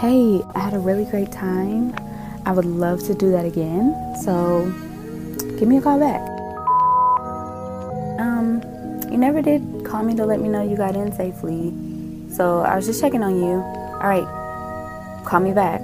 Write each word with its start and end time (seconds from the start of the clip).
Hey, 0.00 0.40
I 0.54 0.60
had 0.60 0.74
a 0.74 0.78
really 0.78 1.04
great 1.06 1.32
time. 1.32 1.92
I 2.46 2.52
would 2.52 2.64
love 2.64 3.04
to 3.08 3.14
do 3.14 3.32
that 3.32 3.44
again. 3.44 4.14
So 4.22 4.72
give 5.58 5.66
me 5.66 5.78
a 5.78 5.80
call 5.80 5.98
back. 5.98 6.20
Um, 8.20 8.62
you 9.10 9.18
never 9.18 9.42
did 9.42 9.84
call 9.84 10.04
me 10.04 10.14
to 10.14 10.24
let 10.24 10.40
me 10.40 10.50
know 10.50 10.62
you 10.62 10.76
got 10.76 10.94
in 10.94 11.10
safely. 11.10 11.74
So 12.32 12.60
I 12.60 12.76
was 12.76 12.86
just 12.86 13.00
checking 13.00 13.24
on 13.24 13.42
you. 13.42 13.54
All 13.54 14.08
right, 14.08 15.24
call 15.26 15.40
me 15.40 15.52
back. 15.52 15.80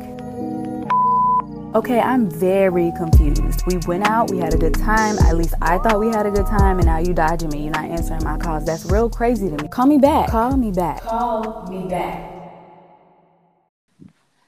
Okay, 1.74 1.98
I'm 1.98 2.30
very 2.30 2.92
confused. 2.96 3.62
We 3.66 3.78
went 3.88 4.06
out, 4.06 4.30
we 4.30 4.38
had 4.38 4.54
a 4.54 4.58
good 4.58 4.74
time. 4.74 5.18
At 5.26 5.36
least 5.36 5.54
I 5.60 5.78
thought 5.78 5.98
we 5.98 6.06
had 6.06 6.24
a 6.24 6.30
good 6.30 6.46
time, 6.46 6.78
and 6.78 6.86
now 6.86 6.98
you 6.98 7.14
dodging 7.14 7.48
me. 7.48 7.64
You're 7.64 7.72
not 7.72 7.86
answering 7.86 8.22
my 8.22 8.38
calls. 8.38 8.64
That's 8.64 8.84
real 8.84 9.10
crazy 9.10 9.50
to 9.50 9.60
me. 9.60 9.66
Call 9.66 9.86
me 9.86 9.98
back. 9.98 10.28
Call 10.28 10.56
me 10.56 10.70
back. 10.70 11.02
Call 11.02 11.66
me 11.68 11.88
back. 11.88 12.34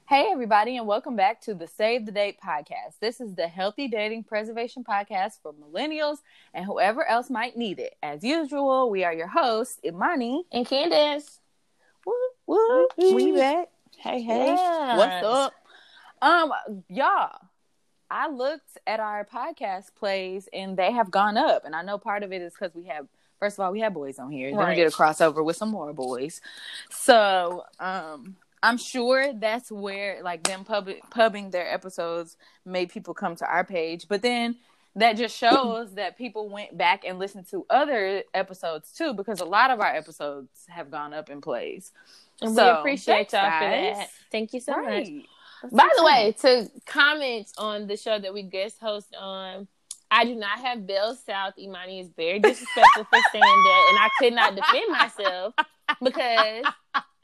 Hey, 0.08 0.28
everybody, 0.30 0.76
and 0.76 0.86
welcome 0.86 1.16
back 1.16 1.40
to 1.40 1.54
the 1.54 1.66
Save 1.66 2.06
the 2.06 2.12
Date 2.12 2.38
podcast. 2.40 3.00
This 3.00 3.20
is 3.20 3.34
the 3.34 3.48
Healthy 3.48 3.88
Dating 3.88 4.22
Preservation 4.22 4.84
podcast 4.84 5.40
for 5.42 5.52
millennials 5.52 6.18
and 6.54 6.64
whoever 6.64 7.04
else 7.04 7.28
might 7.28 7.56
need 7.56 7.80
it. 7.80 7.96
As 8.04 8.22
usual, 8.22 8.88
we 8.88 9.02
are 9.02 9.12
your 9.12 9.26
hosts, 9.26 9.80
Imani 9.84 10.44
and 10.52 10.64
Candace. 10.64 11.40
Woo, 12.06 12.14
woo, 12.46 12.86
we 12.96 13.32
back. 13.32 13.66
Hey, 13.98 14.22
hey, 14.22 14.46
yes. 14.46 14.96
what's 14.96 15.26
up? 15.26 15.52
Um, 16.22 16.52
y'all, 16.88 17.40
I 18.08 18.28
looked 18.28 18.78
at 18.86 19.00
our 19.00 19.24
podcast 19.24 19.86
plays 19.98 20.48
and 20.52 20.76
they 20.76 20.92
have 20.92 21.10
gone 21.10 21.36
up, 21.36 21.64
and 21.64 21.74
I 21.74 21.82
know 21.82 21.98
part 21.98 22.22
of 22.22 22.32
it 22.32 22.42
is 22.42 22.52
because 22.52 22.76
we 22.76 22.84
have. 22.84 23.08
First 23.40 23.58
of 23.58 23.64
all, 23.64 23.72
we 23.72 23.80
have 23.80 23.92
boys 23.92 24.20
on 24.20 24.30
here. 24.30 24.54
Right. 24.54 24.58
Then 24.58 24.68
we 24.68 24.74
get 24.76 24.86
a 24.86 24.96
crossover 24.96 25.44
with 25.44 25.56
some 25.56 25.68
more 25.68 25.92
boys. 25.92 26.40
So, 26.90 27.64
um, 27.80 28.36
I'm 28.62 28.78
sure 28.78 29.32
that's 29.32 29.70
where 29.70 30.22
like 30.22 30.42
them 30.42 30.64
pub- 30.64 30.88
pubbing 31.10 31.50
their 31.50 31.72
episodes 31.72 32.36
made 32.64 32.90
people 32.90 33.14
come 33.14 33.36
to 33.36 33.46
our 33.46 33.64
page. 33.64 34.06
But 34.08 34.22
then 34.22 34.56
that 34.96 35.16
just 35.16 35.36
shows 35.36 35.94
that 35.94 36.16
people 36.16 36.48
went 36.48 36.76
back 36.76 37.04
and 37.06 37.18
listened 37.18 37.48
to 37.50 37.66
other 37.68 38.22
episodes 38.32 38.92
too, 38.92 39.12
because 39.12 39.40
a 39.40 39.44
lot 39.44 39.70
of 39.70 39.80
our 39.80 39.94
episodes 39.94 40.48
have 40.68 40.90
gone 40.90 41.12
up 41.12 41.28
in 41.28 41.40
plays. 41.40 41.92
And 42.40 42.54
so, 42.54 42.64
we 42.64 42.78
appreciate 42.80 43.32
y'all 43.32 43.44
for 43.44 43.68
that. 43.68 44.08
Thank 44.32 44.52
you 44.52 44.60
so 44.60 44.74
right. 44.74 45.06
much. 45.06 45.24
That's 45.62 45.74
By 45.74 45.88
the 45.96 46.04
way, 46.04 46.34
to 46.40 46.70
comment 46.86 47.48
on 47.58 47.86
the 47.86 47.96
show 47.96 48.18
that 48.18 48.32
we 48.32 48.42
guest 48.42 48.78
host 48.80 49.14
on, 49.18 49.68
I 50.10 50.24
do 50.24 50.34
not 50.34 50.60
have 50.60 50.86
Bell 50.86 51.14
South. 51.14 51.54
Imani 51.58 52.00
is 52.00 52.08
very 52.16 52.38
disrespectful 52.38 53.04
for 53.04 53.18
saying 53.32 53.42
that, 53.42 53.86
and 53.90 53.98
I 53.98 54.10
could 54.18 54.32
not 54.34 54.54
defend 54.54 54.92
myself 54.92 55.54
because 56.02 56.64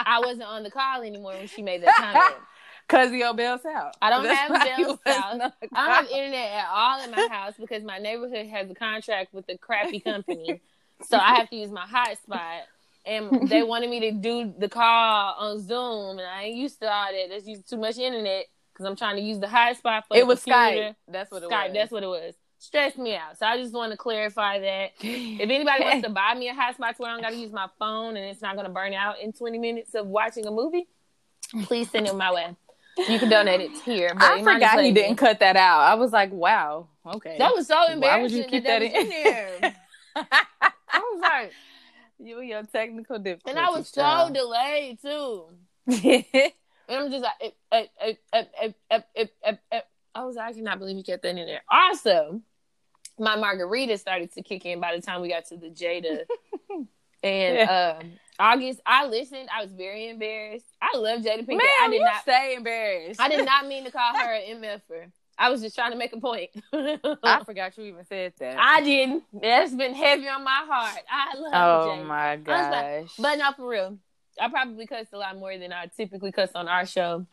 I 0.07 0.21
wasn't 0.21 0.45
on 0.45 0.63
the 0.63 0.71
call 0.71 1.03
anymore 1.03 1.33
when 1.33 1.47
she 1.47 1.63
made 1.63 1.83
that 1.83 1.95
comment. 1.97 2.37
Cause 2.89 3.09
of 3.09 3.15
your 3.15 3.33
Bell 3.33 3.61
out. 3.75 3.97
I 4.03 4.11
don't 4.11 4.25
That's 4.25 4.39
have 4.41 4.77
Bell 4.77 5.01
South. 5.07 5.53
I 5.73 5.87
don't 5.87 5.95
have 5.95 6.07
internet 6.09 6.53
at 6.53 6.67
all 6.71 7.03
in 7.03 7.11
my 7.11 7.29
house 7.31 7.55
because 7.59 7.83
my 7.85 7.99
neighborhood 7.99 8.47
has 8.47 8.71
a 8.71 8.75
contract 8.75 9.33
with 9.33 9.49
a 9.49 9.57
crappy 9.57 10.01
company, 10.05 10.61
so 11.09 11.17
I 11.17 11.37
have 11.37 11.49
to 11.51 11.57
use 11.57 11.71
my 11.71 11.87
hotspot. 11.87 12.63
And 13.05 13.49
they 13.49 13.63
wanted 13.63 13.89
me 13.91 14.01
to 14.01 14.13
do 14.13 14.53
the 14.59 14.69
call 14.69 15.35
on 15.39 15.61
Zoom, 15.61 16.19
and 16.19 16.29
I 16.29 16.45
ain't 16.45 16.57
used 16.57 16.81
to 16.81 16.93
all 16.93 17.13
that. 17.13 17.29
That's 17.31 17.47
using 17.47 17.65
too 17.69 17.79
much 17.79 17.99
internet 17.99 18.47
because 18.73 18.87
I'm 18.87 18.97
trying 18.97 19.17
to 19.17 19.23
use 19.23 19.39
the 19.39 19.47
hotspot 19.47 20.03
for 20.09 20.17
it 20.17 20.27
was 20.27 20.43
computer. 20.43 20.91
Skype. 20.91 20.95
That's 21.09 21.31
what 21.31 21.43
it 21.43 21.49
Skype, 21.49 21.69
was. 21.69 21.75
That's 21.75 21.93
what 21.93 22.03
it 22.03 22.09
was 22.09 22.35
stressed 22.63 22.97
me 22.97 23.17
out. 23.17 23.37
So 23.39 23.47
I 23.47 23.57
just 23.57 23.75
want 23.75 23.91
to 23.91 23.99
clarify 23.99 24.61
that. 24.61 24.93
If 25.03 25.51
anybody 25.51 25.85
wants 25.85 26.07
to 26.07 26.11
buy 26.13 26.35
me 26.35 26.49
a 26.49 26.55
hotspot 26.55 26.99
where 26.99 27.11
I 27.11 27.15
don't 27.15 27.23
got 27.23 27.31
to 27.31 27.37
use 27.37 27.53
my 27.53 27.69
phone 27.79 28.17
and 28.17 28.25
it's 28.27 28.41
not 28.41 28.55
going 28.55 28.67
to 28.67 28.73
burn 28.73 28.95
out 28.95 29.21
in 29.21 29.33
20 29.33 29.59
minutes 29.59 29.95
of 29.95 30.07
watching 30.07 30.47
a 30.47 30.51
movie, 30.51 30.87
please 31.65 31.91
send 31.91 32.07
it 32.07 32.15
my 32.15 32.33
way. 32.33 32.57
You 33.09 33.19
can 33.19 33.29
donate 33.29 33.61
it 33.61 33.73
here. 33.85 34.13
I 34.17 34.43
forgot 34.43 34.83
he 34.83 34.93
didn't 34.93 35.17
cut 35.17 35.41
that 35.41 35.57
out. 35.57 35.81
I 35.81 35.95
was 35.95 36.13
like, 36.13 36.31
wow, 36.31 36.89
okay. 37.07 37.37
That 37.39 37.53
was 37.55 37.67
so 37.67 37.91
embarrassing. 37.91 38.01
Why 38.01 38.23
would 38.23 38.31
you 38.31 38.45
keep 38.45 38.65
that, 38.65 38.81
that 38.81 38.83
in? 38.83 38.95
in 38.95 39.09
there? 39.09 39.75
I 40.15 40.99
was 40.99 41.21
like, 41.23 41.53
you 42.19 42.39
and 42.39 42.49
your 42.49 42.63
technical 42.65 43.19
difficulties. 43.19 43.57
And 43.57 43.59
I 43.59 43.71
was 43.71 43.89
so 43.89 44.31
delayed 44.33 45.01
too. 45.01 45.47
and 45.87 46.53
I'm 46.89 47.11
just 47.11 47.25
like, 47.25 47.55
eh, 47.73 47.87
eh, 48.01 48.15
eh, 48.33 49.55
eh 49.73 49.81
I 50.15 50.25
was 50.25 50.37
actually 50.37 50.63
not 50.63 50.79
believe 50.79 50.97
you 50.97 51.03
kept 51.03 51.23
that 51.23 51.31
in 51.31 51.47
there. 51.47 51.63
Also, 51.71 52.43
my 53.19 53.37
margarita 53.37 53.99
started 53.99 54.33
to 54.35 54.43
kick 54.43 54.65
in 54.67 54.81
by 54.81 54.95
the 54.97 55.03
time 55.03 55.21
we 55.21 55.29
got 55.29 55.47
to 55.47 55.57
the 55.57 55.69
Jada. 55.69 56.25
and 57.23 57.57
yeah. 57.57 57.99
um, 58.01 58.13
August, 58.39 58.81
I 58.87 59.07
listened. 59.07 59.49
I 59.55 59.63
was 59.63 59.73
very 59.73 60.09
embarrassed. 60.09 60.67
I 60.81 60.97
love 60.97 61.21
Jada 61.21 61.41
Pinkett. 61.41 61.49
Man, 61.49 61.67
I 61.83 61.89
did 61.91 62.01
not 62.03 62.25
say 62.25 62.55
embarrassed. 62.55 63.21
I 63.21 63.29
did 63.29 63.45
not 63.45 63.67
mean 63.69 63.85
to 63.85 63.91
call 63.91 64.15
her 64.17 64.35
an 64.35 64.63
MFer. 64.63 65.11
I 65.39 65.49
was 65.49 65.63
just 65.63 65.75
trying 65.75 65.93
to 65.93 65.97
make 65.97 66.13
a 66.13 66.21
point. 66.21 66.51
I 66.73 67.43
forgot 67.45 67.77
you 67.79 67.85
even 67.85 68.05
said 68.05 68.35
that. 68.39 68.57
I 68.59 68.81
didn't. 68.83 69.25
That's 69.33 69.75
been 69.75 69.95
heavy 69.95 70.29
on 70.29 70.45
my 70.45 70.65
heart. 70.69 71.01
I 71.11 71.39
love 71.39 71.53
Oh 71.55 71.91
Jada. 71.91 72.07
my 72.07 72.37
gosh. 72.37 72.73
Like, 72.73 73.09
but 73.19 73.37
not 73.37 73.57
for 73.57 73.69
real. 73.69 73.99
I 74.41 74.49
probably 74.49 74.87
cussed 74.87 75.13
a 75.13 75.19
lot 75.19 75.37
more 75.37 75.57
than 75.59 75.73
I 75.73 75.87
typically 75.97 76.33
cuss 76.33 76.51
on 76.55 76.69
our 76.69 76.87
show. 76.87 77.27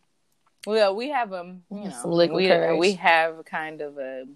Well, 0.66 0.94
we 0.94 1.08
have 1.08 1.32
um, 1.32 1.62
you 1.70 1.88
know, 1.88 2.28
we, 2.28 2.76
we 2.76 2.92
have 2.92 3.44
kind 3.46 3.80
of 3.80 3.96
a 3.96 4.26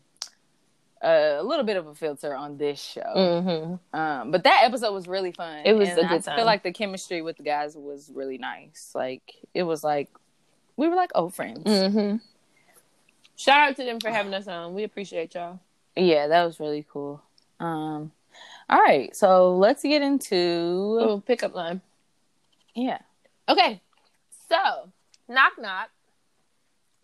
a 1.04 1.42
little 1.42 1.64
bit 1.64 1.76
of 1.76 1.86
a 1.86 1.94
filter 1.94 2.34
on 2.34 2.56
this 2.56 2.80
show. 2.80 3.02
Mm-hmm. 3.02 3.98
Um, 3.98 4.30
but 4.30 4.44
that 4.44 4.62
episode 4.64 4.92
was 4.92 5.06
really 5.06 5.32
fun. 5.32 5.62
It 5.64 5.74
was 5.74 5.90
and 5.90 5.98
a 5.98 6.02
good 6.02 6.12
I 6.12 6.18
time. 6.18 6.36
feel 6.36 6.46
like 6.46 6.62
the 6.62 6.72
chemistry 6.72 7.22
with 7.22 7.36
the 7.36 7.42
guys 7.42 7.76
was 7.76 8.10
really 8.14 8.38
nice. 8.38 8.92
Like 8.94 9.34
it 9.52 9.64
was 9.64 9.84
like 9.84 10.08
we 10.76 10.88
were 10.88 10.96
like 10.96 11.10
old 11.14 11.34
friends. 11.34 11.64
Mm-hmm. 11.64 12.16
Shout 13.36 13.70
out 13.70 13.76
to 13.76 13.84
them 13.84 14.00
for 14.00 14.10
having 14.10 14.32
us 14.32 14.48
on. 14.48 14.74
We 14.74 14.84
appreciate 14.84 15.34
y'all. 15.34 15.60
Yeah, 15.96 16.28
that 16.28 16.44
was 16.44 16.58
really 16.58 16.86
cool. 16.90 17.22
Um, 17.60 18.12
all 18.68 18.80
right, 18.80 19.14
so 19.14 19.56
let's 19.56 19.82
get 19.82 20.02
into 20.02 20.34
Ooh, 20.36 21.22
pickup 21.26 21.54
line. 21.54 21.80
Yeah. 22.74 22.98
Okay. 23.48 23.80
So 24.48 24.90
knock 25.28 25.52
knock. 25.58 25.90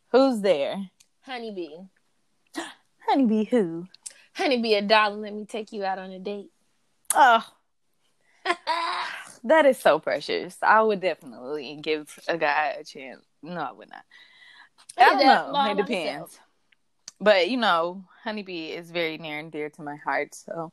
Who's 0.08 0.40
there? 0.40 0.90
Honeybee. 1.22 1.68
Honeybee 3.10 3.44
who? 3.44 3.88
Honeybee 4.36 4.74
a 4.74 4.82
dollar. 4.82 5.16
Let 5.16 5.34
me 5.34 5.44
take 5.44 5.72
you 5.72 5.84
out 5.84 5.98
on 5.98 6.12
a 6.12 6.20
date. 6.20 6.50
Oh. 7.12 7.44
that 9.44 9.66
is 9.66 9.78
so 9.78 9.98
precious. 9.98 10.56
I 10.62 10.80
would 10.80 11.00
definitely 11.00 11.76
give 11.82 12.16
a 12.28 12.38
guy 12.38 12.76
a 12.78 12.84
chance. 12.84 13.24
No, 13.42 13.60
I 13.60 13.72
would 13.72 13.90
not. 13.90 14.04
I, 14.96 15.22
don't 15.22 15.52
know. 15.52 15.70
It 15.72 15.76
depends. 15.76 16.06
Myself. 16.06 16.40
But 17.20 17.50
you 17.50 17.56
know, 17.56 18.04
Honeybee 18.22 18.68
is 18.68 18.92
very 18.92 19.18
near 19.18 19.40
and 19.40 19.50
dear 19.50 19.70
to 19.70 19.82
my 19.82 19.96
heart. 19.96 20.36
So 20.36 20.70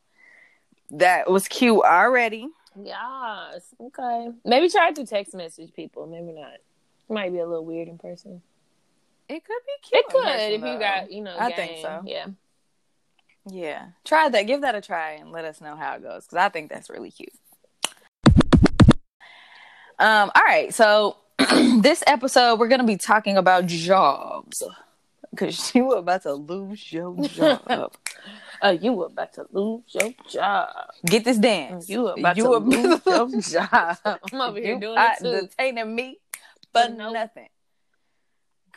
that 0.91 1.31
was 1.31 1.47
cute 1.47 1.81
already. 1.83 2.49
Yes. 2.79 3.73
Okay. 3.81 4.29
Maybe 4.45 4.69
try 4.69 4.91
to 4.91 5.05
text 5.07 5.33
message 5.33 5.73
people. 5.73 6.05
Maybe 6.05 6.39
not. 6.39 6.57
Might 7.09 7.31
be 7.31 7.39
a 7.39 7.47
little 7.47 7.65
weird 7.65 7.87
in 7.87 7.97
person. 7.97 8.43
It 9.29 9.43
could 9.43 9.59
be 9.65 9.89
cute. 9.89 9.99
It 9.99 10.09
could 10.09 10.23
person, 10.23 10.51
if 10.53 10.61
though. 10.61 10.73
you 10.73 10.79
got, 10.79 11.11
you 11.11 11.21
know. 11.21 11.35
I 11.37 11.49
game. 11.49 11.55
think 11.57 11.81
so. 11.81 12.01
Yeah. 12.05 12.27
Yeah. 13.49 13.85
Try 14.05 14.29
that. 14.29 14.43
Give 14.43 14.61
that 14.61 14.75
a 14.75 14.81
try 14.81 15.11
and 15.13 15.31
let 15.31 15.45
us 15.45 15.61
know 15.61 15.75
how 15.75 15.95
it 15.95 16.03
goes 16.03 16.25
because 16.25 16.37
I 16.37 16.49
think 16.49 16.69
that's 16.69 16.89
really 16.89 17.11
cute. 17.11 17.33
Um. 19.99 20.31
All 20.35 20.43
right. 20.45 20.73
So 20.73 21.17
this 21.81 22.03
episode 22.07 22.59
we're 22.59 22.67
gonna 22.67 22.83
be 22.83 22.97
talking 22.97 23.37
about 23.37 23.65
jobs 23.65 24.63
because 25.31 25.73
you 25.75 25.85
were 25.85 25.97
about 25.97 26.23
to 26.23 26.33
lose 26.33 26.91
your 26.91 27.15
job. 27.27 27.93
Uh, 28.59 28.75
you 28.81 28.91
were 28.91 29.05
about 29.05 29.31
to 29.33 29.45
lose 29.51 29.83
your 29.89 30.11
job. 30.27 30.67
Get 31.05 31.23
this 31.23 31.37
dance. 31.37 31.87
You 31.87 32.01
were 32.01 32.15
about 32.17 32.37
you 32.37 32.43
to 32.43 32.49
were 32.49 32.57
lose 32.59 33.05
your 33.05 33.41
job. 33.41 33.97
I'm 34.03 34.41
over 34.41 34.59
here 34.59 34.73
you 34.73 34.79
doing 34.79 34.97
it 34.97 35.19
too. 35.21 35.47
Detaining 35.47 35.95
me 35.95 36.17
for 36.73 36.89
nope. 36.89 37.13
nothing. 37.13 37.49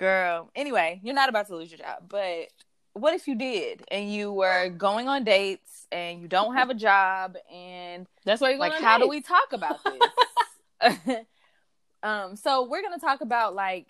Girl. 0.00 0.50
Anyway, 0.56 0.98
you're 1.04 1.14
not 1.14 1.28
about 1.28 1.48
to 1.48 1.56
lose 1.56 1.70
your 1.70 1.76
job, 1.76 2.04
but 2.08 2.48
what 2.94 3.12
if 3.12 3.28
you 3.28 3.34
did 3.36 3.84
and 3.90 4.10
you 4.10 4.32
were 4.32 4.70
going 4.70 5.08
on 5.08 5.24
dates 5.24 5.86
and 5.92 6.22
you 6.22 6.26
don't 6.26 6.54
have 6.54 6.70
a 6.70 6.74
job 6.74 7.36
and 7.52 8.06
that's 8.24 8.40
why 8.40 8.48
you're 8.48 8.58
like 8.58 8.72
how 8.72 8.96
dates. 8.96 9.04
do 9.04 9.10
we 9.10 9.20
talk 9.20 9.52
about 9.52 9.78
this? 9.84 11.16
um, 12.02 12.34
so 12.34 12.66
we're 12.66 12.80
gonna 12.80 12.98
talk 12.98 13.20
about 13.20 13.54
like 13.54 13.88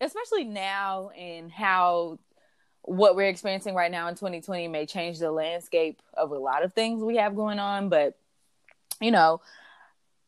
especially 0.00 0.44
now 0.44 1.10
and 1.10 1.52
how 1.52 2.18
what 2.80 3.14
we're 3.14 3.28
experiencing 3.28 3.74
right 3.74 3.92
now 3.92 4.08
in 4.08 4.14
2020 4.14 4.68
may 4.68 4.86
change 4.86 5.18
the 5.18 5.30
landscape 5.30 6.00
of 6.14 6.30
a 6.30 6.38
lot 6.38 6.64
of 6.64 6.72
things 6.72 7.04
we 7.04 7.16
have 7.16 7.36
going 7.36 7.58
on 7.58 7.90
but 7.90 8.18
you 9.02 9.10
know 9.10 9.38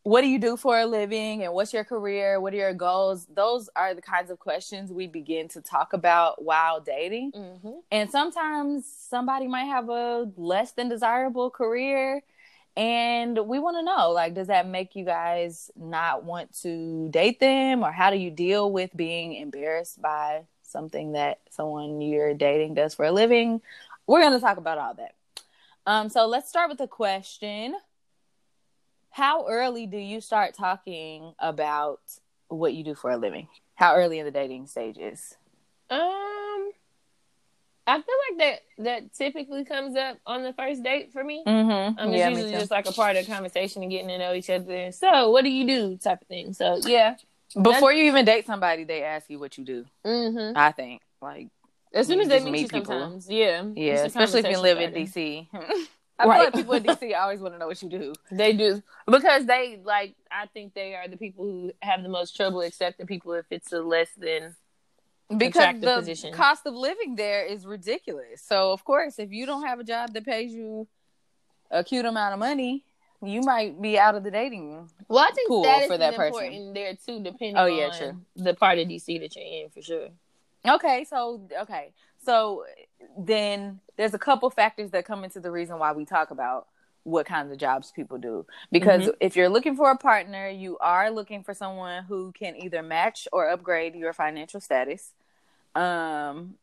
what 0.04 0.20
do 0.20 0.28
you 0.28 0.38
do 0.38 0.56
for 0.56 0.78
a 0.78 0.86
living 0.86 1.42
and 1.42 1.52
what's 1.52 1.72
your 1.72 1.84
career 1.84 2.40
what 2.40 2.54
are 2.54 2.58
your 2.58 2.74
goals 2.74 3.26
those 3.34 3.68
are 3.74 3.94
the 3.94 4.02
kinds 4.02 4.30
of 4.30 4.38
questions 4.38 4.92
we 4.92 5.06
begin 5.06 5.48
to 5.48 5.60
talk 5.60 5.92
about 5.92 6.44
while 6.44 6.80
dating 6.80 7.32
mm-hmm. 7.32 7.78
and 7.90 8.10
sometimes 8.10 8.86
somebody 8.86 9.48
might 9.48 9.64
have 9.64 9.88
a 9.88 10.30
less 10.36 10.72
than 10.72 10.88
desirable 10.88 11.50
career 11.50 12.22
And 12.76 13.38
we 13.46 13.58
want 13.60 13.76
to 13.76 13.82
know 13.82 14.10
like, 14.10 14.34
does 14.34 14.48
that 14.48 14.66
make 14.66 14.96
you 14.96 15.04
guys 15.04 15.70
not 15.76 16.24
want 16.24 16.52
to 16.62 17.08
date 17.10 17.38
them? 17.38 17.84
Or 17.84 17.92
how 17.92 18.10
do 18.10 18.16
you 18.16 18.30
deal 18.30 18.70
with 18.72 18.90
being 18.96 19.34
embarrassed 19.34 20.02
by 20.02 20.42
something 20.62 21.12
that 21.12 21.38
someone 21.50 22.00
you're 22.00 22.34
dating 22.34 22.74
does 22.74 22.94
for 22.94 23.04
a 23.04 23.12
living? 23.12 23.60
We're 24.06 24.20
going 24.20 24.32
to 24.32 24.40
talk 24.40 24.56
about 24.56 24.78
all 24.78 24.94
that. 24.94 25.14
Um, 25.86 26.08
so 26.08 26.26
let's 26.26 26.48
start 26.48 26.68
with 26.68 26.78
the 26.78 26.88
question 26.88 27.76
How 29.14 29.46
early 29.46 29.86
do 29.86 29.96
you 29.96 30.20
start 30.20 30.54
talking 30.54 31.34
about 31.38 32.00
what 32.48 32.74
you 32.74 32.82
do 32.82 32.96
for 32.96 33.12
a 33.12 33.16
living? 33.16 33.46
How 33.76 33.94
early 33.94 34.18
in 34.18 34.24
the 34.24 34.32
dating 34.32 34.66
stages? 34.66 35.36
Um, 35.88 36.00
I 37.86 37.94
feel 37.94 38.16
like 38.28 38.38
that 38.38 38.60
that 38.78 39.14
typically 39.14 39.64
comes 39.64 39.94
up 39.94 40.18
on 40.26 40.42
the 40.42 40.52
first 40.52 40.82
date 40.82 41.12
for 41.12 41.22
me. 41.22 41.44
Mm-hmm. 41.46 41.96
Um, 41.96 42.08
it's 42.08 42.18
yeah, 42.18 42.28
usually 42.28 42.50
just 42.50 42.72
like 42.72 42.88
a 42.88 42.92
part 42.92 43.14
of 43.14 43.24
the 43.24 43.32
conversation 43.32 43.82
and 43.82 43.90
getting 43.92 44.08
to 44.08 44.18
know 44.18 44.34
each 44.34 44.50
other. 44.50 44.90
So, 44.90 45.30
what 45.30 45.44
do 45.44 45.50
you 45.50 45.64
do? 45.64 45.96
Type 45.96 46.22
of 46.22 46.26
thing. 46.26 46.52
So, 46.52 46.80
yeah. 46.84 47.14
Before 47.62 47.92
you 47.92 48.06
even 48.06 48.24
date 48.24 48.46
somebody, 48.46 48.82
they 48.82 49.04
ask 49.04 49.30
you 49.30 49.38
what 49.38 49.56
you 49.56 49.64
do. 49.64 49.84
Mm-hmm. 50.04 50.58
I 50.58 50.72
think 50.72 51.02
like 51.22 51.50
as 51.92 52.08
soon 52.08 52.18
as 52.18 52.26
they 52.26 52.40
meet, 52.40 52.50
meet 52.50 52.62
you, 52.62 52.68
people. 52.68 52.86
sometimes, 52.86 53.30
yeah, 53.30 53.62
yeah, 53.76 54.06
especially 54.06 54.40
if 54.40 54.48
you 54.48 54.58
live 54.58 54.80
in 54.80 54.92
DC. 54.92 55.46
I 56.18 56.26
right. 56.26 56.36
feel 56.36 56.44
like 56.44 56.54
people 56.54 56.74
in 56.74 56.84
DC 56.84 57.18
always 57.18 57.40
want 57.40 57.54
to 57.54 57.58
know 57.58 57.66
what 57.66 57.82
you 57.82 57.88
do. 57.88 58.12
They 58.30 58.52
do 58.52 58.82
because 59.06 59.46
they 59.46 59.80
like. 59.82 60.14
I 60.30 60.46
think 60.46 60.74
they 60.74 60.94
are 60.94 61.08
the 61.08 61.16
people 61.16 61.44
who 61.44 61.72
have 61.82 62.02
the 62.02 62.08
most 62.08 62.36
trouble 62.36 62.60
accepting 62.60 63.06
people 63.06 63.32
if 63.32 63.46
it's 63.50 63.72
a 63.72 63.80
less 63.80 64.10
than 64.16 64.54
because 65.36 65.80
the 65.80 65.96
position. 65.96 66.32
cost 66.32 66.66
of 66.66 66.74
living 66.74 67.16
there 67.16 67.44
is 67.44 67.66
ridiculous. 67.66 68.42
So 68.42 68.72
of 68.72 68.84
course, 68.84 69.18
if 69.18 69.32
you 69.32 69.46
don't 69.46 69.66
have 69.66 69.80
a 69.80 69.84
job 69.84 70.12
that 70.12 70.24
pays 70.24 70.52
you 70.52 70.86
a 71.70 71.82
cute 71.82 72.04
amount 72.04 72.34
of 72.34 72.38
money, 72.38 72.84
you 73.22 73.40
might 73.40 73.80
be 73.80 73.98
out 73.98 74.14
of 74.14 74.22
the 74.22 74.30
dating. 74.30 74.72
Room. 74.72 74.90
Well, 75.08 75.24
I 75.24 75.30
think 75.30 75.48
pool 75.48 75.64
for 75.86 75.98
that 75.98 76.14
person. 76.14 76.44
important 76.44 76.74
there 76.74 76.94
too, 76.94 77.22
depending 77.22 77.56
oh, 77.56 77.66
yeah, 77.66 77.90
true. 77.90 78.20
the 78.36 78.54
part 78.54 78.78
of 78.78 78.88
DC 78.88 79.20
that 79.20 79.34
you're 79.34 79.44
in 79.44 79.70
for 79.70 79.82
sure. 79.82 80.08
Okay, 80.66 81.04
so 81.04 81.46
okay, 81.62 81.92
so 82.24 82.64
then 83.18 83.80
there's 83.96 84.14
a 84.14 84.18
couple 84.18 84.50
factors 84.50 84.90
that 84.90 85.04
come 85.04 85.24
into 85.24 85.40
the 85.40 85.50
reason 85.50 85.78
why 85.78 85.92
we 85.92 86.04
talk 86.04 86.30
about 86.30 86.66
what 87.04 87.26
kinds 87.26 87.52
of 87.52 87.58
jobs 87.58 87.92
people 87.92 88.18
do. 88.18 88.46
Because 88.72 89.02
mm-hmm. 89.02 89.10
if 89.20 89.36
you're 89.36 89.48
looking 89.48 89.76
for 89.76 89.90
a 89.90 89.96
partner, 89.96 90.48
you 90.48 90.78
are 90.78 91.10
looking 91.10 91.42
for 91.42 91.54
someone 91.54 92.04
who 92.04 92.32
can 92.32 92.56
either 92.56 92.82
match 92.82 93.28
or 93.32 93.48
upgrade 93.48 93.94
your 93.94 94.12
financial 94.12 94.60
status. 94.60 95.12
Um, 95.74 96.54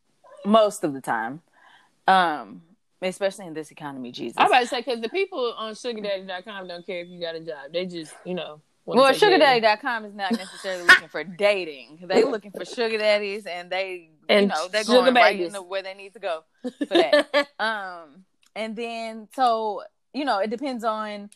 most 0.46 0.84
of 0.84 0.94
the 0.94 1.02
time. 1.02 1.42
Um, 2.08 2.62
especially 3.02 3.48
in 3.48 3.54
this 3.54 3.72
economy, 3.72 4.12
Jesus. 4.12 4.38
I 4.38 4.46
about 4.46 4.62
to 4.62 4.68
say 4.68 4.80
because 4.82 5.02
the 5.02 5.10
people 5.10 5.54
on 5.58 5.74
SugarDaddy.com 5.74 6.68
don't 6.68 6.86
care 6.86 7.02
if 7.02 7.08
you 7.08 7.20
got 7.20 7.36
a 7.36 7.40
job; 7.40 7.72
they 7.72 7.86
just, 7.86 8.14
you 8.26 8.34
know. 8.34 8.62
Well, 8.86 9.14
SugarDaddy.com 9.14 10.06
is 10.06 10.14
not 10.16 10.32
necessarily 10.32 10.84
looking 10.84 11.08
for 11.08 11.24
dating. 11.24 12.00
They 12.02 12.24
looking 12.24 12.52
for 12.52 12.66
sugar 12.66 12.98
daddies, 12.98 13.46
and 13.46 13.70
they, 13.70 14.10
and 14.32 14.42
you 14.44 14.48
know, 14.48 14.68
they're 14.68 14.84
going 14.84 15.14
right 15.14 15.40
into 15.40 15.62
where 15.62 15.84
they 15.84 15.94
need 15.94 16.14
to 16.14 16.20
go 16.20 16.44
for 16.62 16.86
that. 16.86 17.48
um, 17.60 18.26
and 18.56 18.76
then 18.76 19.28
so 19.36 19.84
you 20.14 20.26
know, 20.26 20.40
it 20.40 20.50
depends 20.50 20.84
on 20.84 21.30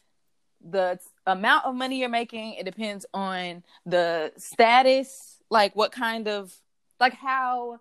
the 0.68 1.00
amount 1.28 1.66
of 1.66 1.76
money 1.76 2.00
you're 2.00 2.10
making. 2.10 2.54
It 2.54 2.66
depends 2.66 3.06
on 3.14 3.64
the 3.86 4.32
status, 4.38 5.38
like 5.50 5.76
what 5.76 5.92
kind 5.92 6.28
of, 6.28 6.54
like 7.00 7.14
how, 7.14 7.80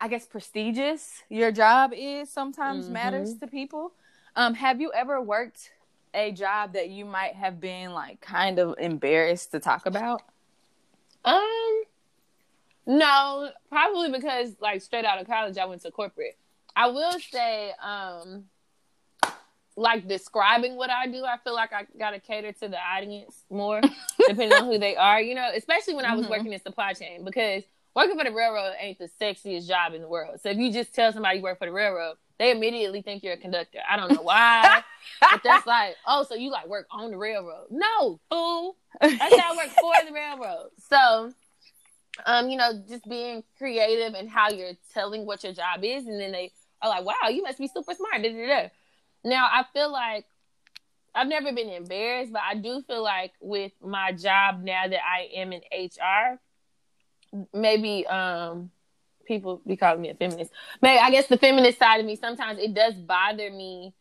I 0.00 0.08
guess, 0.08 0.26
prestigious 0.26 1.22
your 1.28 1.52
job 1.52 1.92
is. 1.94 2.30
Sometimes 2.30 2.84
mm-hmm. 2.84 2.94
matters 2.94 3.36
to 3.38 3.46
people. 3.46 3.92
Um, 4.36 4.54
have 4.54 4.80
you 4.80 4.92
ever 4.92 5.20
worked 5.20 5.70
a 6.12 6.32
job 6.32 6.74
that 6.74 6.90
you 6.90 7.04
might 7.04 7.34
have 7.34 7.60
been 7.60 7.92
like 7.92 8.20
kind 8.20 8.58
of 8.58 8.74
embarrassed 8.78 9.52
to 9.52 9.60
talk 9.60 9.86
about? 9.86 10.22
Um, 11.24 11.82
no, 12.86 13.50
probably 13.68 14.10
because 14.10 14.56
like 14.60 14.82
straight 14.82 15.04
out 15.04 15.20
of 15.20 15.26
college, 15.26 15.58
I 15.58 15.66
went 15.66 15.82
to 15.82 15.90
corporate. 15.90 16.38
I 16.76 16.88
will 16.88 17.18
say, 17.20 17.72
um, 17.82 18.44
like 19.76 20.06
describing 20.06 20.76
what 20.76 20.90
I 20.90 21.06
do, 21.06 21.24
I 21.24 21.36
feel 21.42 21.54
like 21.54 21.72
I 21.72 21.86
gotta 21.98 22.20
cater 22.20 22.52
to 22.52 22.68
the 22.68 22.78
audience 22.78 23.44
more, 23.50 23.80
depending 24.28 24.52
on 24.52 24.66
who 24.66 24.78
they 24.78 24.96
are. 24.96 25.20
You 25.20 25.34
know, 25.34 25.50
especially 25.54 25.94
when 25.94 26.04
I 26.04 26.14
was 26.14 26.24
mm-hmm. 26.24 26.32
working 26.32 26.52
in 26.52 26.60
supply 26.60 26.92
chain 26.92 27.24
because 27.24 27.64
working 27.94 28.18
for 28.18 28.24
the 28.24 28.32
railroad 28.32 28.74
ain't 28.80 28.98
the 28.98 29.08
sexiest 29.20 29.68
job 29.68 29.94
in 29.94 30.02
the 30.02 30.08
world. 30.08 30.40
So 30.42 30.50
if 30.50 30.58
you 30.58 30.72
just 30.72 30.94
tell 30.94 31.12
somebody 31.12 31.38
you 31.38 31.42
work 31.42 31.58
for 31.58 31.66
the 31.66 31.72
railroad, 31.72 32.16
they 32.38 32.50
immediately 32.50 33.02
think 33.02 33.22
you're 33.22 33.34
a 33.34 33.38
conductor. 33.38 33.78
I 33.88 33.96
don't 33.96 34.12
know 34.12 34.22
why, 34.22 34.82
but 35.20 35.40
that's 35.44 35.66
like, 35.66 35.96
oh, 36.06 36.24
so 36.24 36.34
you 36.34 36.50
like 36.50 36.66
work 36.66 36.86
on 36.90 37.10
the 37.10 37.16
railroad? 37.16 37.66
No, 37.70 38.20
fool. 38.30 38.76
That's 39.00 39.40
how 39.40 39.54
I 39.54 39.56
work 39.56 39.68
for 39.68 40.06
the 40.06 40.12
railroad. 40.12 40.70
So, 40.88 41.32
um, 42.26 42.48
you 42.48 42.56
know, 42.56 42.82
just 42.88 43.08
being 43.08 43.42
creative 43.58 44.14
and 44.14 44.28
how 44.28 44.50
you're 44.50 44.74
telling 44.92 45.26
what 45.26 45.42
your 45.44 45.52
job 45.52 45.82
is, 45.82 46.06
and 46.06 46.20
then 46.20 46.32
they 46.32 46.52
are 46.82 46.88
like, 46.88 47.04
wow, 47.04 47.28
you 47.28 47.42
must 47.42 47.58
be 47.58 47.68
super 47.68 47.94
smart. 47.94 48.22
Da-da-da. 48.22 48.68
Now, 49.24 49.48
I 49.50 49.64
feel 49.72 49.90
like 49.90 50.26
I've 51.14 51.28
never 51.28 51.52
been 51.52 51.70
embarrassed, 51.70 52.32
but 52.32 52.42
I 52.48 52.56
do 52.56 52.82
feel 52.82 53.02
like 53.02 53.32
with 53.40 53.72
my 53.82 54.12
job 54.12 54.62
now 54.62 54.88
that 54.88 55.00
I 55.04 55.28
am 55.34 55.52
in 55.52 55.60
HR, 55.72 56.40
maybe 57.52 58.06
um 58.06 58.70
people 59.26 59.60
be 59.66 59.76
calling 59.76 60.02
me 60.02 60.10
a 60.10 60.14
feminist. 60.14 60.52
Maybe 60.82 60.98
I 60.98 61.10
guess 61.10 61.26
the 61.26 61.38
feminist 61.38 61.78
side 61.78 62.00
of 62.00 62.06
me 62.06 62.16
sometimes 62.16 62.58
it 62.60 62.74
does 62.74 62.94
bother 62.94 63.50
me 63.50 63.94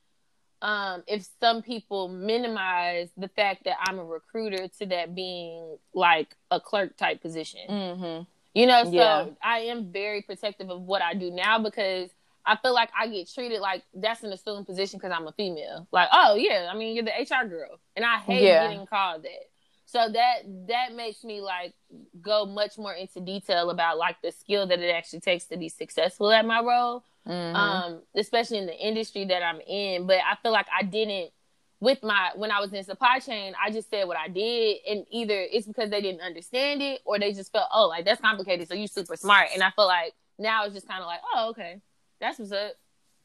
um 0.63 1.03
if 1.07 1.27
some 1.39 1.61
people 1.61 2.07
minimize 2.07 3.09
the 3.17 3.27
fact 3.27 3.65
that 3.65 3.75
I'm 3.85 3.99
a 3.99 4.03
recruiter 4.03 4.67
to 4.79 4.85
that 4.87 5.13
being 5.13 5.77
like 5.93 6.35
a 6.49 6.59
clerk 6.59 6.97
type 6.97 7.21
position. 7.21 7.61
Mm-hmm. 7.69 8.23
You 8.55 8.67
know, 8.67 8.83
so 8.85 8.91
yeah. 8.91 9.25
I 9.43 9.59
am 9.59 9.91
very 9.91 10.21
protective 10.21 10.69
of 10.69 10.81
what 10.81 11.01
I 11.01 11.15
do 11.15 11.31
now 11.31 11.59
because 11.59 12.11
I 12.45 12.55
feel 12.57 12.73
like 12.73 12.89
I 12.97 13.07
get 13.07 13.31
treated 13.31 13.61
like 13.61 13.83
that's 13.93 14.23
an 14.23 14.31
assumed 14.31 14.65
position 14.65 14.99
because 14.99 15.15
I'm 15.15 15.27
a 15.27 15.31
female. 15.33 15.87
Like, 15.91 16.09
oh 16.11 16.35
yeah, 16.35 16.69
I 16.71 16.77
mean 16.77 16.95
you're 16.95 17.05
the 17.05 17.11
HR 17.11 17.47
girl, 17.47 17.79
and 17.95 18.05
I 18.05 18.17
hate 18.19 18.43
yeah. 18.43 18.67
getting 18.67 18.85
called 18.85 19.23
that. 19.23 19.49
So 19.85 20.09
that 20.11 20.67
that 20.67 20.95
makes 20.95 21.23
me 21.23 21.41
like 21.41 21.73
go 22.21 22.45
much 22.45 22.77
more 22.77 22.93
into 22.93 23.21
detail 23.21 23.69
about 23.69 23.97
like 23.97 24.21
the 24.21 24.31
skill 24.31 24.65
that 24.67 24.79
it 24.79 24.89
actually 24.89 25.21
takes 25.21 25.45
to 25.45 25.57
be 25.57 25.69
successful 25.69 26.31
at 26.31 26.45
my 26.45 26.61
role, 26.61 27.03
mm-hmm. 27.27 27.55
um, 27.55 28.01
especially 28.15 28.57
in 28.57 28.65
the 28.65 28.77
industry 28.77 29.25
that 29.25 29.43
I'm 29.43 29.61
in. 29.61 30.07
But 30.07 30.17
I 30.17 30.35
feel 30.41 30.51
like 30.51 30.67
I 30.77 30.83
didn't 30.83 31.31
with 31.79 32.01
my 32.01 32.31
when 32.35 32.49
I 32.51 32.61
was 32.61 32.71
in 32.71 32.83
supply 32.83 33.19
chain, 33.19 33.53
I 33.61 33.69
just 33.69 33.89
said 33.89 34.07
what 34.07 34.17
I 34.17 34.27
did, 34.27 34.77
and 34.89 35.05
either 35.11 35.35
it's 35.35 35.67
because 35.67 35.89
they 35.89 36.01
didn't 36.01 36.21
understand 36.21 36.81
it 36.81 37.01
or 37.05 37.19
they 37.19 37.33
just 37.33 37.51
felt 37.51 37.67
oh 37.73 37.87
like 37.87 38.05
that's 38.05 38.21
complicated, 38.21 38.67
so 38.67 38.73
you 38.73 38.87
super 38.87 39.15
smart, 39.15 39.49
and 39.53 39.61
I 39.61 39.71
feel 39.71 39.87
like 39.87 40.13
now 40.39 40.65
it's 40.65 40.73
just 40.73 40.87
kind 40.87 41.01
of 41.01 41.07
like 41.07 41.19
oh 41.35 41.49
okay 41.49 41.81
that's 42.23 42.39
what's 42.39 42.51
up. 42.51 42.73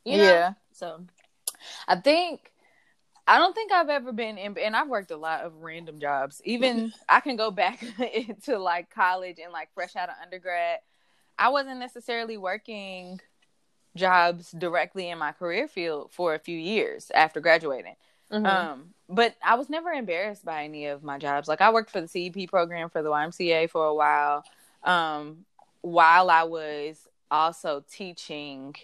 You 0.05 0.17
know? 0.17 0.25
Yeah. 0.25 0.53
So 0.73 1.05
I 1.87 1.97
think 1.97 2.51
I 3.27 3.39
don't 3.39 3.55
think 3.55 3.71
I've 3.71 3.89
ever 3.89 4.13
been 4.13 4.39
in, 4.39 4.59
and 4.59 4.75
I've 4.75 4.89
worked 4.89 5.11
a 5.11 5.17
lot 5.17 5.43
of 5.43 5.63
random 5.63 6.01
jobs. 6.01 6.43
Even 6.45 6.93
I 7.09 7.21
can 7.21 7.37
go 7.37 7.51
back 7.51 7.83
into 8.13 8.59
like 8.59 8.91
college 8.91 9.39
and 9.43 9.53
like 9.53 9.69
fresh 9.75 9.95
out 9.97 10.09
of 10.09 10.17
undergrad. 10.23 10.81
I 11.39 11.51
wasn't 11.51 11.79
necessarily 11.79 12.37
working 12.37 13.21
jobs 13.99 14.53
directly 14.53 15.11
in 15.11 15.19
my 15.19 15.33
career 15.33 15.69
field 15.69 16.11
for 16.11 16.35
a 16.35 16.39
few 16.39 16.59
years 16.59 17.11
after 17.15 17.41
graduating. 17.41 17.97
Mm-hmm. 18.33 18.47
Um, 18.47 18.95
but 19.09 19.35
I 19.43 19.55
was 19.55 19.69
never 19.69 19.91
embarrassed 19.91 20.45
by 20.45 20.65
any 20.65 20.87
of 20.87 21.03
my 21.03 21.19
jobs. 21.19 21.49
Like 21.49 21.61
I 21.61 21.73
worked 21.73 21.91
for 21.91 22.01
the 22.01 22.09
CEP 22.09 22.49
program 22.49 22.91
for 22.91 23.03
the 23.03 23.11
YMCA 23.11 23.71
for 23.71 23.85
a 23.87 23.95
while. 23.95 24.45
Um, 24.85 25.45
while 25.81 26.31
I 26.31 26.45
was 26.45 27.09
also 27.31 27.85
teaching 27.91 28.75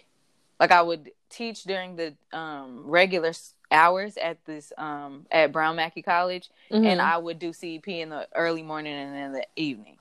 like 0.59 0.71
I 0.71 0.81
would 0.81 1.11
teach 1.29 1.63
during 1.63 1.95
the 1.95 2.13
um, 2.31 2.83
regular 2.85 3.33
hours 3.71 4.17
at 4.17 4.43
this 4.45 4.71
um, 4.77 5.25
at 5.31 5.51
Brown 5.51 5.75
Mackie 5.75 6.01
College, 6.01 6.49
mm-hmm. 6.71 6.85
and 6.85 7.01
I 7.01 7.17
would 7.17 7.39
do 7.39 7.53
CEP 7.53 7.87
in 7.87 8.09
the 8.09 8.27
early 8.35 8.63
morning 8.63 8.93
and 8.93 9.15
in 9.15 9.31
the 9.33 9.45
evening. 9.55 9.97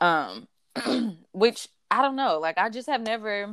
Um, 0.00 0.48
which 1.32 1.68
I 1.90 2.02
don't 2.02 2.16
know, 2.16 2.38
like 2.38 2.58
I 2.58 2.70
just 2.70 2.88
have 2.88 3.02
never. 3.02 3.52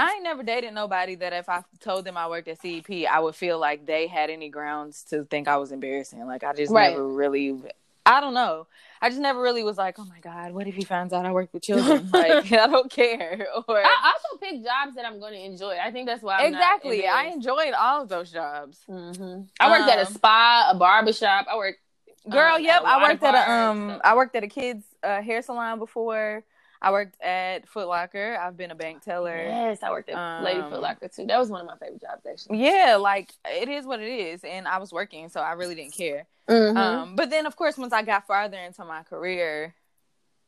I 0.00 0.14
ain't 0.14 0.24
never 0.24 0.42
dated 0.42 0.72
nobody 0.72 1.14
that 1.16 1.32
if 1.32 1.48
I 1.48 1.62
told 1.80 2.04
them 2.04 2.16
I 2.16 2.26
worked 2.28 2.48
at 2.48 2.60
CEP, 2.60 3.06
I 3.10 3.20
would 3.20 3.34
feel 3.34 3.58
like 3.58 3.86
they 3.86 4.06
had 4.06 4.30
any 4.30 4.48
grounds 4.48 5.04
to 5.10 5.24
think 5.24 5.46
I 5.46 5.58
was 5.58 5.72
embarrassing. 5.72 6.26
Like 6.26 6.42
I 6.42 6.54
just 6.54 6.72
right. 6.72 6.92
never 6.92 7.06
really 7.06 7.60
I 8.06 8.20
don't 8.20 8.32
know. 8.32 8.66
I 9.02 9.10
just 9.10 9.20
never 9.20 9.40
really 9.40 9.62
was 9.62 9.76
like, 9.76 9.98
oh 9.98 10.04
my 10.04 10.18
god, 10.20 10.52
what 10.52 10.66
if 10.66 10.74
he 10.74 10.84
finds 10.84 11.12
out 11.12 11.26
I 11.26 11.32
work 11.32 11.50
with 11.52 11.62
children? 11.62 12.08
like 12.12 12.50
I 12.52 12.66
don't 12.66 12.90
care. 12.90 13.46
Or 13.68 13.78
I 13.78 14.12
also 14.12 14.38
pick 14.40 14.64
jobs 14.64 14.96
that 14.96 15.04
I'm 15.04 15.20
going 15.20 15.34
to 15.34 15.44
enjoy. 15.44 15.76
I 15.76 15.90
think 15.90 16.08
that's 16.08 16.22
why. 16.22 16.38
I'm 16.38 16.46
exactly. 16.46 17.06
I 17.06 17.24
enjoyed 17.24 17.74
all 17.74 18.02
of 18.02 18.08
those 18.08 18.32
jobs. 18.32 18.78
Mm-hmm. 18.88 19.42
I 19.60 19.70
worked 19.70 19.84
um, 19.84 19.90
at 19.90 19.98
a 19.98 20.06
um, 20.06 20.14
spa, 20.14 20.68
a 20.70 20.74
barbershop. 20.76 21.46
I 21.50 21.56
worked. 21.56 21.80
Girl, 22.28 22.56
um, 22.56 22.62
yep. 22.62 22.82
I 22.84 23.08
worked 23.08 23.22
at 23.22 23.34
a 23.34 23.52
um. 23.52 24.00
I 24.02 24.16
worked 24.16 24.34
at 24.34 24.44
a 24.44 24.48
kids 24.48 24.84
uh, 25.02 25.20
hair 25.20 25.42
salon 25.42 25.78
before. 25.78 26.42
I 26.82 26.92
worked 26.92 27.20
at 27.20 27.68
Foot 27.68 27.88
Locker. 27.88 28.38
I've 28.40 28.56
been 28.56 28.70
a 28.70 28.74
bank 28.74 29.02
teller. 29.02 29.36
Yes, 29.36 29.82
I 29.82 29.90
worked 29.90 30.08
at 30.08 30.16
um, 30.16 30.44
Lady 30.44 30.60
Foot 30.60 30.80
Locker 30.80 31.08
too. 31.08 31.26
That 31.26 31.38
was 31.38 31.50
one 31.50 31.60
of 31.60 31.66
my 31.66 31.76
favorite 31.76 32.00
jobs 32.00 32.24
actually. 32.26 32.64
Yeah, 32.64 32.96
like 32.96 33.32
it 33.44 33.68
is 33.68 33.84
what 33.84 34.00
it 34.00 34.08
is, 34.08 34.44
and 34.44 34.66
I 34.66 34.78
was 34.78 34.92
working, 34.92 35.28
so 35.28 35.40
I 35.40 35.52
really 35.52 35.74
didn't 35.74 35.94
care. 35.94 36.26
Mm-hmm. 36.48 36.76
Um, 36.76 37.16
but 37.16 37.30
then, 37.30 37.46
of 37.46 37.54
course, 37.54 37.76
once 37.76 37.92
I 37.92 38.02
got 38.02 38.26
farther 38.26 38.58
into 38.58 38.84
my 38.84 39.02
career, 39.02 39.74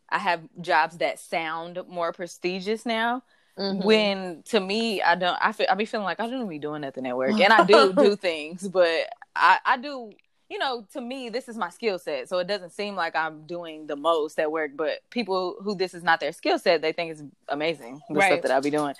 I 0.08 0.18
have 0.18 0.40
jobs 0.60 0.98
that 0.98 1.20
sound 1.20 1.78
more 1.88 2.12
prestigious 2.12 2.86
now. 2.86 3.22
Mm-hmm. 3.58 3.86
When 3.86 4.42
to 4.46 4.60
me, 4.60 5.02
I 5.02 5.14
don't. 5.14 5.36
I 5.40 5.52
feel 5.52 5.66
I 5.70 5.74
be 5.74 5.84
feeling 5.84 6.06
like 6.06 6.18
I 6.18 6.28
don't 6.28 6.48
be 6.48 6.58
doing 6.58 6.80
nothing 6.80 7.06
at 7.06 7.16
work, 7.16 7.38
and 7.38 7.52
I 7.52 7.64
do 7.64 7.92
do 7.96 8.16
things, 8.16 8.66
but 8.66 9.10
I 9.36 9.58
I 9.66 9.76
do 9.76 10.12
you 10.52 10.58
know, 10.58 10.86
to 10.92 11.00
me, 11.00 11.30
this 11.30 11.48
is 11.48 11.56
my 11.56 11.70
skill 11.70 11.98
set. 11.98 12.28
So 12.28 12.36
it 12.36 12.46
doesn't 12.46 12.72
seem 12.72 12.94
like 12.94 13.16
I'm 13.16 13.46
doing 13.46 13.86
the 13.86 13.96
most 13.96 14.38
at 14.38 14.52
work, 14.52 14.72
but 14.76 14.98
people 15.08 15.56
who 15.62 15.74
this 15.74 15.94
is 15.94 16.02
not 16.02 16.20
their 16.20 16.32
skill 16.32 16.58
set, 16.58 16.82
they 16.82 16.92
think 16.92 17.12
it's 17.12 17.22
amazing, 17.48 18.02
the 18.10 18.16
right. 18.16 18.32
stuff 18.32 18.42
that 18.42 18.50
I'll 18.50 18.60
be 18.60 18.68
doing. 18.68 18.94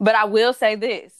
But 0.00 0.16
I 0.16 0.24
will 0.24 0.52
say 0.52 0.74
this 0.74 1.12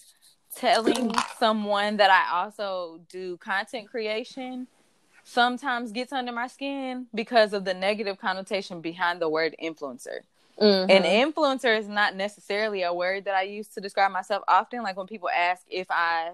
telling 0.56 1.14
someone 1.38 1.98
that 1.98 2.10
I 2.10 2.36
also 2.36 2.98
do 3.08 3.36
content 3.36 3.88
creation 3.88 4.66
sometimes 5.22 5.92
gets 5.92 6.12
under 6.12 6.32
my 6.32 6.48
skin 6.48 7.06
because 7.14 7.52
of 7.52 7.64
the 7.64 7.74
negative 7.74 8.18
connotation 8.18 8.80
behind 8.80 9.22
the 9.22 9.28
word 9.28 9.54
influencer. 9.62 10.22
Mm-hmm. 10.60 10.90
And 10.90 11.04
influencer 11.04 11.78
is 11.78 11.86
not 11.86 12.16
necessarily 12.16 12.82
a 12.82 12.92
word 12.92 13.26
that 13.26 13.36
I 13.36 13.42
use 13.42 13.68
to 13.68 13.80
describe 13.80 14.10
myself 14.10 14.42
often. 14.48 14.82
Like 14.82 14.96
when 14.96 15.06
people 15.06 15.28
ask 15.28 15.62
if 15.70 15.86
I 15.90 16.32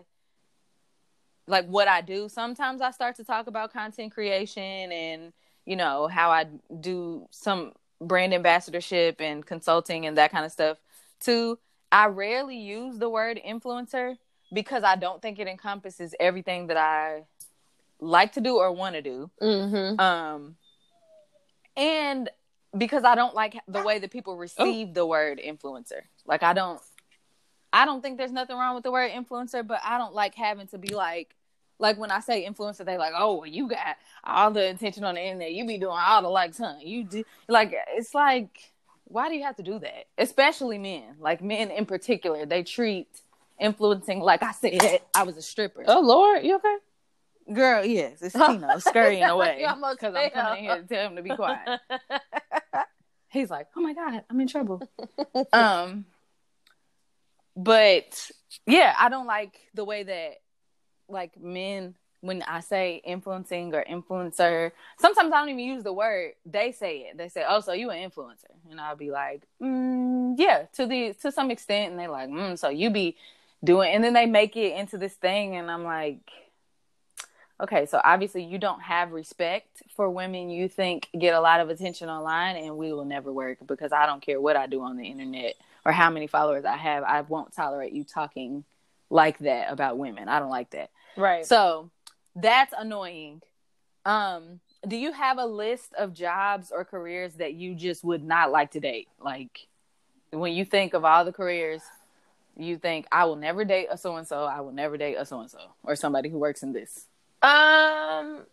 like 1.46 1.66
what 1.66 1.88
I 1.88 2.00
do. 2.00 2.28
Sometimes 2.28 2.80
I 2.80 2.90
start 2.90 3.16
to 3.16 3.24
talk 3.24 3.46
about 3.46 3.72
content 3.72 4.12
creation 4.12 4.62
and 4.62 5.32
you 5.64 5.76
know 5.76 6.08
how 6.08 6.30
I 6.30 6.46
do 6.80 7.26
some 7.30 7.72
brand 8.00 8.34
ambassadorship 8.34 9.20
and 9.20 9.44
consulting 9.44 10.06
and 10.06 10.16
that 10.18 10.32
kind 10.32 10.44
of 10.44 10.52
stuff. 10.52 10.78
Too, 11.20 11.58
I 11.90 12.06
rarely 12.06 12.58
use 12.58 12.98
the 12.98 13.08
word 13.08 13.40
influencer 13.46 14.16
because 14.52 14.82
I 14.84 14.96
don't 14.96 15.22
think 15.22 15.38
it 15.38 15.46
encompasses 15.46 16.14
everything 16.18 16.66
that 16.66 16.76
I 16.76 17.24
like 18.00 18.32
to 18.32 18.40
do 18.40 18.56
or 18.56 18.72
want 18.72 18.96
to 18.96 19.02
do. 19.02 19.30
Mm-hmm. 19.40 20.00
Um, 20.00 20.56
and 21.76 22.28
because 22.76 23.04
I 23.04 23.14
don't 23.14 23.34
like 23.34 23.56
the 23.68 23.82
way 23.82 23.98
that 23.98 24.10
people 24.10 24.36
receive 24.36 24.88
oh. 24.88 24.92
the 24.92 25.06
word 25.06 25.40
influencer. 25.44 26.02
Like 26.26 26.42
I 26.42 26.52
don't 26.52 26.80
I 27.72 27.84
don't 27.84 28.02
think 28.02 28.18
there's 28.18 28.32
nothing 28.32 28.56
wrong 28.56 28.74
with 28.74 28.84
the 28.84 28.92
word 28.92 29.10
influencer, 29.10 29.66
but 29.66 29.80
I 29.84 29.98
don't 29.98 30.14
like 30.14 30.34
having 30.34 30.66
to 30.68 30.78
be 30.78 30.94
like, 30.94 31.34
like 31.78 31.98
when 31.98 32.10
I 32.10 32.20
say 32.20 32.46
influencer, 32.46 32.84
they 32.84 32.98
like, 32.98 33.12
oh, 33.16 33.44
you 33.44 33.68
got 33.68 33.96
all 34.24 34.50
the 34.50 34.70
attention 34.70 35.04
on 35.04 35.14
the 35.14 35.22
internet. 35.22 35.52
You 35.52 35.66
be 35.66 35.78
doing 35.78 35.96
all 35.98 36.22
the 36.22 36.28
likes, 36.28 36.58
huh? 36.58 36.74
You 36.80 37.04
do 37.04 37.24
like 37.48 37.74
it's 37.88 38.14
like, 38.14 38.72
why 39.04 39.28
do 39.28 39.34
you 39.34 39.42
have 39.44 39.56
to 39.56 39.62
do 39.62 39.78
that? 39.78 40.06
Especially 40.18 40.78
men, 40.78 41.16
like 41.18 41.42
men 41.42 41.70
in 41.70 41.86
particular, 41.86 42.46
they 42.46 42.62
treat 42.62 43.08
influencing 43.58 44.20
like 44.20 44.42
I 44.42 44.52
said, 44.52 45.00
I 45.14 45.22
was 45.24 45.36
a 45.36 45.42
stripper. 45.42 45.84
Oh 45.86 46.00
Lord, 46.00 46.44
you 46.44 46.56
okay? 46.56 46.76
Girl, 47.52 47.84
yes, 47.84 48.22
it's 48.22 48.34
Tino 48.34 48.78
scurrying 48.78 49.24
away 49.24 49.66
because 49.92 50.14
I'm 50.14 50.30
coming 50.30 50.58
in 50.58 50.64
here 50.64 50.76
to 50.82 50.86
tell 50.86 51.08
him 51.08 51.16
to 51.16 51.22
be 51.22 51.34
quiet. 51.34 51.80
He's 53.28 53.50
like, 53.50 53.68
oh 53.76 53.80
my 53.80 53.94
god, 53.94 54.22
I'm 54.30 54.40
in 54.40 54.46
trouble. 54.46 54.82
um 55.52 56.04
but 57.56 58.30
yeah, 58.66 58.94
I 58.98 59.08
don't 59.08 59.26
like 59.26 59.58
the 59.74 59.84
way 59.84 60.02
that 60.02 60.34
like 61.08 61.40
men 61.40 61.94
when 62.22 62.40
I 62.42 62.60
say 62.60 63.02
influencing 63.04 63.74
or 63.74 63.84
influencer, 63.84 64.70
sometimes 64.98 65.32
I 65.32 65.40
don't 65.40 65.48
even 65.48 65.58
use 65.58 65.82
the 65.82 65.92
word. 65.92 66.32
They 66.46 66.70
say 66.70 66.98
it. 67.00 67.18
They 67.18 67.28
say, 67.28 67.44
"Oh, 67.46 67.60
so 67.60 67.72
you 67.72 67.90
an 67.90 68.10
influencer?" 68.10 68.52
And 68.70 68.80
I'll 68.80 68.96
be 68.96 69.10
like, 69.10 69.42
mm, 69.60 70.34
"Yeah, 70.38 70.66
to 70.74 70.86
the 70.86 71.14
to 71.14 71.32
some 71.32 71.50
extent." 71.50 71.90
And 71.90 71.98
they're 71.98 72.08
like, 72.08 72.30
mm, 72.30 72.56
"So 72.58 72.68
you 72.68 72.90
be 72.90 73.16
doing?" 73.62 73.92
And 73.92 74.04
then 74.04 74.12
they 74.12 74.26
make 74.26 74.56
it 74.56 74.74
into 74.78 74.98
this 74.98 75.14
thing, 75.14 75.56
and 75.56 75.68
I'm 75.68 75.82
like, 75.82 76.20
"Okay, 77.60 77.86
so 77.86 78.00
obviously 78.04 78.44
you 78.44 78.56
don't 78.56 78.82
have 78.82 79.10
respect 79.12 79.82
for 79.96 80.08
women 80.08 80.48
you 80.48 80.68
think 80.68 81.08
get 81.18 81.34
a 81.34 81.40
lot 81.40 81.58
of 81.58 81.70
attention 81.70 82.08
online, 82.08 82.56
and 82.56 82.76
we 82.78 82.92
will 82.92 83.04
never 83.04 83.32
work 83.32 83.58
because 83.66 83.92
I 83.92 84.06
don't 84.06 84.22
care 84.22 84.40
what 84.40 84.56
I 84.56 84.68
do 84.68 84.80
on 84.82 84.96
the 84.96 85.06
internet." 85.06 85.56
Or 85.84 85.92
how 85.92 86.10
many 86.10 86.26
followers 86.26 86.64
I 86.64 86.76
have, 86.76 87.04
I 87.04 87.22
won't 87.22 87.52
tolerate 87.52 87.92
you 87.92 88.04
talking 88.04 88.64
like 89.10 89.38
that 89.40 89.70
about 89.70 89.98
women. 89.98 90.28
I 90.28 90.38
don't 90.38 90.50
like 90.50 90.70
that. 90.70 90.90
Right. 91.16 91.44
So 91.44 91.90
that's 92.34 92.72
annoying. 92.76 93.42
Um, 94.04 94.60
do 94.86 94.96
you 94.96 95.12
have 95.12 95.38
a 95.38 95.46
list 95.46 95.92
of 95.98 96.12
jobs 96.14 96.72
or 96.72 96.84
careers 96.84 97.34
that 97.34 97.54
you 97.54 97.74
just 97.74 98.02
would 98.02 98.24
not 98.24 98.50
like 98.50 98.72
to 98.72 98.80
date? 98.80 99.08
Like 99.20 99.66
when 100.30 100.52
you 100.52 100.64
think 100.64 100.94
of 100.94 101.04
all 101.04 101.24
the 101.24 101.32
careers, 101.32 101.82
you 102.56 102.78
think 102.78 103.06
I 103.12 103.24
will 103.24 103.36
never 103.36 103.64
date 103.64 103.88
a 103.90 103.96
so 103.96 104.16
and 104.16 104.26
so, 104.26 104.44
I 104.44 104.60
will 104.60 104.72
never 104.72 104.96
date 104.96 105.14
a 105.14 105.24
so 105.24 105.40
and 105.40 105.50
so 105.50 105.58
or 105.84 105.96
somebody 105.96 106.28
who 106.28 106.38
works 106.38 106.62
in 106.62 106.72
this. 106.72 107.06
Um 107.42 108.44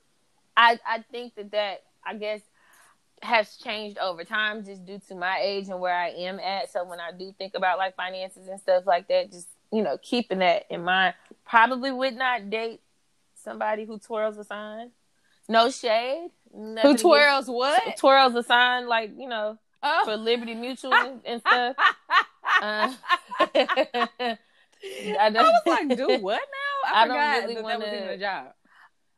I 0.56 0.80
I 0.86 1.04
think 1.12 1.36
that 1.36 1.52
that 1.52 1.84
I 2.06 2.16
guess 2.16 2.42
has 3.22 3.58
changed 3.58 3.98
over 3.98 4.24
time 4.24 4.64
just 4.64 4.86
due 4.86 5.00
to 5.08 5.16
my 5.16 5.40
age 5.42 5.68
and 5.68 5.80
where 5.80 5.94
I 5.94 6.10
am 6.10 6.40
at. 6.40 6.72
So 6.72 6.84
when 6.84 7.00
I 7.00 7.12
do 7.12 7.34
think 7.38 7.54
about 7.56 7.78
like 7.78 7.96
finances 7.96 8.48
and 8.48 8.60
stuff 8.60 8.86
like 8.86 9.08
that, 9.08 9.32
just 9.32 9.48
you 9.72 9.84
know, 9.84 9.98
keeping 10.02 10.40
that 10.40 10.66
in 10.70 10.84
mind. 10.84 11.14
Probably 11.46 11.92
would 11.92 12.16
not 12.16 12.50
date 12.50 12.82
somebody 13.36 13.86
who 13.86 14.00
twirls 14.00 14.38
a 14.38 14.44
sign. 14.44 14.92
No 15.48 15.70
shade. 15.70 16.30
Who 16.52 16.98
twirls 16.98 17.48
what? 17.48 17.98
Twirls 17.98 18.36
a 18.36 18.44
sign 18.44 18.88
like, 18.88 19.12
you 19.18 19.28
know, 19.28 19.58
oh. 19.84 20.02
for 20.06 20.18
Liberty 20.18 20.56
Mutual 20.56 20.94
and, 20.94 21.22
and 21.26 21.42
stuff. 21.42 21.76
uh, 22.62 22.94
I, 25.20 25.30
was 25.30 25.62
like, 25.66 25.98
do 25.98 26.18
what 26.20 26.40
now? 26.40 26.92
I, 26.94 27.04
I 27.04 27.08
don't 27.08 27.50
really 27.50 27.62
want 27.62 27.82
to. 27.84 28.14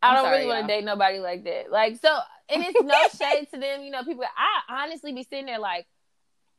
I 0.04 0.16
do 0.16 0.24
not 0.24 0.32
really 0.32 0.48
want 0.48 0.68
to 0.68 0.74
date 0.74 0.84
nobody 0.84 1.20
like 1.20 1.44
that. 1.44 1.72
Like 1.72 1.98
so, 2.02 2.18
and 2.52 2.64
it's 2.64 2.82
no 2.82 3.28
shade 3.28 3.48
to 3.54 3.60
them. 3.60 3.84
You 3.84 3.92
know, 3.92 4.04
people. 4.04 4.24
I 4.24 4.84
honestly 4.84 5.14
be 5.14 5.24
sitting 5.24 5.46
there 5.46 5.60
like, 5.60 5.88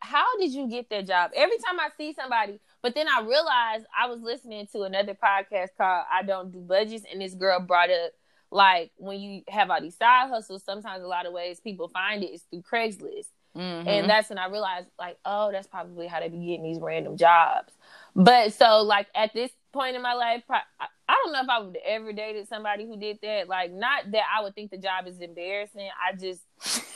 how 0.01 0.37
did 0.39 0.53
you 0.53 0.69
get 0.69 0.91
that 0.91 1.07
job? 1.07 1.31
Every 1.35 1.59
time 1.59 1.79
I 1.79 1.89
see 1.97 2.13
somebody, 2.13 2.61
but 2.83 2.95
then 2.95 3.07
I 3.09 3.21
realized 3.21 3.87
I 3.97 4.09
was 4.09 4.21
listening 4.21 4.67
to 4.73 4.83
another 4.83 5.15
podcast 5.15 5.69
called 5.79 6.05
I 6.11 6.23
Don't 6.23 6.51
Do 6.51 6.61
Budgets, 6.61 7.05
and 7.11 7.21
this 7.21 7.35
girl 7.35 7.61
brought 7.61 7.91
up 7.91 8.13
like 8.51 8.91
when 8.97 9.19
you 9.19 9.43
have 9.49 9.71
all 9.71 9.81
these 9.81 9.97
side 9.97 10.29
hustles, 10.29 10.63
sometimes 10.65 11.03
a 11.03 11.07
lot 11.07 11.27
of 11.27 11.33
ways 11.33 11.61
people 11.61 11.89
find 11.89 12.23
it 12.23 12.29
is 12.29 12.43
through 12.51 12.63
Craigslist. 12.63 13.29
Mm-hmm. 13.57 13.89
And 13.89 14.11
that's 14.11 14.31
when 14.31 14.39
I 14.39 14.49
realized, 14.49 14.89
like, 14.99 15.19
oh, 15.25 15.53
that's 15.53 15.67
probably 15.67 16.07
how 16.07 16.21
they 16.21 16.29
be 16.29 16.39
getting 16.39 16.63
these 16.63 16.81
random 16.81 17.17
jobs. 17.17 17.73
But 18.17 18.53
so, 18.55 18.83
like, 18.83 19.09
at 19.15 19.35
this 19.35 19.51
point 19.73 19.97
in 19.97 20.02
my 20.02 20.14
life, 20.14 20.43
I 20.50 21.14
don't 21.25 21.33
know 21.33 21.43
if 21.43 21.49
I 21.49 21.59
would 21.61 21.79
ever 21.85 22.12
dated 22.12 22.49
somebody 22.49 22.87
who 22.87 22.97
did 22.97 23.19
that. 23.23 23.49
Like, 23.49 23.73
not 23.73 24.11
that 24.12 24.23
I 24.37 24.43
would 24.43 24.55
think 24.55 24.71
the 24.71 24.79
job 24.79 25.07
is 25.07 25.21
embarrassing. 25.21 25.88
I 26.00 26.17
just 26.17 26.43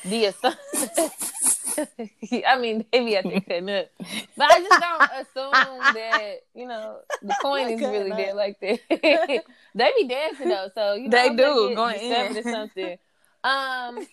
the 0.04 0.26
assumption. 0.26 1.10
I 2.46 2.58
mean, 2.58 2.84
maybe 2.92 3.18
I 3.18 3.22
think 3.22 3.46
that, 3.46 3.90
but 4.36 4.50
I 4.50 4.60
just 4.60 4.80
don't 4.80 5.10
assume 5.20 5.94
that 5.94 6.36
you 6.54 6.66
know 6.66 6.98
the 7.22 7.34
coin 7.42 7.68
is 7.68 7.80
really 7.80 8.10
there 8.10 8.34
like 8.34 8.58
that. 8.60 8.80
they 9.74 9.92
be 9.98 10.08
dancing 10.08 10.48
though, 10.48 10.70
so 10.74 10.94
you 10.94 11.08
know 11.08 11.10
they 11.10 11.28
I'm 11.28 11.36
do 11.36 11.74
going 11.74 12.00
in 12.00 12.36
or 12.36 12.42
something. 12.42 12.98
Um, 13.44 13.98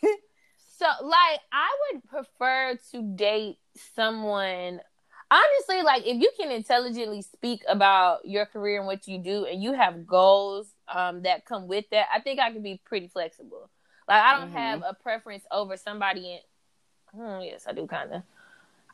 so 0.78 0.86
like 1.04 1.40
I 1.52 1.70
would 1.94 2.04
prefer 2.06 2.78
to 2.92 3.02
date 3.16 3.58
someone 3.96 4.82
honestly, 5.34 5.82
like 5.82 6.06
if 6.06 6.22
you 6.22 6.32
can 6.38 6.52
intelligently 6.52 7.22
speak 7.22 7.64
about 7.68 8.26
your 8.26 8.46
career 8.46 8.78
and 8.78 8.86
what 8.86 9.08
you 9.08 9.18
do, 9.18 9.46
and 9.46 9.62
you 9.64 9.74
have 9.74 10.06
goals 10.06 10.68
um, 10.94 11.24
that 11.24 11.46
come 11.46 11.68
with 11.68 11.86
that, 11.92 12.08
I 12.14 12.20
think 12.20 12.40
I 12.40 12.52
can 12.52 12.62
be 12.62 12.80
pretty 12.86 13.08
flexible. 13.08 13.70
Like 14.08 14.22
I 14.22 14.40
don't 14.40 14.50
mm-hmm. 14.50 14.58
have 14.58 14.84
a 14.88 14.94
preference 14.94 15.44
over 15.52 15.78
somebody. 15.78 16.34
In, 16.34 17.20
hmm, 17.20 17.42
yes, 17.42 17.66
I 17.68 17.74
do 17.74 17.88
kind 17.88 18.12
of. 18.14 18.24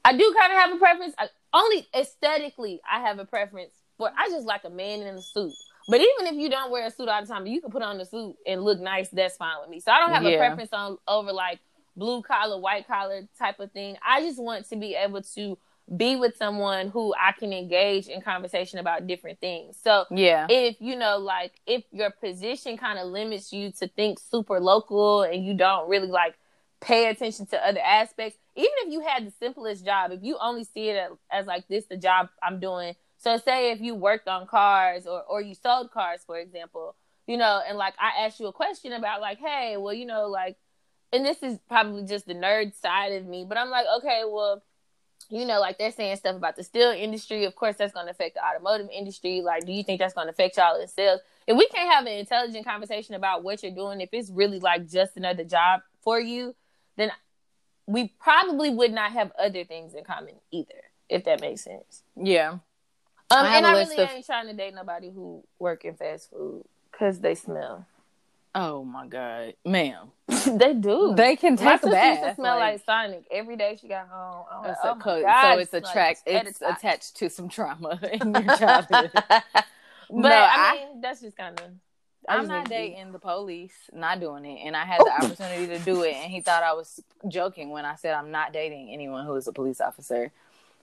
I 0.06 0.14
do 0.14 0.36
kind 0.40 0.54
of 0.54 0.60
have 0.60 0.72
a 0.74 0.78
preference. 0.78 1.14
I, 1.18 1.28
only 1.54 1.88
aesthetically, 1.94 2.80
I 2.90 3.02
have 3.02 3.20
a 3.20 3.26
preference 3.26 3.74
for. 3.98 4.10
I 4.18 4.30
just 4.30 4.46
like 4.46 4.64
a 4.64 4.70
man 4.70 5.02
in 5.02 5.16
a 5.16 5.22
suit. 5.22 5.54
But 5.90 6.02
even 6.02 6.34
if 6.34 6.36
you 6.36 6.50
don't 6.50 6.72
wear 6.72 6.86
a 6.86 6.92
suit 6.92 7.10
all 7.10 7.20
the 7.20 7.28
time, 7.28 7.48
you 7.48 7.62
can 7.62 7.72
put 7.72 7.82
on 7.82 7.98
the 7.98 8.06
suit 8.06 8.36
and 8.46 8.64
look 8.64 8.80
nice. 8.80 9.10
That's 9.10 9.38
fine 9.38 9.56
with 9.60 9.70
me. 9.70 9.80
So 9.80 9.92
I 9.92 10.00
don't 10.00 10.14
have 10.14 10.24
yeah. 10.24 10.30
a 10.30 10.38
preference 10.38 10.70
on 10.72 11.00
over 11.08 11.34
like 11.34 11.60
blue 11.98 12.22
collar, 12.22 12.60
white 12.60 12.88
collar 12.88 13.28
type 13.38 13.60
of 13.60 13.72
thing. 13.72 13.98
I 14.08 14.22
just 14.22 14.42
want 14.42 14.70
to 14.70 14.76
be 14.76 14.96
able 14.96 15.24
to 15.24 15.58
be 15.96 16.16
with 16.16 16.38
someone 16.38 16.90
who 16.90 17.14
I 17.20 17.32
can 17.32 17.52
engage 17.52 18.08
in 18.08 18.22
conversation 18.22 18.80
about 18.80 19.08
different 19.08 19.40
things. 19.40 19.78
So 19.82 20.06
yeah, 20.12 20.46
if 20.50 20.78
you 20.80 20.96
know, 20.96 21.18
like 21.18 21.54
if 21.66 21.84
your 21.92 22.12
position 22.12 22.78
kind 22.78 23.00
of 23.00 23.08
limits 23.08 23.52
you 23.52 23.72
to 23.80 23.88
think 23.88 24.20
super 24.20 24.60
local 24.60 25.24
and 25.24 25.44
you 25.44 25.54
don't 25.56 25.90
really 25.90 26.08
like 26.08 26.36
pay 26.80 27.10
attention 27.10 27.46
to 27.48 27.68
other 27.68 27.80
aspects, 27.80 28.38
even 28.56 28.72
if 28.80 28.94
you 28.94 29.02
had 29.02 29.26
the 29.26 29.32
simplest 29.40 29.84
job, 29.84 30.12
if 30.12 30.24
you 30.24 30.38
only 30.40 30.64
see 30.64 30.90
it 30.90 30.98
as, 30.98 31.12
as 31.32 31.46
like 31.48 31.68
this 31.68 31.86
the 31.86 31.98
job 31.98 32.30
I'm 32.44 32.60
doing. 32.60 32.96
So 33.18 33.38
say 33.38 33.72
if 33.72 33.82
you 33.82 33.96
worked 33.96 34.28
on 34.28 34.48
cars 34.48 35.08
or 35.08 35.24
or 35.24 35.42
you 35.42 35.56
sold 35.56 35.92
cars, 35.92 36.22
for 36.26 36.38
example, 36.38 36.96
you 37.26 37.38
know, 37.38 37.62
and 37.68 37.78
like 37.78 37.96
I 38.00 38.26
asked 38.26 38.40
you 38.40 38.48
a 38.48 38.54
question 38.54 38.94
about 38.94 39.22
like, 39.22 39.40
hey, 39.40 39.76
well, 39.78 39.94
you 39.94 40.06
know, 40.06 40.28
like, 40.28 40.58
and 41.12 41.26
this 41.26 41.42
is 41.42 41.58
probably 41.68 42.04
just 42.04 42.28
the 42.28 42.36
nerd 42.36 42.76
side 42.80 43.14
of 43.14 43.26
me, 43.26 43.44
but 43.48 43.58
I'm 43.58 43.72
like, 43.72 43.86
okay, 43.98 44.22
well 44.26 44.62
you 45.30 45.46
know, 45.46 45.60
like 45.60 45.78
they're 45.78 45.92
saying 45.92 46.16
stuff 46.18 46.36
about 46.36 46.56
the 46.56 46.64
steel 46.64 46.92
industry. 46.92 47.46
Of 47.46 47.56
course, 47.56 47.76
that's 47.78 47.94
going 47.94 48.08
to 48.08 48.12
affect 48.12 48.36
the 48.36 48.44
automotive 48.44 48.90
industry. 48.92 49.42
Like, 49.42 49.66
do 49.66 49.72
you 49.72 49.84
think 49.84 50.00
that's 50.00 50.14
going 50.14 50.28
to 50.28 50.32
affect 50.32 50.58
y'all 50.58 50.80
in 50.80 50.88
sales? 50.88 51.20
If 51.46 51.58
we 51.58 51.68
can't 51.68 51.92
have 51.92 52.06
an 52.06 52.14
intelligent 52.14 52.66
conversation 52.66 53.16
about 53.16 53.44
what 53.44 53.62
you're 53.62 53.72
doing, 53.72 54.02
if 54.02 54.10
it's 54.12 54.30
really 54.30 54.60
like 54.60 54.88
just 54.88 55.18
another 55.18 55.44
job 55.44 55.82
for 56.02 56.20
you, 56.20 56.56
then 56.98 57.12
we 57.86 58.14
probably 58.20 58.70
would 58.70 58.92
not 58.92 59.12
have 59.12 59.32
other 59.38 59.64
things 59.66 59.94
in 59.94 60.04
common 60.04 60.36
either. 60.52 60.84
If 61.10 61.24
that 61.26 61.42
makes 61.42 61.64
sense. 61.64 62.04
Yeah. 62.16 62.52
Um, 62.52 63.46
I 63.46 63.58
and 63.58 63.66
I 63.66 63.72
really 63.74 63.98
of... 63.98 64.10
ain't 64.10 64.26
trying 64.26 64.48
to 64.48 64.54
date 64.54 64.74
nobody 64.74 65.12
who 65.12 65.44
work 65.60 65.86
in 65.86 65.96
fast 65.96 66.30
food 66.30 66.66
because 66.92 67.20
they 67.20 67.36
smell. 67.36 67.86
Oh 68.56 68.84
my 68.84 69.06
god, 69.08 69.54
ma'am! 69.64 70.12
they 70.48 70.74
do. 70.74 71.14
They 71.16 71.36
can 71.36 71.56
take 71.56 71.84
My 71.84 71.90
a 71.90 71.92
bath. 71.92 72.20
Used 72.20 72.30
to 72.30 72.36
smell 72.36 72.58
like, 72.58 72.74
like, 72.74 72.86
Sonic 72.86 73.26
every 73.30 73.56
day 73.56 73.78
she 73.80 73.88
got 73.88 74.08
home. 74.08 74.46
Oh, 74.52 74.62
like, 74.68 74.76
oh 74.84 74.96
co- 75.00 75.22
God, 75.22 75.54
so 75.54 75.60
it's 75.60 75.74
attract. 75.74 76.28
Like, 76.28 76.48
it's 76.48 76.62
attached 76.62 77.16
to 77.18 77.30
some 77.30 77.48
trauma 77.48 78.00
in 78.12 78.34
your 78.34 78.44
childhood. 78.58 79.12
but 79.14 79.66
no, 80.10 80.30
I, 80.30 80.50
I 80.56 80.74
mean 80.76 81.02
that's 81.02 81.22
just 81.22 81.38
kind 81.38 81.60
of. 81.60 81.66
I'm 82.28 82.48
not 82.48 82.70
dating 82.70 83.12
the 83.12 83.18
police, 83.20 83.74
not 83.92 84.20
doing 84.20 84.46
it, 84.46 84.66
and 84.66 84.76
I 84.76 84.86
had 84.86 85.00
the 85.00 85.12
oh. 85.20 85.26
opportunity 85.26 85.68
to 85.68 85.80
do 85.80 86.04
it, 86.04 86.14
and 86.16 86.32
he 86.32 86.42
thought 86.42 86.62
I 86.62 86.74
was 86.74 87.00
joking 87.28 87.70
when 87.70 87.86
I 87.86 87.96
said 87.96 88.14
I'm 88.14 88.30
not 88.30 88.54
dating 88.54 88.90
anyone 88.92 89.26
who 89.26 89.36
is 89.36 89.48
a 89.48 89.54
police 89.54 89.82
officer. 89.82 90.32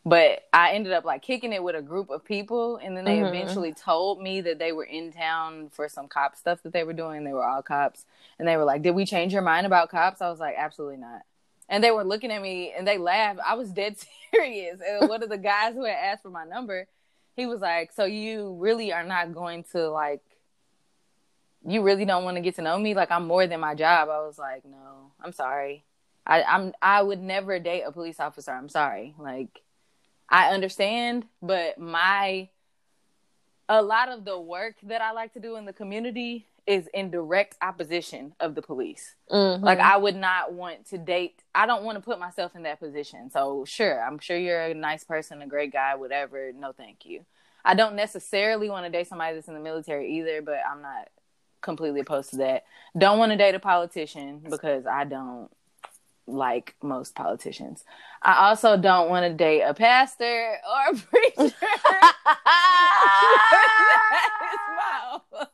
But 0.07 0.45
I 0.53 0.71
ended 0.71 0.93
up 0.93 1.05
like 1.05 1.23
kicking 1.23 1.53
it 1.53 1.65
with 1.65 1.75
a 1.75 1.83
group 1.83 2.11
of 2.11 2.25
people, 2.25 2.77
and 2.77 2.97
then 2.97 3.05
they 3.05 3.17
mm-hmm. 3.19 3.35
eventually 3.35 3.75
told 3.75 4.23
me 4.23 4.41
that 4.41 4.61
they 4.61 4.71
were 4.71 4.85
in 4.85 5.13
town 5.13 5.69
for 5.71 5.89
some 5.89 6.07
cop 6.07 6.37
stuff 6.37 6.63
that 6.63 6.73
they 6.73 6.85
were 6.85 6.93
doing. 6.93 7.25
They 7.25 7.33
were 7.33 7.45
all 7.45 7.61
cops, 7.61 8.07
and 8.39 8.47
they 8.47 8.57
were 8.57 8.63
like, 8.63 8.83
"Did 8.83 8.93
we 8.93 9.05
change 9.05 9.33
your 9.33 9.43
mind 9.43 9.67
about 9.67 9.91
cops?" 9.91 10.23
I 10.23 10.31
was 10.31 10.39
like, 10.39 10.55
"Absolutely 10.57 10.99
not." 10.99 11.23
And 11.69 11.83
they 11.83 11.91
were 11.91 12.05
looking 12.05 12.31
at 12.31 12.41
me 12.41 12.73
and 12.79 12.87
they 12.87 12.99
laughed. 12.99 13.41
I 13.45 13.55
was 13.55 13.71
dead 13.71 13.97
serious. 14.33 14.81
And 14.81 15.09
one 15.09 15.25
of 15.25 15.29
the 15.29 15.39
guys 15.39 15.75
who 15.75 15.85
had 15.85 15.97
asked 15.97 16.23
for 16.23 16.31
my 16.31 16.45
number, 16.45 16.87
he 17.35 17.47
was 17.47 17.61
like, 17.61 17.91
"So 17.93 18.05
you 18.05 18.55
really 18.61 18.93
are 18.93 19.03
not 19.03 19.35
going 19.35 19.65
to 19.73 19.91
like 19.91 20.23
you 21.67 21.83
really 21.83 22.05
don't 22.05 22.23
want 22.23 22.37
to 22.37 22.41
get 22.41 22.55
to 22.55 22.63
know 22.63 22.79
me 22.79 22.95
like 22.95 23.11
i'm 23.11 23.27
more 23.27 23.47
than 23.47 23.59
my 23.59 23.75
job 23.75 24.09
i 24.09 24.25
was 24.25 24.39
like 24.39 24.65
no 24.65 25.11
i'm 25.21 25.33
sorry 25.33 25.85
i 26.25 26.45
i'm 26.45 26.73
i 26.81 27.03
would 27.03 27.21
never 27.21 27.59
date 27.59 27.83
a 27.83 27.91
police 27.91 28.21
officer 28.21 28.53
i'm 28.53 28.69
sorry 28.69 29.15
like 29.19 29.63
I 30.29 30.53
understand, 30.53 31.27
but 31.41 31.79
my 31.79 32.49
a 33.69 33.83
lot 33.83 34.09
of 34.09 34.25
the 34.25 34.39
work 34.39 34.77
that 34.85 35.01
I 35.01 35.13
like 35.13 35.33
to 35.35 35.41
do 35.41 35.57
in 35.57 35.65
the 35.65 35.73
community 35.73 36.47
is 36.67 36.89
in 36.93 37.11
direct 37.11 37.57
opposition 37.63 38.35
of 38.41 38.55
the 38.55 38.63
police. 38.63 39.15
Mm-hmm. 39.31 39.65
Like 39.65 39.79
I 39.79 39.97
would 39.97 40.17
not 40.17 40.53
want 40.53 40.87
to 40.91 40.99
date. 40.99 41.43
I 41.55 41.67
don't 41.67 41.85
want 41.85 41.97
to 41.97 42.03
put 42.03 42.19
myself 42.19 42.57
in 42.57 42.65
that 42.65 42.81
position. 42.81 43.31
So 43.31 43.65
sure, 43.67 44.03
I'm 44.03 44.19
sure 44.19 44.37
you're 44.37 44.63
a 44.63 44.75
nice 44.75 45.05
person, 45.05 45.43
a 45.43 45.47
great 45.47 45.73
guy, 45.73 45.95
whatever. 45.95 46.53
No, 46.53 46.73
thank 46.73 47.07
you. 47.07 47.25
I 47.65 47.75
don't 47.75 47.97
necessarily 47.97 48.69
want 48.69 48.87
to 48.87 48.91
date 48.91 49.09
somebody 49.09 49.35
that's 49.35 49.49
in 49.49 49.55
the 49.55 49.61
military 49.61 50.19
either, 50.19 50.43
but 50.43 50.59
I'm 50.69 50.83
not 50.83 51.09
completely 51.61 52.01
opposed 52.01 52.31
to 52.31 52.37
that. 52.37 52.65
Don't 52.97 53.19
want 53.19 53.33
to 53.33 53.37
date 53.37 53.55
a 53.55 53.61
politician 53.61 54.39
because 54.39 54.87
I 54.87 55.05
don't 55.05 55.51
like 56.27 56.75
most 56.83 57.15
politicians. 57.15 57.85
I 58.23 58.49
also 58.49 58.77
don't 58.77 59.09
want 59.09 59.25
to 59.27 59.33
date 59.33 59.63
a 59.63 59.75
pastor 59.75 60.57
or 60.65 60.95
a 60.95 60.97
preacher. 60.97 61.55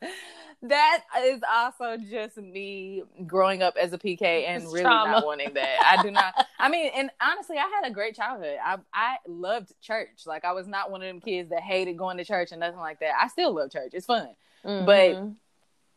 that 0.62 1.02
is 1.24 1.40
also 1.50 1.96
just 1.96 2.36
me 2.36 3.02
growing 3.26 3.62
up 3.62 3.76
as 3.76 3.92
a 3.92 3.98
PK 3.98 4.46
and 4.46 4.62
it's 4.62 4.72
really 4.72 4.84
trauma. 4.84 5.12
not 5.12 5.26
wanting 5.26 5.52
that. 5.54 5.76
I 5.84 6.02
do 6.02 6.10
not. 6.10 6.46
I 6.58 6.68
mean, 6.68 6.90
and 6.94 7.10
honestly, 7.20 7.56
I 7.58 7.68
had 7.68 7.90
a 7.90 7.92
great 7.92 8.14
childhood. 8.14 8.56
I 8.64 8.76
I 8.94 9.16
loved 9.26 9.72
church. 9.80 10.22
Like 10.24 10.44
I 10.44 10.52
was 10.52 10.68
not 10.68 10.90
one 10.90 11.02
of 11.02 11.08
them 11.08 11.20
kids 11.20 11.50
that 11.50 11.62
hated 11.62 11.98
going 11.98 12.16
to 12.18 12.24
church 12.24 12.52
and 12.52 12.60
nothing 12.60 12.78
like 12.78 13.00
that. 13.00 13.14
I 13.20 13.28
still 13.28 13.52
love 13.54 13.72
church. 13.72 13.90
It's 13.92 14.06
fun, 14.06 14.28
mm-hmm. 14.64 14.86
but 14.86 15.22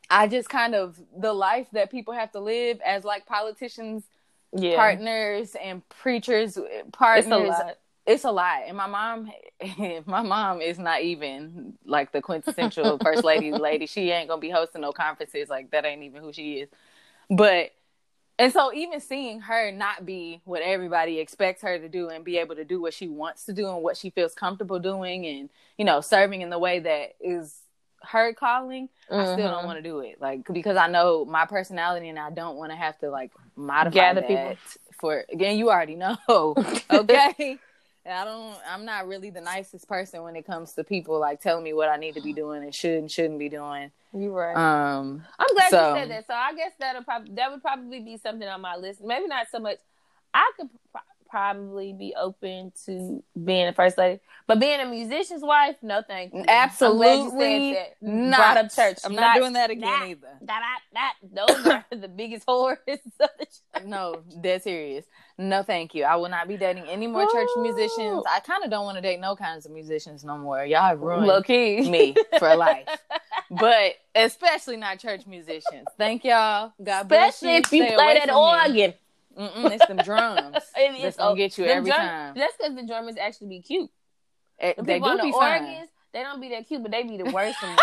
I 0.09 0.27
just 0.27 0.49
kind 0.49 0.73
of 0.73 0.99
the 1.15 1.33
life 1.33 1.67
that 1.73 1.91
people 1.91 2.13
have 2.13 2.31
to 2.31 2.39
live 2.39 2.81
as 2.85 3.03
like 3.03 3.25
politicians 3.27 4.03
yeah. 4.53 4.75
partners 4.75 5.55
and 5.61 5.87
preachers 5.89 6.57
partners. 6.91 7.25
It's 7.25 7.33
a 7.33 7.37
lot. 7.37 7.77
It's 8.07 8.23
a 8.23 8.31
lot. 8.31 8.61
And 8.67 8.77
my 8.77 8.87
mom 8.87 9.31
my 10.05 10.21
mom 10.21 10.61
is 10.61 10.77
not 10.77 11.01
even 11.01 11.73
like 11.85 12.11
the 12.11 12.21
quintessential 12.21 12.97
first 13.03 13.23
lady 13.23 13.51
lady. 13.51 13.85
She 13.85 14.11
ain't 14.11 14.29
gonna 14.29 14.41
be 14.41 14.49
hosting 14.49 14.81
no 14.81 14.91
conferences. 14.91 15.49
Like 15.49 15.71
that 15.71 15.85
ain't 15.85 16.03
even 16.03 16.21
who 16.21 16.33
she 16.33 16.53
is. 16.59 16.69
But 17.29 17.71
and 18.37 18.51
so 18.51 18.73
even 18.73 18.99
seeing 18.99 19.39
her 19.41 19.71
not 19.71 20.05
be 20.05 20.41
what 20.43 20.61
everybody 20.61 21.19
expects 21.19 21.61
her 21.61 21.79
to 21.79 21.87
do 21.87 22.09
and 22.09 22.25
be 22.25 22.37
able 22.37 22.55
to 22.55 22.65
do 22.65 22.81
what 22.81 22.93
she 22.93 23.07
wants 23.07 23.45
to 23.45 23.53
do 23.53 23.69
and 23.69 23.81
what 23.81 23.95
she 23.95 24.09
feels 24.09 24.33
comfortable 24.33 24.77
doing 24.77 25.25
and, 25.25 25.49
you 25.77 25.85
know, 25.85 26.01
serving 26.01 26.41
in 26.41 26.49
the 26.49 26.59
way 26.59 26.79
that 26.79 27.15
is 27.21 27.61
her 28.07 28.33
calling, 28.33 28.89
mm-hmm. 29.09 29.15
I 29.15 29.25
still 29.25 29.37
don't 29.37 29.57
mm-hmm. 29.57 29.67
want 29.67 29.77
to 29.77 29.83
do 29.83 29.99
it. 29.99 30.21
Like 30.21 30.51
because 30.51 30.77
I 30.77 30.87
know 30.87 31.25
my 31.25 31.45
personality 31.45 32.09
and 32.09 32.19
I 32.19 32.29
don't 32.29 32.57
want 32.57 32.71
to 32.71 32.75
have 32.75 32.97
to 32.99 33.09
like 33.09 33.31
modify 33.55 33.93
Gather 33.93 34.21
that 34.21 34.27
people. 34.27 34.55
for 34.99 35.25
again, 35.31 35.57
you 35.57 35.69
already 35.69 35.95
know. 35.95 36.17
okay. 36.91 37.59
I 38.07 38.23
don't 38.23 38.55
I'm 38.69 38.85
not 38.85 39.07
really 39.07 39.31
the 39.31 39.41
nicest 39.41 39.87
person 39.87 40.21
when 40.21 40.35
it 40.35 40.45
comes 40.45 40.73
to 40.73 40.83
people 40.83 41.19
like 41.19 41.41
telling 41.41 41.63
me 41.63 41.73
what 41.73 41.89
I 41.89 41.97
need 41.97 42.13
to 42.15 42.21
be 42.21 42.33
doing 42.33 42.63
and 42.63 42.73
should 42.73 42.99
and 42.99 43.11
shouldn't 43.11 43.39
be 43.39 43.49
doing. 43.49 43.91
You're 44.13 44.31
right. 44.31 44.55
Um 44.55 45.23
I'm 45.39 45.55
glad 45.55 45.69
so, 45.71 45.89
you 45.89 46.01
said 46.01 46.11
that. 46.11 46.27
So 46.27 46.33
I 46.33 46.53
guess 46.53 46.71
that'll 46.79 47.03
probably 47.03 47.33
that 47.33 47.51
would 47.51 47.61
probably 47.61 48.01
be 48.01 48.17
something 48.17 48.47
on 48.47 48.61
my 48.61 48.75
list. 48.75 49.03
Maybe 49.03 49.27
not 49.27 49.47
so 49.51 49.59
much 49.59 49.77
I 50.33 50.51
could 50.57 50.69
probably 51.35 51.91
be 51.91 52.13
open 52.17 52.71
to 52.85 53.21
being 53.43 53.67
a 53.67 53.73
first 53.73 53.97
lady, 53.97 54.21
but 54.47 54.57
being 54.57 54.79
a 54.79 54.85
musician's 54.85 55.43
wife, 55.43 55.75
no, 55.81 56.01
thank 56.01 56.33
you. 56.33 56.45
Absolutely 56.47 57.77
not. 57.99 58.37
Brought 58.37 58.57
up 58.57 58.73
church. 58.73 58.99
I'm 59.03 59.13
not, 59.13 59.21
not 59.21 59.35
doing 59.35 59.51
that 59.51 59.69
again 59.69 60.03
either. 60.11 60.29
That, 60.43 60.79
that, 60.93 61.13
that, 61.21 61.47
those 61.47 61.67
are 61.67 61.85
the 61.99 62.07
biggest 62.07 62.47
whores. 62.47 62.77
no, 63.83 64.21
dead 64.39 64.63
serious. 64.63 65.03
No, 65.37 65.61
thank 65.61 65.93
you. 65.93 66.05
I 66.05 66.15
will 66.15 66.29
not 66.29 66.47
be 66.47 66.55
dating 66.55 66.85
any 66.85 67.07
more 67.07 67.29
church 67.29 67.49
musicians. 67.57 68.23
I 68.31 68.39
kind 68.39 68.63
of 68.63 68.69
don't 68.69 68.85
want 68.85 68.95
to 68.95 69.01
date 69.01 69.19
no 69.19 69.35
kinds 69.35 69.65
of 69.65 69.73
musicians 69.73 70.23
no 70.23 70.37
more. 70.37 70.63
Y'all 70.63 70.83
have 70.83 71.01
ruined 71.01 71.27
Low 71.27 71.41
key. 71.41 71.89
me 71.89 72.15
for 72.39 72.55
life. 72.55 72.87
but 73.51 73.95
especially 74.15 74.77
not 74.77 74.99
church 74.99 75.27
musicians. 75.27 75.87
Thank 75.97 76.23
y'all. 76.23 76.71
God 76.81 77.09
bless 77.09 77.41
you. 77.41 77.49
Especially 77.49 77.79
if 77.79 77.89
you 77.89 77.95
play 77.97 78.13
that 78.25 78.33
organ. 78.33 78.93
Mm-mm, 79.37 79.71
it's 79.71 79.85
them 79.85 79.97
drums. 79.97 80.57
it 80.77 81.01
that's 81.01 81.17
gonna 81.17 81.35
get 81.35 81.57
you 81.57 81.65
every 81.65 81.89
drum, 81.89 81.99
time. 81.99 82.35
That's 82.35 82.55
because 82.57 82.75
the 82.75 82.85
drummers 82.85 83.15
actually 83.17 83.47
be 83.47 83.61
cute. 83.61 83.89
It, 84.59 84.65
eh, 84.65 84.73
the 84.77 84.83
they 84.83 84.99
do 84.99 85.05
on 85.05 85.17
the 85.17 85.23
be 85.23 85.33
organs, 85.33 85.89
they 86.13 86.23
don't 86.23 86.39
be 86.39 86.49
that 86.49 86.67
cute, 86.67 86.81
but 86.81 86.91
they 86.91 87.03
be 87.03 87.17
the 87.17 87.31
worst 87.31 87.57
ones. 87.63 87.79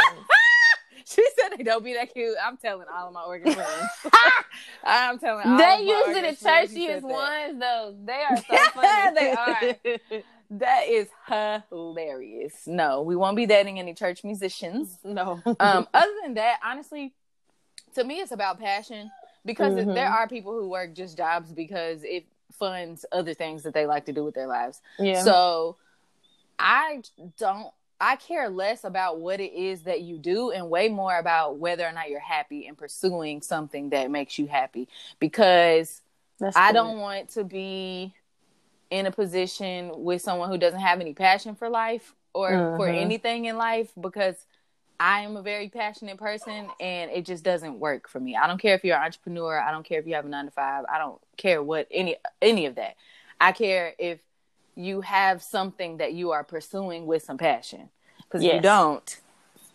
she 1.05 1.23
said 1.39 1.57
they 1.57 1.65
don't 1.65 1.85
be 1.85 1.95
that 1.95 2.13
cute. 2.13 2.37
I'm 2.43 2.57
telling 2.57 2.87
all 2.93 3.09
of 3.09 3.15
my 3.15 3.23
organ 3.23 3.53
friends. 3.55 3.89
I'm 4.83 5.19
telling 5.19 5.47
all 5.47 5.59
They 5.59 5.83
usually 5.83 6.31
the 6.31 6.37
churchiest 6.37 7.03
ones 7.03 7.61
though. 7.61 7.97
They 8.05 8.23
are 8.29 8.37
so 8.37 8.57
funny. 8.75 9.15
they 9.15 9.33
are. 9.33 10.23
That 10.59 10.87
is 10.87 11.09
hilarious. 11.71 12.67
No, 12.67 13.03
we 13.03 13.17
won't 13.17 13.37
be 13.37 13.47
dating 13.47 13.79
any 13.79 13.95
church 13.95 14.23
musicians. 14.23 14.99
No. 15.03 15.41
um, 15.61 15.89
other 15.95 16.13
than 16.23 16.35
that, 16.35 16.61
honestly, 16.63 17.15
to 17.95 18.05
me, 18.05 18.21
it's 18.21 18.33
about 18.33 18.61
passion 18.61 19.11
because 19.45 19.75
mm-hmm. 19.75 19.95
there 19.95 20.09
are 20.09 20.29
people 20.29 20.53
who 20.53 20.69
work 20.69 20.95
just 20.95 21.17
jobs 21.17 21.51
because 21.53 22.03
it 22.05 22.27
funds 22.53 23.05
other 23.13 23.35
things 23.35 23.63
that 23.63 23.75
they 23.75 23.87
like 23.87 24.07
to 24.07 24.13
do 24.13 24.25
with 24.25 24.35
their 24.35 24.47
lives. 24.47 24.81
Yeah. 24.99 25.23
So 25.23 25.77
I 26.59 27.03
don't 27.39 27.69
I 28.01 28.17
care 28.17 28.49
less 28.49 28.83
about 28.83 29.21
what 29.21 29.39
it 29.39 29.53
is 29.53 29.83
that 29.83 30.01
you 30.01 30.19
do 30.19 30.51
and 30.51 30.69
way 30.69 30.89
more 30.89 31.17
about 31.17 31.59
whether 31.59 31.87
or 31.87 31.93
not 31.93 32.11
you're 32.11 32.19
happy 32.19 32.67
and 32.67 32.77
pursuing 32.77 33.43
something 33.43 33.91
that 33.91 34.11
makes 34.11 34.41
you 34.41 34.49
happy 34.49 34.89
because 35.21 36.03
That's 36.41 36.57
I 36.57 36.73
don't 36.73 36.99
want 36.99 37.31
to 37.31 37.45
be 37.45 38.13
in 38.91 39.07
a 39.07 39.13
position 39.13 39.93
with 39.95 40.21
someone 40.21 40.51
who 40.51 40.59
doesn't 40.59 40.81
have 40.81 41.01
any 41.01 41.15
passion 41.15 41.55
for 41.55 41.69
life 41.69 42.13
or 42.35 42.51
mm-hmm. 42.51 42.77
for 42.77 42.89
anything 42.89 43.45
in 43.45 43.57
life 43.57 43.93
because 44.01 44.35
I 45.03 45.23
am 45.23 45.37
a 45.37 45.43
very 45.43 45.69
passionate 45.69 46.17
person 46.17 46.69
and 46.79 47.11
it 47.11 47.27
just 47.27 47.43
doesn't 47.43 47.81
work 47.81 48.09
for 48.09 48.21
me. 48.21 48.37
I 48.37 48.47
don't 48.47 48.63
care 48.63 48.77
if 48.77 48.85
you're 48.85 48.97
an 48.97 49.03
entrepreneur, 49.03 49.59
I 49.59 49.73
don't 49.73 49.85
care 49.85 49.99
if 49.99 50.07
you 50.07 50.15
have 50.15 50.27
a 50.27 50.29
9 50.29 50.45
to 50.45 50.51
5, 50.53 50.85
I 50.89 50.99
don't 50.99 51.21
care 51.37 51.61
what 51.61 51.89
any 51.91 52.15
any 52.41 52.67
of 52.67 52.77
that. 52.77 52.95
I 53.41 53.51
care 53.51 53.95
if 53.99 54.21
you 54.77 55.01
have 55.01 55.43
something 55.43 55.97
that 55.97 56.13
you 56.13 56.31
are 56.31 56.45
pursuing 56.45 57.07
with 57.07 57.25
some 57.25 57.37
passion. 57.37 57.89
Cuz 58.29 58.45
yes. 58.45 58.51
if 58.51 58.55
you 58.55 58.61
don't, 58.63 59.21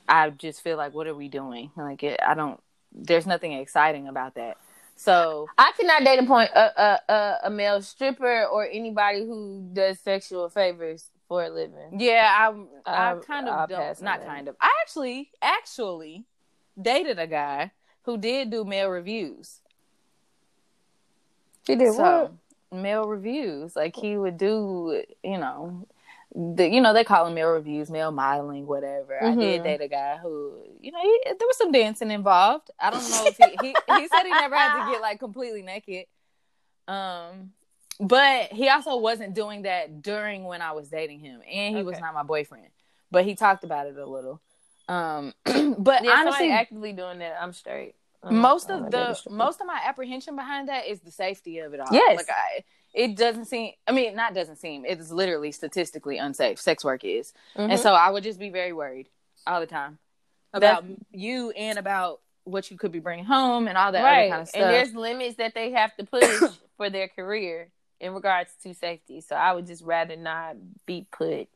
I 0.07 0.29
just 0.29 0.61
feel 0.61 0.77
like 0.77 0.93
what 0.93 1.07
are 1.07 1.15
we 1.15 1.27
doing? 1.27 1.71
Like 1.75 2.03
it, 2.03 2.21
I 2.25 2.33
don't 2.33 2.61
there's 2.93 3.27
nothing 3.27 3.51
exciting 3.51 4.07
about 4.07 4.35
that. 4.35 4.55
So 4.95 5.49
I 5.57 5.73
cannot 5.77 6.05
date 6.05 6.19
a 6.19 6.25
point 6.25 6.51
a, 6.55 7.01
a, 7.11 7.37
a 7.43 7.49
male 7.49 7.81
stripper 7.81 8.45
or 8.45 8.65
anybody 8.65 9.25
who 9.25 9.71
does 9.73 9.99
sexual 9.99 10.47
favors 10.47 11.09
for 11.27 11.43
a 11.43 11.49
living. 11.49 11.99
Yeah, 11.99 12.29
I 12.35 12.89
I, 12.89 13.11
I 13.11 13.15
kind 13.15 13.47
of 13.47 13.53
I'll 13.53 13.67
don't 13.67 14.01
not 14.01 14.25
kind 14.25 14.47
of. 14.47 14.55
I 14.61 14.71
actually 14.81 15.31
actually 15.41 16.25
dated 16.79 17.19
a 17.19 17.27
guy 17.27 17.71
who 18.03 18.17
did 18.17 18.49
do 18.49 18.63
male 18.63 18.89
reviews. 18.89 19.61
He 21.65 21.75
did 21.75 21.93
so, 21.93 22.31
what? 22.69 22.81
male 22.81 23.07
reviews. 23.07 23.75
Like 23.75 23.95
he 23.95 24.17
would 24.17 24.37
do, 24.37 25.03
you 25.23 25.37
know, 25.37 25.85
the, 26.33 26.67
you 26.67 26.81
know 26.81 26.93
they 26.93 27.03
call 27.03 27.25
them 27.25 27.33
male 27.33 27.49
reviews, 27.49 27.89
male 27.89 28.11
modeling, 28.11 28.65
whatever. 28.65 29.19
Mm-hmm. 29.21 29.39
I 29.39 29.43
did 29.43 29.55
mm-hmm. 29.55 29.63
date 29.63 29.81
a 29.81 29.87
guy 29.87 30.17
who, 30.21 30.53
you 30.79 30.91
know, 30.91 31.01
he, 31.01 31.21
there 31.25 31.47
was 31.47 31.57
some 31.57 31.71
dancing 31.71 32.11
involved. 32.11 32.71
I 32.79 32.89
don't 32.89 33.09
know 33.09 33.25
if 33.25 33.37
he, 33.37 33.57
he 33.61 33.75
he 33.95 34.07
said 34.07 34.23
he 34.23 34.29
never 34.29 34.55
had 34.55 34.85
to 34.85 34.91
get 34.91 35.01
like 35.01 35.19
completely 35.19 35.61
naked. 35.61 36.05
Um, 36.87 37.51
but 37.99 38.51
he 38.51 38.69
also 38.69 38.97
wasn't 38.97 39.33
doing 39.33 39.63
that 39.63 40.01
during 40.01 40.43
when 40.43 40.61
I 40.61 40.71
was 40.71 40.89
dating 40.89 41.19
him, 41.19 41.41
and 41.41 41.75
he 41.75 41.81
okay. 41.81 41.83
was 41.83 41.99
not 41.99 42.13
my 42.13 42.23
boyfriend. 42.23 42.67
But 43.09 43.25
he 43.25 43.35
talked 43.35 43.63
about 43.63 43.87
it 43.87 43.97
a 43.97 44.05
little. 44.05 44.41
Um, 44.87 45.33
but 45.77 46.03
yeah, 46.03 46.11
honestly, 46.11 46.51
actively 46.51 46.93
doing 46.93 47.19
that, 47.19 47.37
I'm 47.41 47.53
straight. 47.53 47.95
most 48.29 48.69
of 48.69 48.91
the 48.91 49.19
most 49.29 49.61
of 49.61 49.67
my 49.67 49.79
apprehension 49.85 50.35
behind 50.35 50.69
that 50.69 50.87
is 50.87 50.99
the 51.01 51.11
safety 51.11 51.59
of 51.59 51.73
it 51.73 51.79
all. 51.79 51.87
Yes, 51.91 52.17
like 52.17 52.29
I, 52.29 52.63
it 52.93 53.15
doesn't 53.15 53.45
seem. 53.45 53.73
I 53.87 53.91
mean, 53.91 54.15
not 54.15 54.33
doesn't 54.33 54.57
seem. 54.57 54.85
It's 54.85 55.11
literally 55.11 55.51
statistically 55.51 56.17
unsafe. 56.17 56.59
Sex 56.59 56.83
work 56.83 57.03
is, 57.03 57.33
mm-hmm. 57.55 57.71
and 57.71 57.79
so 57.79 57.93
I 57.93 58.09
would 58.09 58.23
just 58.23 58.39
be 58.39 58.49
very 58.49 58.73
worried 58.73 59.09
all 59.45 59.59
the 59.59 59.67
time 59.67 59.97
about 60.53 60.87
That's, 60.87 60.99
you 61.11 61.51
and 61.51 61.79
about 61.79 62.21
what 62.43 62.71
you 62.71 62.77
could 62.77 62.91
be 62.91 62.99
bringing 62.99 63.25
home 63.25 63.67
and 63.67 63.77
all 63.77 63.91
that 63.91 64.03
right. 64.03 64.23
other 64.23 64.29
kind 64.29 64.41
of 64.41 64.47
stuff. 64.47 64.61
And 64.61 64.73
there's 64.73 64.95
limits 64.95 65.35
that 65.35 65.53
they 65.53 65.71
have 65.71 65.95
to 65.97 66.05
push 66.05 66.41
for 66.77 66.89
their 66.89 67.07
career 67.07 67.69
in 67.99 68.13
regards 68.13 68.51
to 68.63 68.73
safety. 68.73 69.21
So 69.21 69.35
I 69.35 69.53
would 69.53 69.67
just 69.67 69.83
rather 69.83 70.15
not 70.15 70.55
be 70.85 71.05
put 71.11 71.47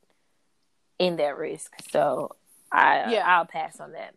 in 0.99 1.17
that 1.17 1.37
risk. 1.37 1.73
So 1.91 2.35
I 2.71 3.11
yeah, 3.11 3.23
I'll 3.25 3.45
pass 3.45 3.79
on 3.79 3.93
that. 3.93 4.15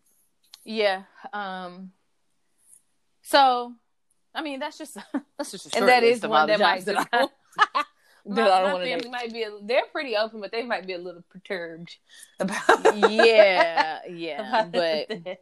Yeah. 0.64 1.02
Um 1.32 1.92
so 3.22 3.72
I 4.34 4.42
mean 4.42 4.60
that's 4.60 4.78
just 4.78 4.96
that's 5.38 5.50
just 5.50 5.74
and 5.74 5.88
that 5.88 6.02
is 6.02 6.22
one 6.22 6.48
that 6.48 6.60
might 6.60 6.84
that 6.84 7.08
I, 7.12 7.28
my, 8.26 8.42
my 8.72 8.84
family 8.84 9.10
might 9.10 9.32
be 9.32 9.42
a, 9.42 9.50
they're 9.62 9.86
pretty 9.92 10.16
open, 10.16 10.40
but 10.40 10.50
they 10.50 10.62
might 10.62 10.86
be 10.86 10.94
a 10.94 10.98
little 10.98 11.22
perturbed 11.28 11.96
about 12.40 12.96
yeah, 12.96 14.00
yeah. 14.08 14.64
But 14.64 15.38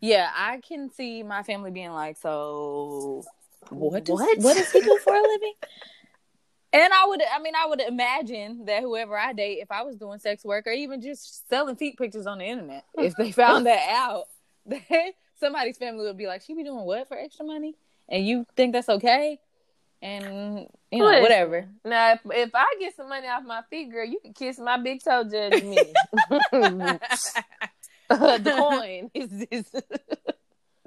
yeah, 0.00 0.30
I 0.34 0.58
can 0.58 0.90
see 0.90 1.22
my 1.22 1.42
family 1.42 1.70
being 1.70 1.92
like, 1.92 2.18
so 2.18 3.24
what? 3.70 4.04
Does, 4.04 4.18
what? 4.18 4.38
What 4.38 4.56
does 4.56 4.70
he 4.72 4.80
do 4.80 4.98
for 5.02 5.14
a 5.14 5.22
living? 5.22 5.54
And 6.72 6.92
I 6.92 7.06
would, 7.06 7.22
I 7.34 7.38
mean, 7.38 7.54
I 7.54 7.66
would 7.66 7.80
imagine 7.80 8.66
that 8.66 8.82
whoever 8.82 9.16
I 9.16 9.32
date, 9.32 9.60
if 9.62 9.70
I 9.70 9.82
was 9.82 9.96
doing 9.96 10.18
sex 10.18 10.44
work 10.44 10.66
or 10.66 10.72
even 10.72 11.00
just 11.00 11.48
selling 11.48 11.76
feet 11.76 11.96
pictures 11.96 12.26
on 12.26 12.38
the 12.38 12.44
internet, 12.44 12.84
if 12.98 13.14
they 13.16 13.32
found 13.32 13.66
that 13.66 13.88
out, 13.88 14.24
somebody's 15.40 15.78
family 15.78 16.04
would 16.04 16.18
be 16.18 16.26
like, 16.26 16.42
"She 16.42 16.54
be 16.54 16.64
doing 16.64 16.84
what 16.84 17.08
for 17.08 17.16
extra 17.16 17.46
money?" 17.46 17.76
And 18.08 18.26
you 18.26 18.46
think 18.56 18.72
that's 18.72 18.88
okay? 18.88 19.38
And 20.02 20.66
you 20.90 20.98
know, 20.98 21.20
whatever. 21.20 21.66
Now, 21.84 22.12
if, 22.12 22.20
if 22.26 22.50
I 22.54 22.66
get 22.78 22.94
some 22.94 23.08
money 23.08 23.26
off 23.26 23.42
my 23.44 23.62
feet, 23.70 23.90
girl, 23.90 24.04
you 24.04 24.20
can 24.20 24.34
kiss 24.34 24.58
my 24.58 24.76
big 24.76 25.02
toe, 25.02 25.24
judge 25.24 25.62
me. 25.62 25.78
the 28.10 28.54
coin 28.58 29.10
is 29.14 29.30
this. 29.30 29.70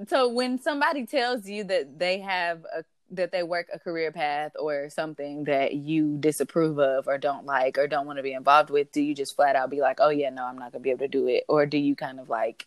So 0.06 0.28
when 0.28 0.60
somebody 0.60 1.06
tells 1.06 1.48
you 1.48 1.64
that 1.64 1.98
they 1.98 2.20
have 2.20 2.64
a 2.74 2.84
that 3.12 3.32
they 3.32 3.42
work 3.42 3.66
a 3.72 3.78
career 3.78 4.12
path 4.12 4.52
or 4.58 4.88
something 4.88 5.44
that 5.44 5.74
you 5.74 6.16
disapprove 6.18 6.78
of 6.78 7.08
or 7.08 7.18
don't 7.18 7.44
like 7.44 7.76
or 7.76 7.88
don't 7.88 8.06
want 8.06 8.18
to 8.18 8.22
be 8.22 8.32
involved 8.32 8.70
with, 8.70 8.92
do 8.92 9.02
you 9.02 9.14
just 9.14 9.34
flat 9.34 9.56
out 9.56 9.70
be 9.70 9.80
like, 9.80 9.98
"Oh 10.00 10.10
yeah, 10.10 10.30
no, 10.30 10.44
I'm 10.44 10.56
not 10.56 10.72
going 10.72 10.80
to 10.82 10.84
be 10.84 10.90
able 10.90 11.00
to 11.00 11.08
do 11.08 11.26
it," 11.28 11.44
or 11.48 11.66
do 11.66 11.78
you 11.78 11.96
kind 11.96 12.20
of 12.20 12.28
like 12.28 12.66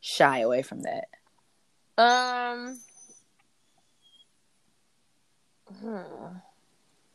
shy 0.00 0.40
away 0.40 0.62
from 0.62 0.82
that? 0.82 1.08
Um, 1.96 2.80
hmm. 5.80 6.36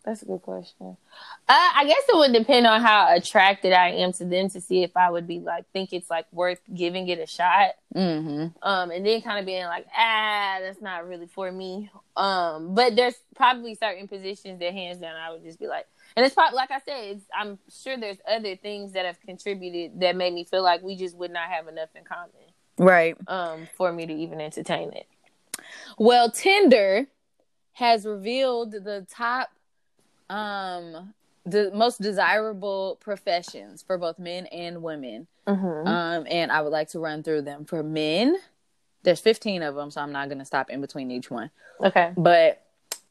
That's 0.10 0.24
a 0.24 0.26
good 0.26 0.42
question. 0.42 0.98
Uh, 1.48 1.70
I 1.76 1.86
guess 1.86 2.02
it 2.10 2.16
would 2.16 2.34
depend 2.34 2.66
on 2.66 2.82
how 2.82 3.16
attracted 3.16 3.74
I 3.74 3.90
am 3.90 4.12
to 4.14 4.26
them 4.26 4.50
to 4.50 4.60
see 4.60 4.82
if 4.82 4.98
I 4.98 5.12
would 5.12 5.28
be 5.28 5.40
like 5.40 5.66
think 5.72 5.94
it's 5.94 6.10
like 6.10 6.26
worth 6.32 6.60
giving 6.74 7.08
it 7.10 7.20
a 7.20 7.28
shot. 7.28 7.76
Mm-hmm. 7.96 8.48
Um, 8.68 8.90
and 8.90 9.06
then 9.06 9.22
kind 9.22 9.38
of 9.38 9.46
being 9.46 9.66
like, 9.66 9.86
ah, 9.96 10.58
that's 10.62 10.82
not 10.82 11.08
really 11.08 11.28
for 11.28 11.52
me. 11.52 11.92
Um, 12.18 12.74
but 12.74 12.96
there's 12.96 13.18
probably 13.36 13.76
certain 13.76 14.08
positions 14.08 14.60
that 14.60 14.74
hands 14.74 14.98
down 14.98 15.16
I 15.16 15.32
would 15.32 15.44
just 15.44 15.60
be 15.60 15.68
like, 15.68 15.86
and 16.18 16.26
it's 16.26 16.34
probably 16.34 16.56
like 16.56 16.72
I 16.72 16.80
said, 16.80 17.22
I'm 17.32 17.60
sure 17.72 17.96
there's 17.96 18.18
other 18.28 18.56
things 18.56 18.94
that 18.94 19.06
have 19.06 19.22
contributed 19.22 20.00
that 20.00 20.16
made 20.16 20.34
me 20.34 20.44
feel 20.44 20.64
like 20.64 20.82
we 20.82 20.96
just 20.96 21.16
would 21.18 21.30
not 21.30 21.50
have 21.50 21.68
enough 21.68 21.90
in 21.94 22.04
common, 22.04 22.32
right? 22.80 23.16
Um, 23.28 23.68
for 23.78 23.94
me 23.94 24.08
to 24.08 24.14
even 24.14 24.42
entertain 24.42 24.92
it. 24.92 25.06
Well, 26.00 26.32
Tinder 26.32 27.06
has 27.74 28.08
revealed 28.08 28.72
the 28.72 29.06
top 29.08 29.52
um 30.30 31.14
the 31.46 31.72
most 31.74 32.02
desirable 32.02 32.98
professions 33.00 33.82
for 33.82 33.98
both 33.98 34.20
men 34.20 34.46
and 34.48 34.82
women. 34.82 35.28
Mm-hmm. 35.48 35.88
Um, 35.88 36.28
and 36.30 36.52
I 36.52 36.62
would 36.62 36.72
like 36.72 36.90
to 36.90 37.00
run 37.00 37.24
through 37.24 37.44
them 37.44 37.66
for 37.66 37.84
men. 37.84 38.38
There's 39.04 39.20
15 39.20 39.64
of 39.64 39.76
them, 39.76 39.92
so 39.92 40.02
I'm 40.02 40.12
not 40.12 40.28
going 40.28 40.40
to 40.40 40.46
stop 40.46 40.70
in 40.70 40.82
between 40.82 41.10
each 41.12 41.32
one. 41.32 41.50
Okay. 41.82 42.12
But 42.18 42.62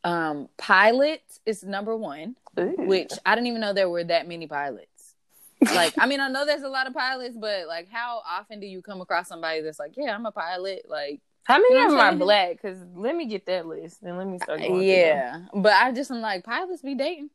um, 0.04 0.48
pilot 0.59 1.22
is 1.46 1.64
number 1.64 1.96
one, 1.96 2.37
Ooh. 2.59 2.74
which 2.78 3.12
I 3.24 3.35
didn't 3.35 3.48
even 3.48 3.61
know 3.61 3.72
there 3.72 3.88
were 3.88 4.04
that 4.04 4.28
many 4.28 4.46
pilots. 4.46 5.14
like, 5.61 5.94
I 5.98 6.07
mean, 6.07 6.20
I 6.20 6.28
know 6.28 6.46
there's 6.46 6.62
a 6.62 6.68
lot 6.68 6.87
of 6.87 6.94
pilots, 6.94 7.37
but 7.37 7.66
like, 7.66 7.88
how 7.90 8.22
often 8.28 8.61
do 8.61 8.66
you 8.66 8.83
come 8.83 9.00
across 9.00 9.28
somebody 9.28 9.61
that's 9.62 9.78
like, 9.78 9.94
yeah, 9.96 10.14
I'm 10.14 10.26
a 10.26 10.31
pilot? 10.31 10.85
Like, 10.88 11.20
how 11.44 11.59
many 11.59 11.74
you 11.74 11.81
know 11.81 11.87
of 11.87 11.90
them 11.92 12.01
are 12.01 12.16
black? 12.16 12.51
Because 12.53 12.79
let 12.94 13.16
me 13.16 13.27
get 13.27 13.46
that 13.46 13.66
list 13.66 14.03
and 14.03 14.18
let 14.18 14.27
me 14.27 14.38
uh, 14.40 14.44
start. 14.44 14.61
Going. 14.61 14.83
Yeah, 14.83 15.46
but 15.55 15.72
I 15.72 15.92
just 15.92 16.11
am 16.11 16.20
like 16.20 16.44
pilots 16.44 16.83
be 16.83 16.94
dating. 16.94 17.31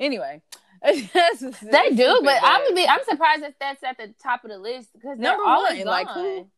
Anyway, 0.00 0.42
they 0.82 1.90
do, 1.94 2.20
but 2.22 2.38
I'm 2.42 2.74
be, 2.74 2.86
I'm 2.86 3.00
surprised 3.08 3.42
that 3.42 3.54
that's 3.60 3.82
at 3.82 3.98
the 3.98 4.14
top 4.22 4.44
of 4.44 4.50
the 4.50 4.58
list 4.58 4.90
because 4.92 5.18
number 5.18 5.44
one, 5.44 5.76
gone. 5.76 5.86
like 5.86 6.08
who, 6.08 6.48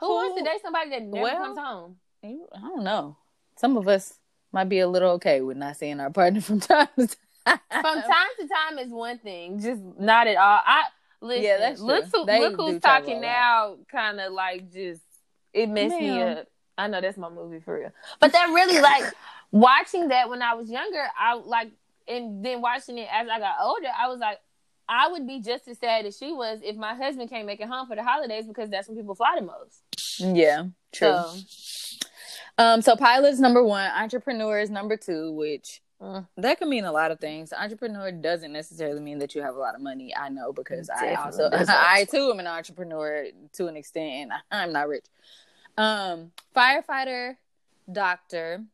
who, 0.00 0.06
who 0.06 0.08
wants 0.08 0.38
to 0.38 0.44
date 0.44 0.60
somebody 0.62 0.90
that 0.90 1.02
never 1.02 1.22
well, 1.22 1.36
comes 1.36 1.58
home? 1.58 1.96
You, 2.22 2.46
I 2.54 2.60
don't 2.60 2.84
know. 2.84 3.16
Some 3.56 3.76
of 3.76 3.86
us 3.88 4.14
might 4.52 4.68
be 4.68 4.80
a 4.80 4.88
little 4.88 5.12
okay 5.12 5.40
with 5.40 5.56
not 5.56 5.76
seeing 5.76 6.00
our 6.00 6.10
partner 6.10 6.40
from 6.40 6.60
time 6.60 6.88
to 6.98 7.06
time. 7.06 7.60
From 7.70 8.02
time 8.02 8.28
to 8.40 8.48
time 8.48 8.78
is 8.78 8.90
one 8.90 9.18
thing, 9.18 9.60
just 9.60 9.80
not 9.98 10.26
at 10.26 10.36
all. 10.36 10.60
I 10.64 10.84
listen. 11.20 11.44
Yeah, 11.44 11.58
that's 11.58 11.80
true. 11.80 11.88
Look, 11.88 12.04
who, 12.12 12.24
look 12.24 12.56
who's 12.56 12.80
talking 12.80 13.20
now. 13.20 13.76
Kind 13.90 14.20
of 14.20 14.32
like 14.32 14.72
just 14.72 15.00
it 15.52 15.68
messed 15.68 15.94
me 15.94 16.20
up. 16.20 16.46
I 16.78 16.88
know 16.88 17.00
that's 17.00 17.18
my 17.18 17.28
movie 17.28 17.60
for 17.60 17.78
real, 17.78 17.92
but 18.18 18.32
that 18.32 18.46
really 18.46 18.80
like 18.80 19.12
watching 19.50 20.08
that 20.08 20.28
when 20.28 20.42
I 20.42 20.54
was 20.54 20.70
younger. 20.70 21.04
I 21.18 21.34
like 21.34 21.70
and 22.08 22.44
then 22.44 22.60
watching 22.60 22.98
it 22.98 23.08
as 23.12 23.28
I 23.28 23.38
got 23.38 23.56
older, 23.60 23.88
I 23.96 24.08
was 24.08 24.18
like, 24.18 24.38
I 24.88 25.08
would 25.08 25.26
be 25.26 25.40
just 25.40 25.68
as 25.68 25.78
sad 25.78 26.06
as 26.06 26.16
she 26.16 26.32
was 26.32 26.60
if 26.62 26.76
my 26.76 26.94
husband 26.94 27.30
can't 27.30 27.46
make 27.46 27.60
it 27.60 27.68
home 27.68 27.86
for 27.86 27.96
the 27.96 28.02
holidays 28.02 28.46
because 28.46 28.68
that's 28.68 28.88
when 28.88 28.96
people 28.96 29.14
fly 29.14 29.36
the 29.38 29.46
most. 29.46 29.82
Yeah, 30.18 30.66
true. 30.92 31.08
So, 31.08 32.06
um, 32.58 32.82
so 32.82 32.96
pilots 32.96 33.38
number 33.38 33.62
one, 33.62 33.90
entrepreneurs 33.90 34.70
number 34.70 34.96
two, 34.96 35.32
which 35.32 35.80
mm. 36.02 36.26
that 36.36 36.58
can 36.58 36.68
mean 36.68 36.84
a 36.84 36.92
lot 36.92 37.10
of 37.10 37.20
things. 37.20 37.52
Entrepreneur 37.52 38.10
doesn't 38.10 38.52
necessarily 38.52 39.00
mean 39.00 39.18
that 39.18 39.34
you 39.34 39.42
have 39.42 39.54
a 39.54 39.58
lot 39.58 39.74
of 39.74 39.80
money. 39.80 40.14
I 40.16 40.28
know 40.28 40.52
because 40.52 40.88
Definitely 40.88 41.16
I 41.16 41.24
also 41.24 41.50
I 41.52 42.04
too 42.10 42.30
am 42.32 42.40
an 42.40 42.46
entrepreneur 42.46 43.26
to 43.54 43.66
an 43.66 43.76
extent, 43.76 44.12
and 44.12 44.32
I'm 44.50 44.72
not 44.72 44.88
rich. 44.88 45.06
Um, 45.78 46.32
firefighter, 46.54 47.36
doctor, 47.90 48.64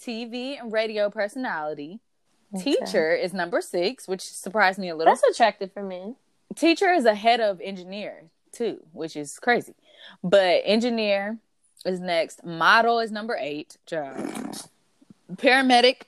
TV 0.00 0.60
and 0.60 0.72
radio 0.72 1.08
personality, 1.08 2.00
Okay. 2.54 2.74
Teacher 2.74 3.14
is 3.14 3.32
number 3.32 3.60
six, 3.60 4.06
which 4.06 4.22
surprised 4.22 4.78
me 4.78 4.90
a 4.90 4.96
little. 4.96 5.12
That's 5.12 5.22
attractive 5.22 5.72
for 5.72 5.82
men. 5.82 6.16
Teacher 6.54 6.92
is 6.92 7.06
ahead 7.06 7.40
of 7.40 7.60
engineer 7.60 8.24
too, 8.52 8.80
which 8.92 9.16
is 9.16 9.38
crazy. 9.38 9.74
But 10.22 10.62
engineer 10.64 11.38
is 11.86 11.98
next. 11.98 12.44
Model 12.44 12.98
is 12.98 13.10
number 13.10 13.36
eight. 13.40 13.78
Job. 13.86 14.16
Paramedic, 15.36 16.02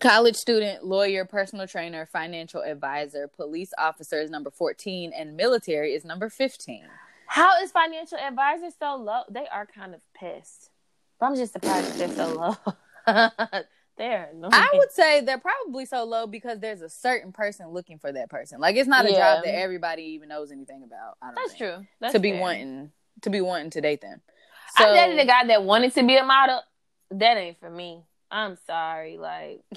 college 0.00 0.36
student, 0.36 0.84
lawyer, 0.84 1.24
personal 1.24 1.66
trainer, 1.66 2.06
financial 2.06 2.62
advisor, 2.62 3.28
police 3.28 3.70
officer 3.78 4.20
is 4.20 4.30
number 4.30 4.50
14, 4.50 5.12
and 5.12 5.36
military 5.36 5.94
is 5.94 6.04
number 6.04 6.28
15. 6.28 6.84
How 7.26 7.60
is 7.62 7.70
financial 7.70 8.18
advisor 8.18 8.68
so 8.78 8.96
low? 8.96 9.22
They 9.30 9.46
are 9.52 9.66
kind 9.66 9.94
of 9.94 10.00
pissed. 10.14 10.70
I'm 11.20 11.34
just 11.34 11.52
surprised 11.52 11.98
they're 11.98 12.08
so 12.08 12.56
low. 12.66 12.74
there. 13.98 14.30
No 14.34 14.48
I 14.50 14.70
would 14.72 14.92
say 14.92 15.20
they're 15.20 15.38
probably 15.38 15.84
so 15.84 16.04
low 16.04 16.26
because 16.26 16.60
there's 16.60 16.80
a 16.80 16.88
certain 16.88 17.32
person 17.32 17.68
looking 17.68 17.98
for 17.98 18.10
that 18.12 18.30
person. 18.30 18.60
Like 18.60 18.76
it's 18.76 18.88
not 18.88 19.04
a 19.04 19.10
yeah. 19.10 19.34
job 19.34 19.44
that 19.44 19.58
everybody 19.58 20.02
even 20.02 20.28
knows 20.28 20.50
anything 20.50 20.84
about. 20.84 21.18
That's 21.34 21.52
think, 21.52 21.58
true. 21.58 21.86
That's 22.00 22.12
to 22.14 22.20
be 22.20 22.30
fair. 22.30 22.40
wanting 22.40 22.92
to 23.22 23.30
be 23.30 23.40
wanting 23.40 23.70
to 23.70 23.80
date 23.80 24.00
them. 24.00 24.20
So, 24.76 24.88
I 24.88 24.94
dated 24.94 25.18
a 25.18 25.26
guy 25.26 25.46
that 25.46 25.64
wanted 25.64 25.94
to 25.94 26.06
be 26.06 26.16
a 26.16 26.24
model. 26.24 26.62
That 27.10 27.36
ain't 27.36 27.58
for 27.58 27.70
me. 27.70 28.04
I'm 28.30 28.56
sorry. 28.66 29.18
Like, 29.18 29.60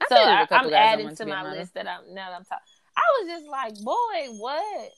I 0.00 0.06
so 0.08 0.16
I, 0.16 0.46
am 0.50 0.72
adding 0.72 1.16
to 1.16 1.26
my 1.26 1.50
list 1.52 1.74
that 1.74 1.86
I'm 1.86 2.14
now 2.14 2.30
that 2.30 2.36
I'm 2.36 2.44
talking. 2.44 2.64
I 2.96 3.02
was 3.20 3.28
just 3.30 3.46
like, 3.48 3.74
boy, 3.82 4.36
what? 4.38 4.90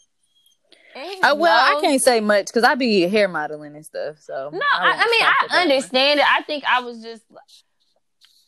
Uh, 0.96 1.34
well, 1.36 1.76
I 1.76 1.80
can't 1.80 2.00
say 2.00 2.20
much 2.20 2.46
because 2.46 2.62
I 2.62 2.76
be 2.76 3.02
hair 3.02 3.26
modeling 3.26 3.74
and 3.74 3.84
stuff. 3.84 4.20
So 4.20 4.50
no, 4.52 4.60
I, 4.72 4.92
I 4.92 5.06
mean 5.06 5.56
I 5.56 5.62
understand 5.62 6.20
it. 6.20 6.26
I 6.28 6.42
think 6.42 6.64
I 6.64 6.80
was 6.80 7.02
just 7.02 7.24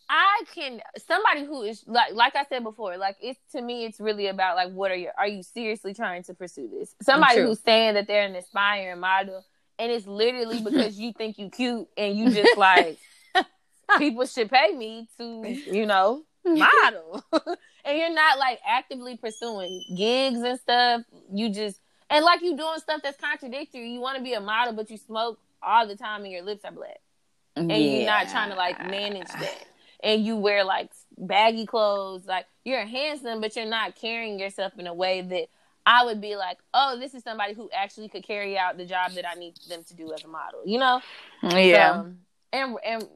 I 0.08 0.42
can 0.54 0.80
somebody 1.08 1.44
who 1.44 1.62
is 1.62 1.82
like 1.86 2.12
like 2.12 2.36
I 2.36 2.44
said 2.44 2.62
before, 2.62 2.96
like 2.98 3.16
it's 3.20 3.40
to 3.52 3.60
me 3.60 3.84
it's 3.84 3.98
really 4.00 4.28
about 4.28 4.54
like 4.54 4.72
what 4.72 4.90
are 4.90 4.96
you 4.96 5.10
are 5.18 5.26
you 5.26 5.42
seriously 5.42 5.92
trying 5.92 6.22
to 6.24 6.34
pursue 6.34 6.68
this? 6.68 6.94
Somebody 7.02 7.40
who's 7.40 7.60
saying 7.60 7.94
that 7.94 8.06
they're 8.06 8.26
an 8.26 8.36
aspiring 8.36 9.00
model 9.00 9.44
and 9.78 9.90
it's 9.90 10.06
literally 10.06 10.60
because 10.64 10.98
you 10.98 11.12
think 11.12 11.38
you 11.38 11.50
cute 11.50 11.88
and 11.96 12.16
you 12.16 12.30
just 12.30 12.56
like 12.56 12.98
people 13.98 14.26
should 14.26 14.50
pay 14.50 14.72
me 14.72 15.08
to, 15.18 15.46
you 15.46 15.86
know, 15.86 16.24
model. 16.44 17.24
and 17.84 17.98
you're 17.98 18.14
not 18.14 18.38
like 18.38 18.60
actively 18.66 19.16
pursuing 19.16 19.84
gigs 19.96 20.40
and 20.40 20.58
stuff. 20.58 21.02
You 21.32 21.50
just 21.50 21.80
and 22.08 22.24
like 22.24 22.42
you 22.42 22.56
doing 22.56 22.78
stuff 22.78 23.00
that's 23.02 23.20
contradictory. 23.20 23.90
You 23.90 24.00
want 24.00 24.18
to 24.18 24.22
be 24.22 24.34
a 24.34 24.40
model, 24.40 24.74
but 24.74 24.90
you 24.90 24.96
smoke 24.96 25.38
all 25.62 25.86
the 25.86 25.96
time 25.96 26.22
and 26.22 26.32
your 26.32 26.42
lips 26.42 26.64
are 26.64 26.72
black. 26.72 27.00
And 27.56 27.70
yeah. 27.70 27.76
you're 27.76 28.06
not 28.06 28.28
trying 28.28 28.50
to 28.50 28.56
like 28.56 28.78
manage 28.90 29.28
that. 29.28 29.66
And 30.02 30.24
you 30.24 30.36
wear 30.36 30.62
like 30.62 30.90
baggy 31.16 31.66
clothes, 31.66 32.26
like 32.26 32.46
you're 32.64 32.84
handsome, 32.84 33.40
but 33.40 33.56
you're 33.56 33.64
not 33.64 33.96
carrying 33.96 34.38
yourself 34.38 34.72
in 34.78 34.86
a 34.86 34.94
way 34.94 35.22
that 35.22 35.48
I 35.86 36.04
would 36.04 36.20
be 36.20 36.36
like, 36.36 36.58
oh, 36.74 36.98
this 36.98 37.14
is 37.14 37.22
somebody 37.22 37.54
who 37.54 37.70
actually 37.72 38.08
could 38.08 38.26
carry 38.26 38.58
out 38.58 38.76
the 38.76 38.84
job 38.84 39.12
that 39.12 39.26
I 39.26 39.34
need 39.34 39.54
them 39.68 39.84
to 39.84 39.94
do 39.94 40.12
as 40.12 40.24
a 40.24 40.28
model, 40.28 40.62
you 40.66 40.78
know? 40.78 41.00
Yeah. 41.42 42.02
So, 42.02 42.12
and 42.52 42.76
and 42.84 43.06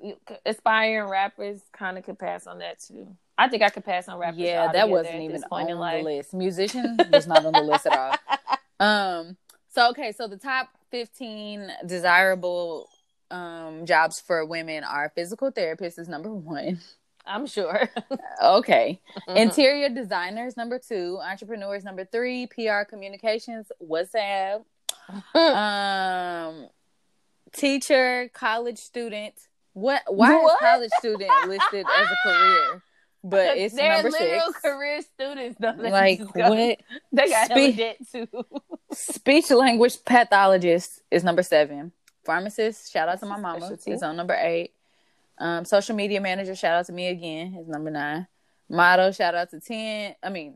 aspiring 0.44 1.08
rappers 1.08 1.60
kind 1.72 1.98
of 1.98 2.04
could 2.04 2.18
pass 2.18 2.46
on 2.46 2.58
that 2.58 2.80
too. 2.80 3.08
I 3.38 3.48
think 3.48 3.62
I 3.62 3.70
could 3.70 3.84
pass 3.84 4.08
on 4.08 4.18
rappers. 4.18 4.38
Yeah, 4.38 4.70
that 4.72 4.88
wasn't 4.88 5.22
even 5.22 5.42
on 5.50 5.66
the 5.66 6.02
list. 6.02 6.34
Musician 6.34 6.98
was 7.12 7.26
not 7.26 7.44
on 7.44 7.52
the 7.52 7.62
list 7.62 7.86
at 7.86 7.98
all. 7.98 8.86
Um. 8.86 9.36
So 9.68 9.90
okay, 9.90 10.12
so 10.12 10.26
the 10.26 10.36
top 10.36 10.68
fifteen 10.90 11.70
desirable 11.86 12.88
um 13.30 13.86
jobs 13.86 14.20
for 14.20 14.44
women 14.44 14.84
are 14.84 15.12
physical 15.14 15.52
therapists 15.52 15.98
is 15.98 16.08
number 16.08 16.32
one. 16.32 16.80
I'm 17.26 17.46
sure. 17.46 17.88
okay. 18.42 19.00
Mm-hmm. 19.28 19.36
Interior 19.36 19.88
designers 19.88 20.56
number 20.56 20.78
two, 20.78 21.18
entrepreneurs 21.22 21.84
number 21.84 22.04
three, 22.04 22.46
PR 22.46 22.82
communications, 22.88 23.70
what's 23.78 24.14
up. 24.14 24.66
um 25.34 26.68
teacher, 27.52 28.30
college 28.32 28.78
student. 28.78 29.34
What 29.72 30.02
why 30.08 30.34
what? 30.34 30.52
is 30.54 30.58
college 30.60 30.90
student 30.98 31.30
listed 31.48 31.86
as 31.86 32.06
a 32.10 32.16
career? 32.28 32.82
But 33.22 33.58
it's 33.58 33.74
They're 33.74 33.92
number 34.02 34.10
literal 34.10 34.46
six. 34.46 34.60
career 34.60 35.02
students 35.02 35.56
though. 35.60 35.74
Like 35.76 36.20
what? 36.34 36.78
They 37.12 37.28
got 37.28 37.46
Spe- 37.50 37.76
debt 37.76 37.96
too. 38.10 38.28
speech 38.92 39.50
language 39.50 40.04
pathologist 40.04 41.02
is 41.10 41.22
number 41.22 41.42
seven. 41.42 41.92
Pharmacist, 42.24 42.92
shout 42.92 43.08
out 43.08 43.20
to 43.20 43.26
my 43.26 43.38
mama, 43.38 43.60
Specialty. 43.60 43.92
is 43.92 44.02
on 44.02 44.16
number 44.16 44.34
eight. 44.34 44.72
Um, 45.38 45.64
social 45.64 45.96
media 45.96 46.20
manager, 46.20 46.54
shout 46.54 46.74
out 46.74 46.86
to 46.86 46.92
me 46.92 47.08
again, 47.08 47.56
is 47.60 47.66
number 47.68 47.90
nine. 47.90 48.26
Model, 48.68 49.10
shout 49.12 49.34
out 49.34 49.50
to 49.50 49.60
ten. 49.60 50.14
I 50.22 50.28
mean, 50.30 50.54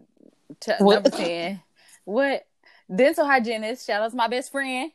t- 0.60 0.72
number 0.80 1.10
ten. 1.10 1.62
What? 2.04 2.46
Dental 2.94 3.24
hygienist, 3.26 3.86
shout 3.86 4.02
out 4.02 4.10
to 4.10 4.16
my 4.16 4.28
best 4.28 4.52
friend. 4.52 4.90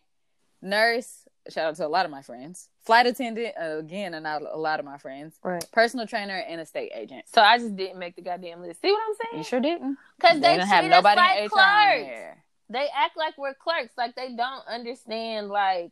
Nurse, 0.62 1.27
shout 1.49 1.65
out 1.65 1.75
to 1.78 1.86
a 1.86 1.88
lot 1.88 2.06
of 2.06 2.12
my 2.12 2.21
friends. 2.21 2.69
Flight 2.86 3.08
attendant, 3.08 3.56
uh, 3.62 3.78
again, 3.78 4.13
and 4.13 4.25
a 4.25 4.58
lot 4.58 4.80
of 4.80 4.86
my 4.86 4.97
friends. 4.97 5.36
Right. 5.43 5.63
Personal 5.71 6.08
trainer 6.08 6.38
and 6.38 6.60
a 6.62 6.65
state 6.65 6.91
agent. 6.93 7.25
So 7.34 7.41
I 7.41 7.58
just 7.58 7.75
didn't 7.75 7.99
make 7.99 8.15
the 8.15 8.21
goddamn 8.21 8.62
list. 8.62 8.82
See 8.82 8.91
what 8.91 9.02
I'm 9.08 9.15
saying? 9.15 9.38
You 9.38 9.43
sure 9.43 9.60
didn't. 9.60 9.97
Because 10.19 10.39
they, 10.39 10.47
they 10.47 10.58
didn't 10.58 10.67
have 10.67 10.86
nobody 10.86 11.21
like 11.21 11.39
in 11.39 11.45
HR 11.45 12.38
They 12.69 12.88
act 12.95 13.17
like 13.17 13.38
we're 13.38 13.54
clerks. 13.54 13.93
Like 13.97 14.15
they 14.15 14.36
don't 14.36 14.67
understand 14.67 15.49
like 15.49 15.91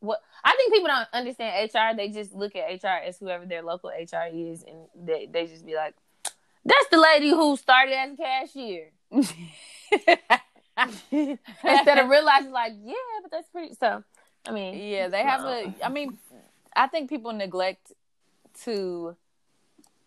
what 0.00 0.20
I 0.44 0.54
think 0.56 0.72
people 0.72 0.88
don't 0.88 1.08
understand 1.12 1.70
HR. 1.72 1.96
They 1.96 2.08
just 2.08 2.34
look 2.34 2.54
at 2.56 2.82
HR 2.82 3.04
as 3.06 3.18
whoever 3.18 3.46
their 3.46 3.62
local 3.62 3.90
HR 3.90 4.28
is, 4.32 4.64
and 4.64 4.86
they 4.96 5.28
they 5.30 5.46
just 5.46 5.64
be 5.64 5.76
like, 5.76 5.94
"That's 6.64 6.88
the 6.90 6.98
lady 6.98 7.30
who 7.30 7.56
started 7.56 7.94
as 7.94 8.12
a 8.12 8.16
cashier." 8.16 8.90
Instead 11.12 11.98
of 11.98 12.08
realizing, 12.08 12.50
like, 12.50 12.72
yeah, 12.82 12.94
but 13.22 13.30
that's 13.30 13.48
pretty. 13.48 13.74
So, 13.74 14.02
I 14.46 14.52
mean, 14.52 14.74
yeah, 14.74 15.08
they 15.08 15.22
have 15.22 15.42
a. 15.42 15.74
I 15.84 15.88
mean, 15.88 16.18
I 16.74 16.86
think 16.88 17.08
people 17.08 17.32
neglect 17.32 17.92
to 18.64 19.16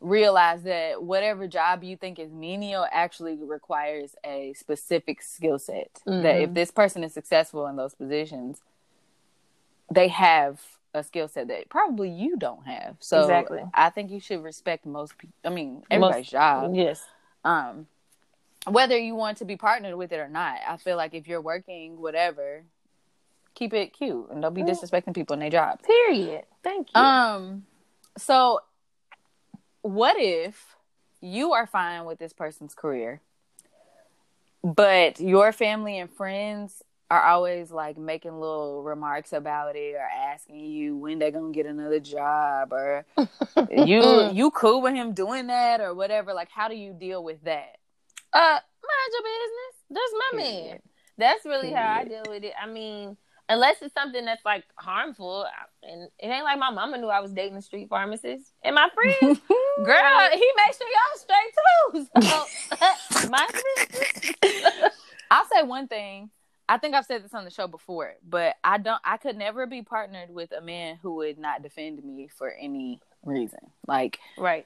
realize 0.02 0.64
that 0.64 1.02
whatever 1.02 1.48
job 1.48 1.84
you 1.84 1.96
think 1.96 2.20
is 2.20 2.32
menial 2.32 2.86
actually 2.92 3.38
requires 3.42 4.16
a 4.26 4.54
specific 4.54 5.22
skill 5.22 5.58
set. 5.58 6.02
Mm-hmm. 6.06 6.24
That 6.24 6.36
if 6.36 6.44
mm-hmm. 6.46 6.54
this 6.54 6.72
person 6.72 7.04
is 7.04 7.14
successful 7.14 7.66
in 7.68 7.76
those 7.76 7.96
positions 7.96 8.62
they 9.92 10.08
have 10.08 10.62
a 10.94 11.04
skill 11.04 11.28
set 11.28 11.48
that 11.50 11.70
probably 11.70 12.10
you 12.10 12.38
don't 12.38 12.66
have. 12.66 12.96
So 13.00 13.22
exactly. 13.22 13.62
I 13.74 13.90
think 13.90 14.12
you 14.12 14.20
should 14.20 14.44
respect 14.44 14.86
most 14.86 15.18
people. 15.18 15.36
I 15.44 15.50
mean, 15.50 15.84
everybody's 15.92 16.26
most, 16.26 16.32
job. 16.32 16.76
Yes. 16.76 17.04
Um, 17.44 17.88
whether 18.68 18.98
you 18.98 19.14
want 19.16 19.38
to 19.40 19.46
be 19.46 19.58
partnered 19.58 19.96
with 19.96 20.12
it 20.12 20.20
or 20.20 20.30
not, 20.30 20.58
I 20.68 20.78
feel 20.78 20.98
like 20.98 21.14
if 21.14 21.28
you're 21.28 21.42
working 21.42 22.00
whatever, 22.00 22.64
keep 23.56 23.74
it 23.74 23.94
cute 23.94 24.28
and 24.30 24.42
don't 24.42 24.54
be 24.54 24.62
disrespecting 24.62 25.16
people 25.16 25.34
in 25.34 25.40
their 25.40 25.50
job. 25.50 25.82
Period. 25.82 26.44
Thank 26.64 26.90
you. 26.94 27.02
Um, 27.02 27.66
so 28.18 28.60
what 29.82 30.18
if 30.20 30.76
you 31.22 31.54
are 31.54 31.66
fine 31.66 32.06
with 32.06 32.20
this 32.20 32.34
person's 32.34 32.76
career, 32.76 33.22
but 34.64 35.20
your 35.20 35.52
family 35.52 35.98
and 36.00 36.10
friends 36.10 36.84
are 37.12 37.22
always 37.22 37.72
like 37.72 37.98
making 37.98 38.40
little 38.40 38.82
remarks 38.82 39.32
about 39.32 39.76
it 39.76 39.94
or 39.94 40.00
asking 40.00 40.60
you 40.60 40.98
when 40.98 41.20
they're 41.20 41.32
gonna 41.32 41.52
get 41.52 41.68
another 41.68 42.00
job 42.00 42.74
or 42.74 43.06
you 43.72 44.32
you 44.32 44.50
cool 44.52 44.82
with 44.82 44.96
him 44.96 45.14
doing 45.14 45.48
that 45.48 45.82
or 45.82 45.94
whatever? 45.94 46.34
Like 46.34 46.50
how 46.50 46.68
do 46.68 46.76
you 46.76 46.94
deal 46.94 47.24
with 47.24 47.44
that? 47.44 47.78
Uh 48.34 48.60
mind 48.60 49.12
your 49.14 49.22
business. 49.22 49.84
That's 49.92 50.14
my 50.14 50.38
man. 50.38 50.80
That's 51.18 51.46
really 51.46 51.72
how 51.72 51.94
i 51.94 52.04
deal 52.04 52.24
with 52.28 52.44
it. 52.44 52.54
I 52.62 52.68
mean 52.68 53.18
unless 53.50 53.82
it's 53.82 53.94
something 53.94 54.26
that's 54.26 54.44
like 54.44 54.64
harmful 54.76 55.46
and 55.84 56.10
it 56.20 56.28
ain't 56.28 56.44
like 56.44 56.60
my 56.60 56.72
mama 56.72 56.98
knew 56.98 57.08
i 57.08 57.20
was 57.20 57.32
dating 57.32 57.58
a 57.58 57.62
street 57.62 57.88
pharmacist 57.90 58.54
and 58.64 58.76
my 58.76 58.90
friend 58.94 59.20
girl 59.86 60.30
he 60.32 60.52
made 60.58 60.76
sure 60.78 60.88
y'all 60.92 61.18
straight 61.18 61.54
too 61.94 62.08
so 62.22 63.30
my 63.30 63.48
i'll 65.32 65.48
say 65.54 65.64
one 65.64 65.88
thing 65.88 66.30
I 66.68 66.78
think 66.78 66.96
I've 66.96 67.06
said 67.06 67.24
this 67.24 67.34
on 67.34 67.46
the 67.46 67.52
show 67.52 67.68
before, 67.68 68.16
but 68.28 68.56
I 68.64 68.80
don't 68.80 69.00
I 69.04 69.18
could 69.18 69.38
never 69.38 69.68
be 69.68 69.84
partnered 69.84 70.32
with 70.32 70.52
a 70.52 70.62
man 70.62 70.98
who 71.02 71.16
would 71.16 71.38
not 71.38 71.62
defend 71.62 72.04
me 72.04 72.28
for 72.28 72.52
any 72.52 73.00
reason. 73.24 73.60
Like 73.88 74.20
right. 74.38 74.66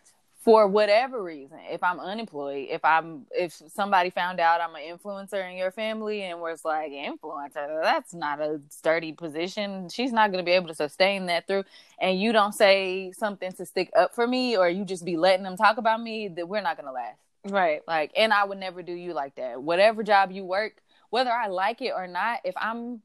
For 0.50 0.68
whatever 0.68 1.22
reason. 1.22 1.60
If 1.70 1.84
I'm 1.84 2.00
unemployed, 2.00 2.68
if 2.70 2.84
I'm 2.84 3.28
if 3.32 3.54
somebody 3.54 4.10
found 4.10 4.40
out 4.40 4.62
I'm 4.62 4.74
an 4.74 4.82
influencer 4.82 5.50
in 5.50 5.58
your 5.58 5.70
family 5.70 6.24
and 6.24 6.42
was 6.42 6.66
like 6.66 6.92
influencer, 6.92 7.84
that's 7.84 8.14
not 8.14 8.42
a 8.42 8.60
sturdy 8.70 9.14
position. 9.14 9.90
She's 9.90 10.12
not 10.12 10.32
gonna 10.32 10.44
be 10.44 10.52
able 10.52 10.70
to 10.70 10.76
sustain 10.76 11.28
that 11.28 11.46
through 11.46 11.66
and 12.00 12.20
you 12.20 12.32
don't 12.32 12.54
say 12.54 13.12
something 13.12 13.52
to 13.54 13.66
stick 13.66 13.92
up 13.96 14.16
for 14.16 14.26
me 14.26 14.58
or 14.58 14.68
you 14.68 14.86
just 14.86 15.06
be 15.06 15.18
letting 15.18 15.44
them 15.44 15.56
talk 15.56 15.78
about 15.78 16.02
me, 16.02 16.28
that 16.30 16.48
we're 16.48 16.62
not 16.62 16.78
gonna 16.78 16.94
last. 16.94 17.20
Right. 17.46 17.82
Like 17.88 18.12
and 18.18 18.34
I 18.34 18.44
would 18.46 18.58
never 18.58 18.82
do 18.82 18.94
you 18.94 19.14
like 19.14 19.36
that. 19.36 19.62
Whatever 19.62 20.02
job 20.04 20.32
you 20.32 20.44
work 20.44 20.82
whether 21.10 21.32
I 21.32 21.48
like 21.48 21.82
it 21.82 21.94
or 21.96 22.08
not, 22.08 22.42
if 22.44 22.54
I'm 22.58 23.02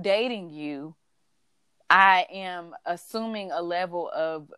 dating 0.00 0.50
you, 0.50 0.94
I 1.88 2.26
am 2.32 2.74
assuming 2.84 3.52
a 3.52 3.62
level 3.62 4.10
of 4.14 4.52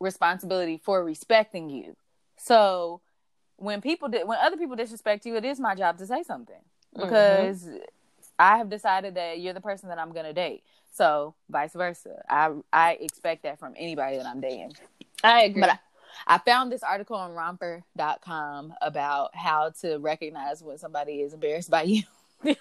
responsibility 0.00 0.80
for 0.82 1.04
respecting 1.04 1.70
you. 1.70 1.96
So 2.36 3.00
when 3.56 3.80
people 3.80 4.08
did, 4.08 4.26
when 4.26 4.38
other 4.38 4.56
people 4.56 4.76
disrespect 4.76 5.26
you, 5.26 5.36
it 5.36 5.44
is 5.44 5.60
my 5.60 5.74
job 5.74 5.98
to 5.98 6.06
say 6.06 6.22
something 6.22 6.56
mm-hmm. 6.56 7.02
because 7.02 7.64
mm-hmm. 7.64 7.76
I 8.38 8.58
have 8.58 8.68
decided 8.68 9.14
that 9.14 9.40
you're 9.40 9.54
the 9.54 9.60
person 9.60 9.88
that 9.88 9.98
I'm 9.98 10.12
going 10.12 10.26
to 10.26 10.32
date. 10.32 10.64
So 10.92 11.34
vice 11.50 11.72
versa. 11.72 12.22
I 12.28 12.52
I 12.72 12.92
expect 13.00 13.42
that 13.42 13.58
from 13.58 13.74
anybody 13.76 14.16
that 14.16 14.26
I'm 14.26 14.40
dating. 14.40 14.74
I 15.22 15.44
agree. 15.44 15.60
But 15.60 15.70
I, 15.70 15.78
I 16.26 16.38
found 16.38 16.70
this 16.70 16.82
article 16.82 17.16
on 17.16 17.32
romper.com 17.32 18.74
about 18.80 19.34
how 19.34 19.72
to 19.80 19.98
recognize 19.98 20.62
when 20.62 20.78
somebody 20.78 21.20
is 21.20 21.34
embarrassed 21.34 21.70
by 21.70 21.82
you. 21.82 22.02
it's 22.44 22.60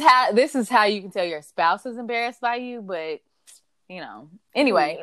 how 0.00 0.32
this 0.32 0.54
is 0.54 0.68
how 0.68 0.84
you 0.84 1.02
can 1.02 1.10
tell 1.10 1.24
your 1.24 1.42
spouse 1.42 1.84
is 1.84 1.98
embarrassed 1.98 2.40
by 2.40 2.56
you, 2.56 2.80
but 2.80 3.20
you 3.88 4.00
know, 4.00 4.28
anyway, 4.54 4.98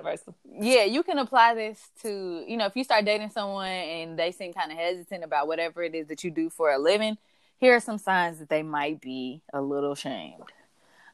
yeah, 0.60 0.86
you 0.86 1.04
can 1.04 1.20
apply 1.20 1.54
this 1.54 1.80
to, 2.02 2.44
you 2.48 2.58
know, 2.58 2.66
if 2.66 2.76
you 2.76 2.84
start 2.84 3.06
dating 3.06 3.30
someone 3.30 3.68
and 3.68 4.18
they 4.18 4.32
seem 4.32 4.54
kind 4.54 4.72
of 4.72 4.78
hesitant 4.78 5.24
about 5.24 5.48
whatever 5.48 5.84
it 5.84 5.94
is 5.94 6.08
that 6.08 6.24
you 6.24 6.32
do 6.32 6.50
for 6.50 6.72
a 6.72 6.80
living, 6.80 7.18
here 7.60 7.76
are 7.76 7.80
some 7.80 8.00
signs 8.00 8.40
that 8.40 8.50
they 8.50 8.64
might 8.64 9.00
be 9.00 9.42
a 9.54 9.62
little 9.62 9.94
shamed. 9.94 10.42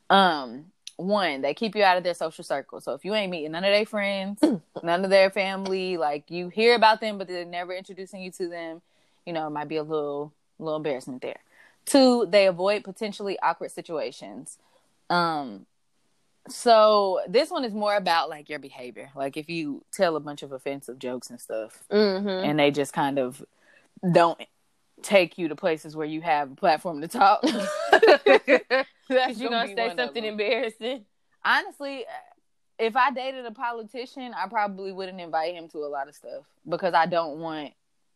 Um, 0.10 0.72
one, 0.96 1.42
they 1.42 1.54
keep 1.54 1.76
you 1.76 1.84
out 1.84 1.98
of 1.98 2.04
their 2.04 2.14
social 2.14 2.44
circle. 2.44 2.80
So 2.80 2.94
if 2.94 3.04
you 3.04 3.14
ain't 3.14 3.32
meeting 3.32 3.52
none 3.52 3.66
of 3.66 3.72
their 3.72 3.86
friends, 3.86 4.42
none 4.84 5.04
of 5.04 5.10
their 5.10 5.30
family, 5.30 5.98
like 5.98 6.32
you 6.32 6.48
hear 6.50 6.74
about 6.74 7.02
them, 7.02 7.18
but 7.18 7.28
they're 7.28 7.46
never 7.46 7.74
introducing 7.74 8.22
you 8.22 8.32
to 8.32 8.48
them, 8.48 8.82
you 9.26 9.34
know, 9.34 9.46
it 9.48 9.52
might 9.52 9.68
be 9.68 9.76
a 9.76 9.84
little 9.84 10.32
little 10.58 10.78
embarrassment 10.78 11.22
there. 11.22 11.40
Two, 11.86 12.26
they 12.26 12.48
avoid 12.48 12.84
potentially 12.84 13.38
awkward 13.40 13.72
situations. 13.72 14.58
Um, 15.10 15.66
So 16.50 17.22
this 17.28 17.50
one 17.50 17.64
is 17.64 17.74
more 17.74 17.96
about 17.96 18.30
like 18.30 18.50
your 18.50 18.60
behavior. 18.60 19.10
Like 19.16 19.38
if 19.38 19.50
you 19.50 19.84
tell 19.92 20.16
a 20.16 20.20
bunch 20.20 20.44
of 20.44 20.52
offensive 20.52 21.00
jokes 21.00 21.30
and 21.30 21.40
stuff, 21.40 21.84
mm-hmm. 21.92 22.28
and 22.28 22.60
they 22.60 22.72
just 22.72 22.94
kind 22.94 23.20
of 23.20 23.44
don't 24.12 24.40
take 25.04 25.38
you 25.38 25.48
to 25.48 25.56
places 25.56 25.96
where 25.96 26.08
you 26.08 26.22
have 26.22 26.52
a 26.52 26.56
platform 26.56 27.02
to 27.02 27.08
talk. 27.08 27.42
That's 29.10 29.40
you 29.40 29.50
gonna, 29.50 29.68
gonna 29.68 29.76
say 29.76 29.94
something 29.96 30.24
embarrassing. 30.24 31.06
Honestly, 31.44 32.06
if 32.80 32.96
I 32.96 33.12
dated 33.12 33.46
a 33.46 33.52
politician, 33.52 34.34
I 34.34 34.48
probably 34.48 34.92
wouldn't 34.92 35.22
invite 35.22 35.56
him 35.56 35.68
to 35.70 35.80
a 35.80 35.88
lot 35.88 36.08
of 36.08 36.16
stuff 36.16 36.46
because 36.68 36.94
I 36.94 37.06
don't 37.06 37.40
want 37.40 37.74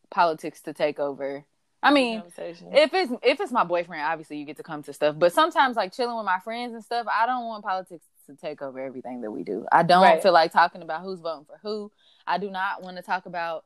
politics 0.09 0.61
to 0.63 0.73
take 0.73 0.99
over. 0.99 1.45
I 1.83 1.91
mean, 1.91 2.21
if 2.37 2.93
it's 2.93 3.11
if 3.23 3.41
it's 3.41 3.51
my 3.51 3.63
boyfriend, 3.63 4.03
obviously 4.03 4.37
you 4.37 4.45
get 4.45 4.57
to 4.57 4.63
come 4.63 4.83
to 4.83 4.93
stuff. 4.93 5.15
But 5.17 5.33
sometimes, 5.33 5.75
like 5.75 5.91
chilling 5.91 6.15
with 6.15 6.25
my 6.25 6.39
friends 6.39 6.73
and 6.73 6.83
stuff, 6.83 7.07
I 7.11 7.25
don't 7.25 7.45
want 7.45 7.63
politics 7.63 8.05
to 8.31 8.41
take 8.41 8.61
over 8.61 8.79
everything 8.79 9.21
that 9.21 9.31
we 9.31 9.43
do. 9.43 9.65
I 9.71 9.83
don't 9.83 10.03
right. 10.03 10.21
feel 10.21 10.33
like 10.33 10.51
talking 10.51 10.81
about 10.81 11.01
who's 11.01 11.19
voting 11.19 11.45
for 11.45 11.59
who. 11.61 11.91
I 12.25 12.37
do 12.37 12.49
not 12.49 12.83
want 12.83 12.97
to 12.97 13.03
talk 13.03 13.25
about. 13.25 13.65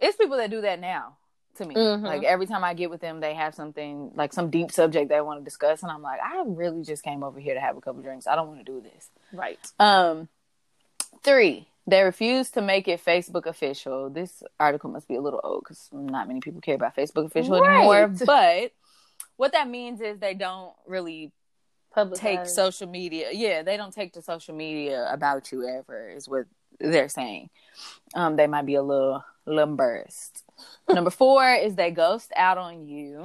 It's 0.00 0.16
people 0.16 0.36
that 0.36 0.50
do 0.50 0.60
that 0.60 0.80
now 0.80 1.16
to 1.56 1.66
me. 1.66 1.74
Mm-hmm. 1.74 2.04
Like 2.04 2.22
every 2.22 2.46
time 2.46 2.64
I 2.64 2.74
get 2.74 2.90
with 2.90 3.00
them, 3.00 3.20
they 3.20 3.34
have 3.34 3.54
something 3.54 4.12
like 4.14 4.32
some 4.32 4.50
deep 4.50 4.70
subject 4.70 5.08
they 5.08 5.20
want 5.20 5.40
to 5.40 5.44
discuss, 5.44 5.82
and 5.82 5.90
I'm 5.90 6.02
like, 6.02 6.20
I 6.22 6.42
really 6.46 6.82
just 6.82 7.02
came 7.02 7.22
over 7.22 7.40
here 7.40 7.54
to 7.54 7.60
have 7.60 7.76
a 7.76 7.80
couple 7.80 8.02
drinks. 8.02 8.26
I 8.26 8.36
don't 8.36 8.48
want 8.48 8.64
to 8.64 8.72
do 8.72 8.80
this. 8.80 9.10
Right. 9.32 9.58
Um. 9.78 10.28
Three. 11.22 11.68
They 11.88 12.02
refuse 12.02 12.50
to 12.50 12.62
make 12.62 12.88
it 12.88 13.04
Facebook 13.04 13.46
official. 13.46 14.10
This 14.10 14.42
article 14.58 14.90
must 14.90 15.06
be 15.06 15.14
a 15.14 15.20
little 15.20 15.40
old 15.44 15.62
because 15.62 15.88
not 15.92 16.26
many 16.26 16.40
people 16.40 16.60
care 16.60 16.74
about 16.74 16.96
Facebook 16.96 17.26
official 17.26 17.60
right. 17.60 17.76
anymore. 17.76 18.08
But 18.26 18.72
what 19.36 19.52
that 19.52 19.68
means 19.68 20.00
is 20.00 20.18
they 20.18 20.34
don't 20.34 20.72
really 20.86 21.32
Take 22.14 22.46
social 22.46 22.88
media. 22.88 23.28
Yeah, 23.32 23.62
they 23.62 23.76
don't 23.76 23.92
take 23.92 24.12
to 24.14 24.22
social 24.22 24.54
media 24.54 25.08
about 25.10 25.50
you 25.52 25.66
ever. 25.66 26.08
Is 26.10 26.28
what 26.28 26.46
they're 26.78 27.08
saying. 27.08 27.50
Um, 28.14 28.36
they 28.36 28.46
might 28.46 28.66
be 28.66 28.74
a 28.74 28.82
little, 28.82 29.24
little 29.46 29.62
embarrassed. 29.62 30.44
Number 30.88 31.10
four 31.10 31.48
is 31.54 31.74
they 31.74 31.90
ghost 31.90 32.32
out 32.36 32.58
on 32.58 32.86
you 32.86 33.24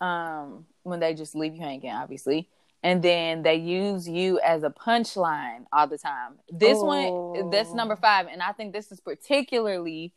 um, 0.00 0.66
when 0.82 1.00
they 1.00 1.14
just 1.14 1.34
leave 1.34 1.54
you 1.54 1.60
hanging, 1.60 1.90
obviously. 1.90 2.48
And 2.82 3.02
then 3.02 3.42
they 3.42 3.56
use 3.56 4.08
you 4.08 4.38
as 4.40 4.62
a 4.62 4.70
punchline 4.70 5.64
all 5.72 5.86
the 5.86 5.98
time. 5.98 6.34
This 6.48 6.78
oh. 6.80 7.32
one, 7.32 7.50
that's 7.50 7.72
number 7.72 7.94
oh. 7.94 8.00
five. 8.00 8.26
And 8.30 8.42
I 8.42 8.52
think 8.52 8.72
this 8.72 8.92
is 8.92 9.00
particularly 9.00 10.12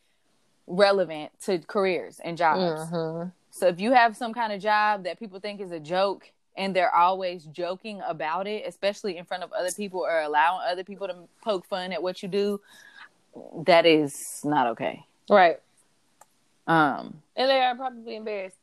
relevant 0.67 1.31
to 1.45 1.59
careers 1.59 2.19
and 2.23 2.37
jobs. 2.37 2.91
Mm-hmm. 2.91 3.29
So 3.51 3.67
if 3.67 3.79
you 3.79 3.93
have 3.93 4.15
some 4.15 4.33
kind 4.33 4.53
of 4.53 4.61
job 4.61 5.05
that 5.05 5.17
people 5.17 5.39
think 5.39 5.61
is 5.61 5.71
a 5.71 5.79
joke 5.79 6.31
and 6.59 6.75
they're 6.75 6.93
always 6.93 7.45
joking 7.45 8.01
about 8.05 8.45
it, 8.45 8.65
especially 8.67 9.17
in 9.17 9.23
front 9.23 9.43
of 9.43 9.53
other 9.53 9.71
people 9.71 10.01
or 10.01 10.21
allowing 10.21 10.61
other 10.69 10.83
people 10.83 11.07
to 11.07 11.15
poke 11.41 11.65
fun 11.65 11.93
at 11.93 12.03
what 12.03 12.21
you 12.21 12.27
do, 12.27 12.59
that 13.65 13.85
is 13.85 14.41
not 14.43 14.67
okay. 14.67 15.05
Right. 15.29 15.57
Um, 16.67 17.21
and 17.37 17.49
they 17.49 17.61
are 17.61 17.75
probably 17.75 18.17
embarrassed. 18.17 18.57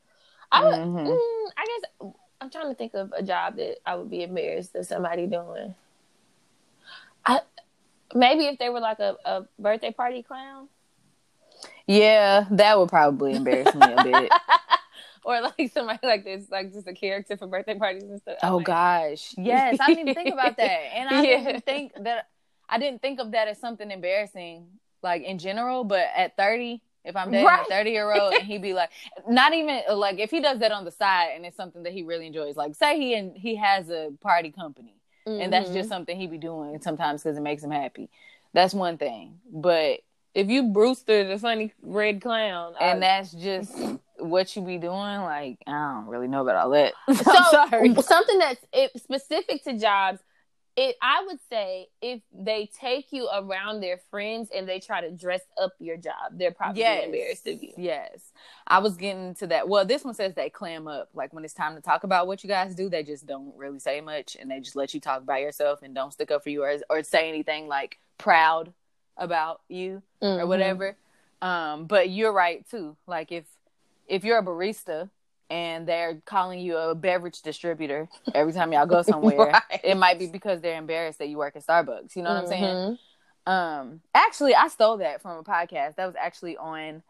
I 0.52 0.62
would, 0.62 0.74
mm-hmm. 0.74 1.08
mm, 1.08 1.50
I 1.56 1.66
guess 1.66 2.12
I'm 2.40 2.50
trying 2.50 2.68
to 2.68 2.74
think 2.74 2.92
of 2.94 3.12
a 3.16 3.22
job 3.22 3.56
that 3.56 3.78
I 3.86 3.96
would 3.96 4.10
be 4.10 4.22
embarrassed 4.22 4.76
of 4.76 4.86
somebody 4.86 5.26
doing. 5.26 5.74
I 7.24 7.40
maybe 8.14 8.44
if 8.44 8.58
they 8.58 8.68
were 8.68 8.80
like 8.80 9.00
a, 9.00 9.16
a 9.24 9.44
birthday 9.58 9.90
party 9.90 10.22
clown. 10.22 10.68
Yeah, 11.86 12.44
that 12.50 12.78
would 12.78 12.90
probably 12.90 13.34
embarrass 13.34 13.74
me 13.74 13.92
a 13.92 14.04
bit. 14.04 14.30
or 15.36 15.40
like 15.40 15.72
somebody 15.72 15.98
like 16.04 16.24
this, 16.24 16.48
like 16.50 16.72
just 16.72 16.86
a 16.86 16.92
character 16.92 17.36
for 17.36 17.46
birthday 17.46 17.76
parties 17.76 18.04
and 18.04 18.20
stuff. 18.20 18.36
Oh 18.42 18.58
like, 18.58 18.66
gosh, 18.66 19.34
yes, 19.38 19.78
I 19.80 19.86
didn't 19.88 20.08
even 20.08 20.14
think 20.14 20.32
about 20.32 20.56
that, 20.56 20.80
and 20.94 21.08
I 21.08 21.22
yeah. 21.22 21.44
didn't 21.44 21.64
think 21.64 21.92
that 22.00 22.28
I 22.68 22.78
didn't 22.78 23.02
think 23.02 23.18
of 23.18 23.32
that 23.32 23.48
as 23.48 23.58
something 23.58 23.90
embarrassing, 23.90 24.66
like 25.02 25.22
in 25.22 25.38
general. 25.38 25.82
But 25.82 26.06
at 26.16 26.36
thirty, 26.36 26.80
if 27.06 27.16
I'm 27.16 27.30
dating 27.30 27.46
right. 27.46 27.66
a 27.66 27.70
30 27.70 27.90
year 27.90 28.12
old 28.12 28.34
and 28.34 28.42
he 28.42 28.58
be 28.58 28.74
like, 28.74 28.90
not 29.28 29.54
even 29.54 29.80
like 29.92 30.18
if 30.18 30.30
he 30.30 30.40
does 30.40 30.58
that 30.58 30.72
on 30.72 30.84
the 30.84 30.90
side 30.90 31.30
and 31.34 31.46
it's 31.46 31.56
something 31.56 31.84
that 31.84 31.92
he 31.92 32.02
really 32.02 32.26
enjoys, 32.26 32.56
like 32.56 32.74
say 32.74 32.98
he 32.98 33.14
and 33.14 33.36
he 33.36 33.56
has 33.56 33.88
a 33.90 34.10
party 34.20 34.50
company 34.50 34.96
mm-hmm. 35.26 35.40
and 35.40 35.52
that's 35.52 35.68
just 35.68 35.78
mm-hmm. 35.78 35.88
something 35.88 36.16
he 36.16 36.26
be 36.26 36.38
doing 36.38 36.80
sometimes 36.82 37.22
because 37.22 37.38
it 37.38 37.42
makes 37.42 37.62
him 37.62 37.70
happy. 37.70 38.10
That's 38.52 38.74
one 38.74 38.98
thing. 38.98 39.38
But 39.50 40.00
if 40.34 40.48
you 40.48 40.64
Brewster 40.64 41.26
the 41.26 41.38
funny 41.38 41.72
red 41.82 42.20
clown 42.20 42.74
and 42.80 42.98
I... 42.98 43.00
that's 43.00 43.32
just 43.32 43.72
what 44.18 44.54
you 44.56 44.62
be 44.62 44.78
doing, 44.78 44.92
like 44.92 45.58
I 45.66 45.94
don't 45.94 46.06
really 46.06 46.28
know 46.28 46.42
about 46.42 46.56
all 46.56 46.70
that. 46.70 46.94
so 47.14 48.02
something 48.02 48.38
that's 48.38 49.02
specific 49.02 49.64
to 49.64 49.78
jobs 49.78 50.20
it 50.76 50.96
i 51.00 51.24
would 51.26 51.38
say 51.48 51.88
if 52.02 52.20
they 52.32 52.68
take 52.78 53.06
you 53.10 53.28
around 53.34 53.80
their 53.80 53.98
friends 54.10 54.50
and 54.54 54.68
they 54.68 54.78
try 54.78 55.00
to 55.00 55.10
dress 55.10 55.40
up 55.60 55.72
your 55.78 55.96
job 55.96 56.32
they're 56.32 56.52
probably 56.52 56.82
yes. 56.82 57.04
embarrassed 57.04 57.46
of 57.46 57.62
you. 57.62 57.72
Yes. 57.76 58.32
I 58.66 58.80
was 58.80 58.96
getting 58.96 59.34
to 59.36 59.46
that. 59.48 59.68
Well 59.68 59.84
this 59.84 60.04
one 60.04 60.14
says 60.14 60.34
they 60.34 60.50
clam 60.50 60.86
up. 60.86 61.08
Like 61.14 61.32
when 61.32 61.44
it's 61.44 61.54
time 61.54 61.74
to 61.76 61.80
talk 61.80 62.04
about 62.04 62.26
what 62.26 62.42
you 62.42 62.48
guys 62.48 62.74
do 62.74 62.88
they 62.88 63.02
just 63.02 63.26
don't 63.26 63.56
really 63.56 63.78
say 63.78 64.00
much 64.00 64.36
and 64.38 64.50
they 64.50 64.60
just 64.60 64.76
let 64.76 64.92
you 64.92 65.00
talk 65.00 65.24
by 65.24 65.38
yourself 65.38 65.82
and 65.82 65.94
don't 65.94 66.12
stick 66.12 66.30
up 66.30 66.42
for 66.42 66.50
you 66.50 66.62
or, 66.62 66.76
or 66.90 67.02
say 67.02 67.28
anything 67.28 67.68
like 67.68 67.98
proud 68.18 68.72
about 69.16 69.62
you 69.68 70.02
mm-hmm. 70.22 70.40
or 70.40 70.46
whatever. 70.46 70.96
Um 71.40 71.86
but 71.86 72.10
you're 72.10 72.32
right 72.32 72.68
too. 72.68 72.96
Like 73.06 73.32
if 73.32 73.44
if 74.08 74.24
you're 74.24 74.38
a 74.38 74.42
barista 74.42 75.10
and 75.50 75.86
they're 75.86 76.20
calling 76.24 76.58
you 76.58 76.76
a 76.76 76.94
beverage 76.94 77.42
distributor 77.42 78.08
every 78.34 78.52
time 78.52 78.72
y'all 78.72 78.86
go 78.86 79.02
somewhere. 79.02 79.36
right. 79.70 79.80
It 79.84 79.96
might 79.96 80.18
be 80.18 80.26
because 80.26 80.60
they're 80.60 80.78
embarrassed 80.78 81.18
that 81.18 81.28
you 81.28 81.38
work 81.38 81.56
at 81.56 81.64
Starbucks. 81.64 82.16
You 82.16 82.22
know 82.22 82.34
what 82.34 82.44
mm-hmm. 82.44 82.52
I'm 82.52 82.58
saying? 82.58 82.74
Mm-hmm. 82.74 83.52
Um, 83.52 84.00
actually, 84.14 84.54
I 84.54 84.68
stole 84.68 84.96
that 84.98 85.22
from 85.22 85.38
a 85.38 85.44
podcast. 85.44 85.96
That 85.96 86.06
was 86.06 86.16
actually 86.16 86.56
on 86.56 87.02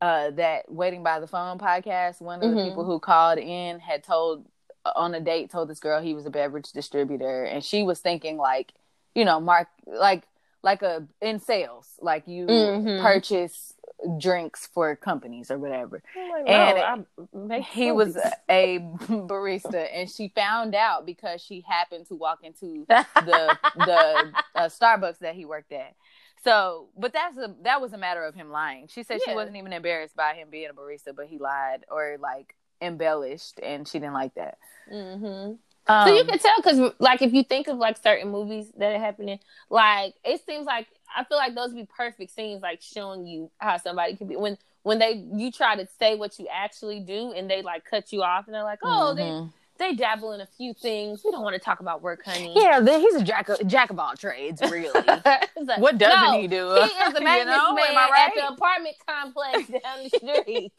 uh, 0.00 0.30
that 0.32 0.70
Waiting 0.70 1.02
by 1.02 1.20
the 1.20 1.26
Phone 1.26 1.58
podcast. 1.58 2.20
One 2.20 2.40
of 2.40 2.50
mm-hmm. 2.50 2.56
the 2.56 2.64
people 2.64 2.84
who 2.84 2.98
called 2.98 3.38
in 3.38 3.80
had 3.80 4.04
told 4.04 4.46
on 4.94 5.14
a 5.14 5.20
date 5.20 5.50
told 5.50 5.70
this 5.70 5.80
girl 5.80 6.02
he 6.02 6.12
was 6.12 6.26
a 6.26 6.30
beverage 6.30 6.72
distributor, 6.72 7.44
and 7.44 7.64
she 7.64 7.82
was 7.82 8.00
thinking 8.00 8.36
like, 8.36 8.72
you 9.14 9.24
know, 9.24 9.40
mark 9.40 9.68
like 9.86 10.24
like 10.62 10.82
a 10.82 11.06
in 11.22 11.40
sales, 11.40 11.88
like 12.00 12.28
you 12.28 12.46
mm-hmm. 12.46 13.02
purchase 13.02 13.73
drinks 14.18 14.66
for 14.66 14.96
companies 14.96 15.50
or 15.50 15.58
whatever. 15.58 16.02
Like, 16.16 16.48
and 16.48 17.64
he 17.64 17.92
was 17.92 18.16
a 18.48 18.78
barista, 19.08 19.86
and 19.92 20.10
she 20.10 20.32
found 20.34 20.74
out 20.74 21.06
because 21.06 21.42
she 21.42 21.64
happened 21.66 22.06
to 22.08 22.14
walk 22.14 22.40
into 22.42 22.86
the 22.88 23.58
the 23.76 24.32
uh, 24.54 24.68
Starbucks 24.68 25.18
that 25.18 25.34
he 25.34 25.44
worked 25.44 25.72
at. 25.72 25.94
So, 26.44 26.88
but 26.96 27.12
that's 27.12 27.38
a 27.38 27.54
that 27.62 27.80
was 27.80 27.92
a 27.92 27.98
matter 27.98 28.22
of 28.24 28.34
him 28.34 28.50
lying. 28.50 28.88
She 28.88 29.02
said 29.02 29.20
yeah. 29.20 29.32
she 29.32 29.34
wasn't 29.34 29.56
even 29.56 29.72
embarrassed 29.72 30.16
by 30.16 30.34
him 30.34 30.48
being 30.50 30.68
a 30.70 30.74
barista, 30.74 31.14
but 31.16 31.26
he 31.26 31.38
lied 31.38 31.84
or 31.90 32.16
like 32.20 32.54
embellished, 32.80 33.58
and 33.62 33.88
she 33.88 33.98
didn't 33.98 34.14
like 34.14 34.34
that. 34.34 34.58
Mm-hmm. 34.92 35.54
Um, 35.86 36.08
so 36.08 36.14
you 36.14 36.24
can 36.24 36.38
tell 36.38 36.54
because, 36.56 36.92
like, 36.98 37.20
if 37.20 37.32
you 37.32 37.42
think 37.42 37.68
of 37.68 37.76
like 37.76 38.02
certain 38.02 38.30
movies 38.30 38.70
that 38.78 38.94
are 38.94 38.98
happening, 38.98 39.38
like 39.68 40.14
it 40.24 40.40
seems 40.46 40.66
like 40.66 40.86
I 41.14 41.24
feel 41.24 41.38
like 41.38 41.54
those 41.54 41.72
would 41.72 41.76
be 41.76 41.88
perfect 41.96 42.34
scenes, 42.34 42.62
like 42.62 42.82
showing 42.82 43.26
you 43.26 43.50
how 43.58 43.76
somebody 43.78 44.16
can 44.16 44.28
be 44.28 44.36
when 44.36 44.58
when 44.82 44.98
they 44.98 45.24
you 45.32 45.50
try 45.50 45.76
to 45.76 45.86
say 45.98 46.14
what 46.14 46.38
you 46.38 46.46
actually 46.52 47.00
do 47.00 47.32
and 47.32 47.50
they 47.50 47.62
like 47.62 47.84
cut 47.84 48.12
you 48.12 48.22
off 48.22 48.46
and 48.46 48.54
they're 48.54 48.62
like, 48.62 48.80
oh, 48.82 49.14
mm-hmm. 49.16 49.46
they 49.46 49.50
they 49.76 49.94
dabble 49.94 50.32
in 50.32 50.40
a 50.40 50.46
few 50.46 50.72
things. 50.72 51.22
We 51.24 51.32
don't 51.32 51.42
want 51.42 51.54
to 51.54 51.60
talk 51.60 51.80
about 51.80 52.00
work, 52.00 52.24
honey. 52.24 52.52
Yeah, 52.54 52.80
then 52.80 53.00
he's 53.00 53.16
a 53.16 53.24
jack 53.24 53.48
of, 53.48 53.66
jack 53.66 53.90
of 53.90 53.98
all 53.98 54.14
trades, 54.14 54.60
really. 54.62 54.92
like, 55.06 55.78
what 55.78 55.98
doesn't 55.98 56.32
no, 56.32 56.40
he 56.40 56.46
do? 56.46 56.68
He 56.74 56.80
is 56.80 57.14
a 57.14 57.20
maintenance 57.20 57.40
you 57.40 57.46
know? 57.46 57.74
man 57.74 57.94
right? 57.94 58.28
at 58.28 58.34
the 58.34 58.54
apartment 58.54 58.96
complex 59.06 59.68
down 59.68 60.04
the 60.04 60.42
street. 60.42 60.72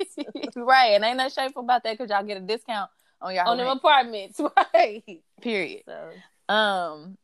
right, 0.56 0.92
and 0.96 1.04
ain't 1.04 1.18
no 1.18 1.28
shameful 1.28 1.64
about 1.64 1.84
that 1.84 1.98
because 1.98 2.10
y'all 2.10 2.24
get 2.24 2.38
a 2.38 2.42
discount 2.42 2.90
on 3.22 3.34
your 3.34 3.46
on 3.46 3.58
them 3.58 3.68
apartments, 3.68 4.40
right? 4.74 5.04
Period. 5.42 5.84
So. 5.86 6.54
Um, 6.54 7.18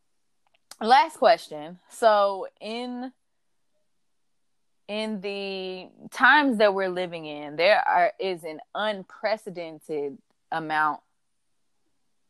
last 0.82 1.17
question. 1.17 1.80
So 1.89 2.48
in 2.60 3.12
in 4.88 5.22
the 5.22 5.88
times 6.12 6.58
that 6.58 6.74
we're 6.74 6.89
living 6.89 7.26
in, 7.26 7.56
there 7.56 7.80
are 7.88 8.12
is 8.20 8.44
an 8.44 8.60
unprecedented 8.76 10.17
amount 10.52 11.00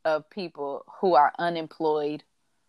of 0.05 0.29
people 0.29 0.83
who 0.99 1.15
are 1.15 1.32
unemployed 1.39 2.23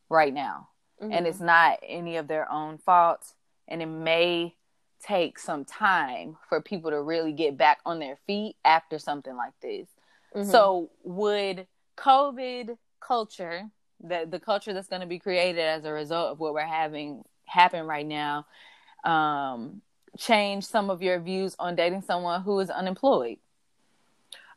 right 0.08 0.32
now. 0.32 0.68
Mm-hmm. 1.02 1.12
And 1.12 1.26
it's 1.26 1.40
not 1.40 1.78
any 1.86 2.16
of 2.16 2.28
their 2.28 2.50
own 2.50 2.78
fault. 2.78 3.34
And 3.68 3.82
it 3.82 3.86
may 3.86 4.54
take 5.02 5.38
some 5.38 5.64
time 5.64 6.36
for 6.48 6.60
people 6.60 6.90
to 6.90 7.02
really 7.02 7.32
get 7.32 7.56
back 7.56 7.80
on 7.84 7.98
their 7.98 8.18
feet 8.26 8.56
after 8.64 8.98
something 8.98 9.36
like 9.36 9.54
this. 9.60 9.88
Mm-hmm. 10.34 10.50
So, 10.50 10.90
would 11.02 11.66
COVID 11.98 12.76
culture, 13.00 13.68
the 14.02 14.26
the 14.28 14.40
culture 14.40 14.72
that's 14.72 14.88
going 14.88 15.00
to 15.00 15.06
be 15.06 15.18
created 15.18 15.60
as 15.60 15.84
a 15.84 15.92
result 15.92 16.32
of 16.32 16.40
what 16.40 16.54
we're 16.54 16.66
having 16.66 17.24
happen 17.44 17.86
right 17.86 18.06
now, 18.06 18.46
um, 19.04 19.82
change 20.18 20.64
some 20.64 20.90
of 20.90 21.02
your 21.02 21.20
views 21.20 21.56
on 21.58 21.76
dating 21.76 22.02
someone 22.02 22.42
who 22.42 22.58
is 22.60 22.70
unemployed? 22.70 23.38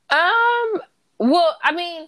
Um. 0.10 0.82
Well, 1.18 1.58
I 1.64 1.72
mean, 1.74 2.08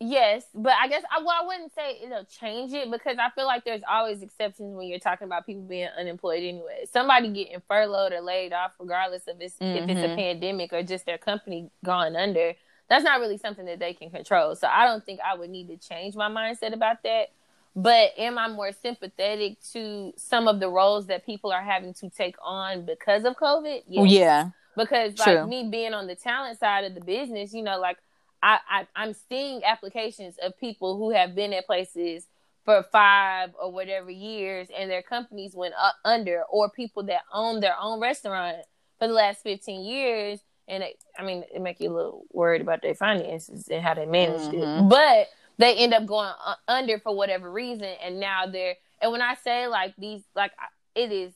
Yes, 0.00 0.44
but 0.54 0.74
I 0.80 0.86
guess 0.86 1.02
I 1.10 1.20
well 1.20 1.34
I 1.42 1.44
wouldn't 1.44 1.74
say 1.74 1.98
it'll 2.00 2.24
change 2.24 2.72
it 2.72 2.88
because 2.88 3.16
I 3.18 3.30
feel 3.30 3.46
like 3.46 3.64
there's 3.64 3.82
always 3.88 4.22
exceptions 4.22 4.76
when 4.76 4.86
you're 4.86 5.00
talking 5.00 5.26
about 5.26 5.44
people 5.44 5.62
being 5.62 5.88
unemployed 5.98 6.44
anyway. 6.44 6.84
Somebody 6.92 7.30
getting 7.30 7.60
furloughed 7.66 8.12
or 8.12 8.20
laid 8.20 8.52
off, 8.52 8.74
regardless 8.78 9.26
of 9.26 9.40
it's, 9.40 9.56
mm-hmm. 9.56 9.76
if 9.76 9.90
it's 9.90 10.00
a 10.00 10.04
mm-hmm. 10.04 10.16
pandemic 10.16 10.72
or 10.72 10.84
just 10.84 11.04
their 11.04 11.18
company 11.18 11.70
gone 11.84 12.14
under, 12.14 12.52
that's 12.88 13.04
not 13.04 13.20
really 13.20 13.36
something 13.38 13.66
that 13.66 13.78
they 13.78 13.92
can 13.92 14.10
control. 14.10 14.56
So 14.56 14.66
I 14.66 14.86
don't 14.86 15.04
think 15.04 15.20
I 15.20 15.36
would 15.36 15.50
need 15.50 15.68
to 15.68 15.76
change 15.76 16.14
my 16.14 16.28
mindset 16.28 16.72
about 16.72 17.02
that. 17.02 17.30
But 17.76 18.18
am 18.18 18.38
I 18.38 18.48
more 18.48 18.72
sympathetic 18.72 19.58
to 19.72 20.12
some 20.16 20.48
of 20.48 20.58
the 20.58 20.68
roles 20.68 21.06
that 21.06 21.24
people 21.24 21.52
are 21.52 21.62
having 21.62 21.94
to 21.94 22.10
take 22.10 22.34
on 22.42 22.86
because 22.86 23.24
of 23.24 23.36
COVID? 23.36 23.82
Yes. 23.86 24.10
Yeah. 24.10 24.50
Because 24.76 25.14
True. 25.14 25.34
like 25.34 25.48
me 25.48 25.68
being 25.70 25.94
on 25.94 26.06
the 26.06 26.16
talent 26.16 26.58
side 26.58 26.84
of 26.84 26.94
the 26.94 27.00
business, 27.00 27.52
you 27.52 27.62
know, 27.62 27.78
like 27.78 27.98
I, 28.42 28.58
I 28.68 28.86
I'm 28.96 29.14
seeing 29.28 29.62
applications 29.64 30.36
of 30.42 30.58
people 30.58 30.96
who 30.96 31.10
have 31.10 31.34
been 31.34 31.52
at 31.52 31.66
places 31.66 32.26
for 32.64 32.82
five 32.82 33.50
or 33.60 33.72
whatever 33.72 34.10
years 34.10 34.68
and 34.76 34.90
their 34.90 35.02
companies 35.02 35.54
went 35.54 35.74
up 35.80 35.96
under 36.04 36.42
or 36.50 36.70
people 36.70 37.02
that 37.04 37.22
own 37.32 37.60
their 37.60 37.74
own 37.80 38.00
restaurant 38.00 38.58
for 38.98 39.08
the 39.08 39.14
last 39.14 39.42
15 39.42 39.84
years 39.84 40.40
and 40.68 40.82
it, 40.82 41.02
i 41.18 41.22
mean 41.22 41.44
it 41.54 41.60
make 41.60 41.80
you 41.80 41.90
a 41.90 41.94
little 41.94 42.24
worried 42.32 42.60
about 42.60 42.82
their 42.82 42.94
finances 42.94 43.68
and 43.68 43.82
how 43.82 43.94
they 43.94 44.06
managed 44.06 44.52
mm-hmm. 44.52 44.84
it 44.84 44.88
but 44.88 45.28
they 45.58 45.74
end 45.76 45.92
up 45.92 46.06
going 46.06 46.30
under 46.66 46.98
for 46.98 47.14
whatever 47.16 47.50
reason 47.50 47.94
and 48.02 48.20
now 48.20 48.46
they're 48.46 48.74
and 49.00 49.12
when 49.12 49.22
i 49.22 49.34
say 49.34 49.66
like 49.66 49.94
these 49.96 50.22
like 50.34 50.52
it 50.94 51.12
is 51.12 51.32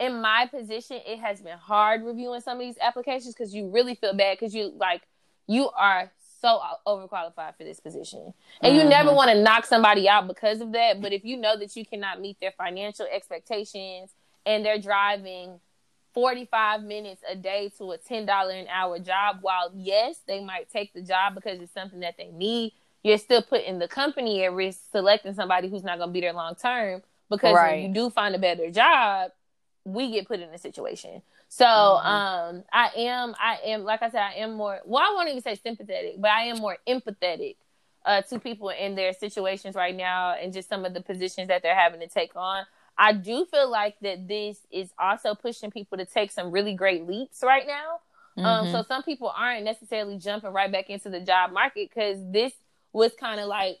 in 0.00 0.20
my 0.20 0.48
position 0.50 1.00
it 1.06 1.18
has 1.18 1.40
been 1.40 1.58
hard 1.58 2.02
reviewing 2.02 2.40
some 2.40 2.58
of 2.58 2.60
these 2.60 2.78
applications 2.80 3.34
because 3.34 3.54
you 3.54 3.68
really 3.68 3.94
feel 3.94 4.14
bad 4.14 4.36
because 4.38 4.54
you 4.54 4.72
like 4.76 5.02
you 5.46 5.68
are 5.70 6.10
so 6.44 6.60
overqualified 6.86 7.56
for 7.56 7.64
this 7.64 7.80
position. 7.80 8.34
And 8.60 8.72
mm-hmm. 8.72 8.82
you 8.82 8.88
never 8.88 9.08
mm-hmm. 9.08 9.16
want 9.16 9.30
to 9.30 9.42
knock 9.42 9.64
somebody 9.64 10.08
out 10.08 10.28
because 10.28 10.60
of 10.60 10.72
that. 10.72 11.00
But 11.00 11.12
if 11.14 11.24
you 11.24 11.38
know 11.38 11.56
that 11.56 11.74
you 11.74 11.86
cannot 11.86 12.20
meet 12.20 12.38
their 12.38 12.52
financial 12.52 13.06
expectations 13.10 14.10
and 14.44 14.64
they're 14.64 14.78
driving 14.78 15.60
45 16.14 16.84
minutes 16.84 17.22
a 17.28 17.34
day 17.34 17.72
to 17.78 17.92
a 17.92 17.98
$10 17.98 18.60
an 18.60 18.68
hour 18.68 18.98
job, 18.98 19.38
while 19.42 19.70
yes, 19.74 20.20
they 20.26 20.42
might 20.42 20.70
take 20.70 20.94
the 20.94 21.02
job 21.02 21.34
because 21.34 21.60
it's 21.60 21.74
something 21.74 22.00
that 22.00 22.16
they 22.16 22.30
need, 22.30 22.72
you're 23.02 23.18
still 23.18 23.42
putting 23.42 23.78
the 23.78 23.88
company 23.88 24.44
at 24.44 24.52
risk 24.52 24.80
selecting 24.90 25.34
somebody 25.34 25.68
who's 25.68 25.82
not 25.82 25.98
going 25.98 26.08
to 26.08 26.12
be 26.12 26.20
there 26.20 26.32
long 26.32 26.54
term 26.54 27.02
because 27.28 27.54
right. 27.54 27.72
when 27.72 27.88
you 27.88 27.94
do 27.94 28.10
find 28.10 28.34
a 28.34 28.38
better 28.38 28.70
job, 28.70 29.32
we 29.84 30.10
get 30.12 30.26
put 30.26 30.40
in 30.40 30.48
a 30.48 30.58
situation. 30.58 31.20
So 31.48 31.64
mm-hmm. 31.64 32.06
um, 32.06 32.64
I 32.72 32.90
am, 32.96 33.34
I 33.38 33.58
am, 33.66 33.84
like 33.84 34.02
I 34.02 34.10
said, 34.10 34.22
I 34.22 34.34
am 34.36 34.54
more. 34.54 34.80
Well, 34.84 35.02
I 35.02 35.14
won't 35.14 35.28
even 35.28 35.42
say 35.42 35.56
sympathetic, 35.56 36.14
but 36.18 36.30
I 36.30 36.44
am 36.44 36.58
more 36.58 36.78
empathetic 36.88 37.56
uh, 38.04 38.22
to 38.22 38.38
people 38.38 38.70
in 38.70 38.94
their 38.94 39.12
situations 39.12 39.74
right 39.74 39.94
now, 39.94 40.34
and 40.34 40.52
just 40.52 40.68
some 40.68 40.84
of 40.84 40.94
the 40.94 41.00
positions 41.00 41.48
that 41.48 41.62
they're 41.62 41.74
having 41.74 42.00
to 42.00 42.08
take 42.08 42.34
on. 42.36 42.64
I 42.96 43.12
do 43.12 43.44
feel 43.46 43.70
like 43.70 43.96
that 44.00 44.28
this 44.28 44.58
is 44.70 44.90
also 44.98 45.34
pushing 45.34 45.70
people 45.70 45.98
to 45.98 46.04
take 46.04 46.30
some 46.30 46.50
really 46.50 46.74
great 46.74 47.06
leaps 47.06 47.42
right 47.42 47.66
now. 47.66 47.98
Um, 48.36 48.44
mm-hmm. 48.44 48.66
Um, 48.66 48.72
so 48.72 48.84
some 48.86 49.02
people 49.02 49.32
aren't 49.36 49.64
necessarily 49.64 50.18
jumping 50.18 50.52
right 50.52 50.70
back 50.70 50.90
into 50.90 51.10
the 51.10 51.20
job 51.20 51.52
market 51.52 51.90
because 51.90 52.18
this 52.30 52.52
was 52.92 53.12
kind 53.18 53.40
of 53.40 53.46
like, 53.46 53.78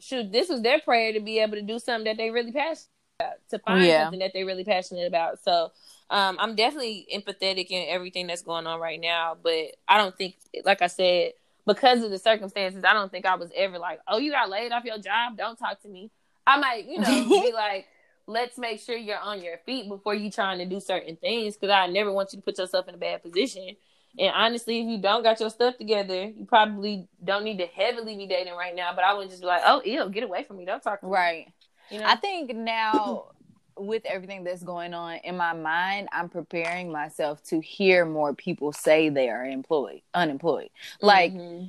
shoot, 0.00 0.30
this 0.32 0.48
was 0.48 0.62
their 0.62 0.80
prayer 0.80 1.12
to 1.12 1.20
be 1.20 1.38
able 1.38 1.54
to 1.54 1.62
do 1.62 1.78
something 1.78 2.04
that 2.04 2.16
they 2.16 2.30
really 2.30 2.52
passionate 2.52 2.88
about, 3.20 3.34
to 3.50 3.58
find 3.58 3.84
yeah. 3.84 4.04
something 4.04 4.20
that 4.20 4.32
they're 4.34 4.46
really 4.46 4.64
passionate 4.64 5.06
about. 5.06 5.42
So 5.42 5.72
um, 6.10 6.36
I'm 6.38 6.54
definitely 6.54 7.06
empathetic 7.14 7.70
in 7.70 7.86
everything 7.88 8.26
that's 8.26 8.42
going 8.42 8.66
on 8.66 8.80
right 8.80 9.00
now, 9.00 9.36
but 9.42 9.76
I 9.88 9.98
don't 9.98 10.16
think, 10.16 10.36
like 10.64 10.82
I 10.82 10.86
said, 10.86 11.32
because 11.66 12.02
of 12.02 12.10
the 12.10 12.18
circumstances, 12.18 12.84
I 12.84 12.92
don't 12.92 13.10
think 13.10 13.26
I 13.26 13.34
was 13.34 13.50
ever 13.54 13.78
like, 13.78 14.00
oh, 14.06 14.18
you 14.18 14.30
got 14.30 14.48
laid 14.48 14.72
off 14.72 14.84
your 14.84 14.98
job, 14.98 15.36
don't 15.36 15.58
talk 15.58 15.80
to 15.82 15.88
me. 15.88 16.10
I 16.46 16.58
might, 16.58 16.86
you 16.86 17.00
know, 17.00 17.28
be 17.28 17.52
like, 17.54 17.86
let's 18.26 18.58
make 18.58 18.80
sure 18.80 18.96
you're 18.96 19.18
on 19.18 19.42
your 19.42 19.58
feet 19.58 19.88
before 19.88 20.14
you 20.14 20.30
trying 20.30 20.58
to 20.58 20.66
do 20.66 20.80
certain 20.80 21.16
things, 21.16 21.56
because 21.56 21.70
I 21.72 21.86
never 21.86 22.12
want 22.12 22.32
you 22.32 22.38
to 22.38 22.44
put 22.44 22.58
yourself 22.58 22.88
in 22.88 22.94
a 22.94 22.98
bad 22.98 23.22
position. 23.22 23.76
And 24.18 24.32
honestly, 24.34 24.80
if 24.80 24.86
you 24.86 24.98
don't 24.98 25.22
got 25.22 25.40
your 25.40 25.50
stuff 25.50 25.76
together, 25.76 26.24
you 26.24 26.46
probably 26.46 27.06
don't 27.22 27.44
need 27.44 27.58
to 27.58 27.66
heavily 27.66 28.16
be 28.16 28.26
dating 28.26 28.54
right 28.54 28.74
now. 28.74 28.92
But 28.94 29.04
I 29.04 29.12
would 29.12 29.28
just 29.28 29.42
be 29.42 29.46
like, 29.46 29.62
oh, 29.64 29.82
ew, 29.84 30.08
get 30.08 30.24
away 30.24 30.42
from 30.42 30.56
me. 30.56 30.64
Don't 30.64 30.82
talk 30.82 31.02
to 31.02 31.06
right. 31.06 31.46
me. 31.46 31.52
Right. 31.52 31.52
You 31.90 31.98
know? 32.00 32.06
I 32.06 32.16
think 32.16 32.54
now 32.54 33.32
with 33.76 34.06
everything 34.06 34.42
that's 34.42 34.62
going 34.62 34.94
on 34.94 35.16
in 35.22 35.36
my 35.36 35.52
mind, 35.52 36.08
I'm 36.12 36.30
preparing 36.30 36.90
myself 36.90 37.42
to 37.44 37.60
hear 37.60 38.06
more 38.06 38.32
people 38.32 38.72
say 38.72 39.10
they 39.10 39.28
are 39.28 39.44
employed, 39.44 40.00
unemployed. 40.14 40.70
Like, 41.02 41.34
mm-hmm. 41.34 41.66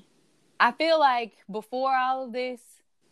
I 0.58 0.72
feel 0.72 1.00
like 1.00 1.34
before 1.52 1.94
all 1.94 2.24
of 2.24 2.32
this, 2.32 2.62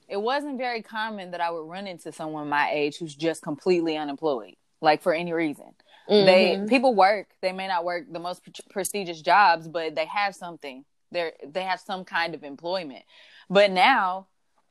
it 0.08 0.18
wasn't 0.18 0.58
very 0.58 0.82
common 0.82 1.32
that 1.32 1.42
I 1.42 1.52
would 1.52 1.68
run 1.68 1.88
into 1.88 2.12
someone 2.12 2.50
my 2.50 2.72
age 2.72 2.98
who's 2.98 3.16
just 3.16 3.42
completely 3.42 3.98
unemployed, 3.98 4.56
like 4.82 5.02
for 5.02 5.14
any 5.14 5.34
reason. 5.34 5.74
Mm-hmm. 6.10 6.26
They 6.26 6.66
people 6.68 6.94
work. 6.94 7.28
They 7.42 7.52
may 7.52 7.68
not 7.68 7.84
work 7.84 8.06
the 8.12 8.20
most 8.20 8.44
pre- 8.44 8.54
prestigious 8.70 9.22
jobs, 9.22 9.68
but 9.68 9.96
they 9.96 10.06
have 10.06 10.36
something. 10.36 10.86
They 11.12 11.32
they 11.46 11.64
have 11.64 11.80
some 11.80 12.06
kind 12.06 12.36
of 12.36 12.44
employment. 12.44 13.04
But 13.50 13.72
now 13.72 14.28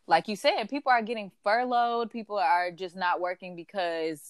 like 0.07 0.29
you 0.29 0.37
said, 0.37 0.69
people 0.69 0.93
are 0.93 1.03
getting 1.03 1.31
furloughed. 1.43 2.11
People 2.11 2.37
are 2.39 2.71
just 2.71 2.97
not 2.97 3.21
working 3.21 3.57
because, 3.57 4.21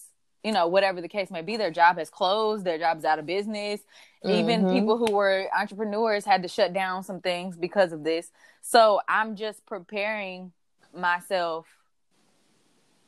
you 0.43 0.51
know, 0.51 0.67
whatever 0.67 1.01
the 1.01 1.07
case 1.07 1.29
may 1.29 1.41
be, 1.41 1.57
their 1.57 1.71
job 1.71 1.97
has 1.97 2.09
closed, 2.09 2.63
their 2.63 2.77
job's 2.77 3.03
out 3.03 3.19
of 3.19 3.25
business. 3.25 3.81
Mm-hmm. 4.23 4.29
Even 4.29 4.69
people 4.69 4.97
who 4.97 5.13
were 5.13 5.47
entrepreneurs 5.57 6.25
had 6.25 6.43
to 6.43 6.47
shut 6.47 6.73
down 6.73 7.03
some 7.03 7.19
things 7.19 7.57
because 7.57 7.91
of 7.91 8.03
this. 8.03 8.31
So 8.61 9.01
I'm 9.07 9.35
just 9.35 9.65
preparing 9.65 10.53
myself 10.95 11.67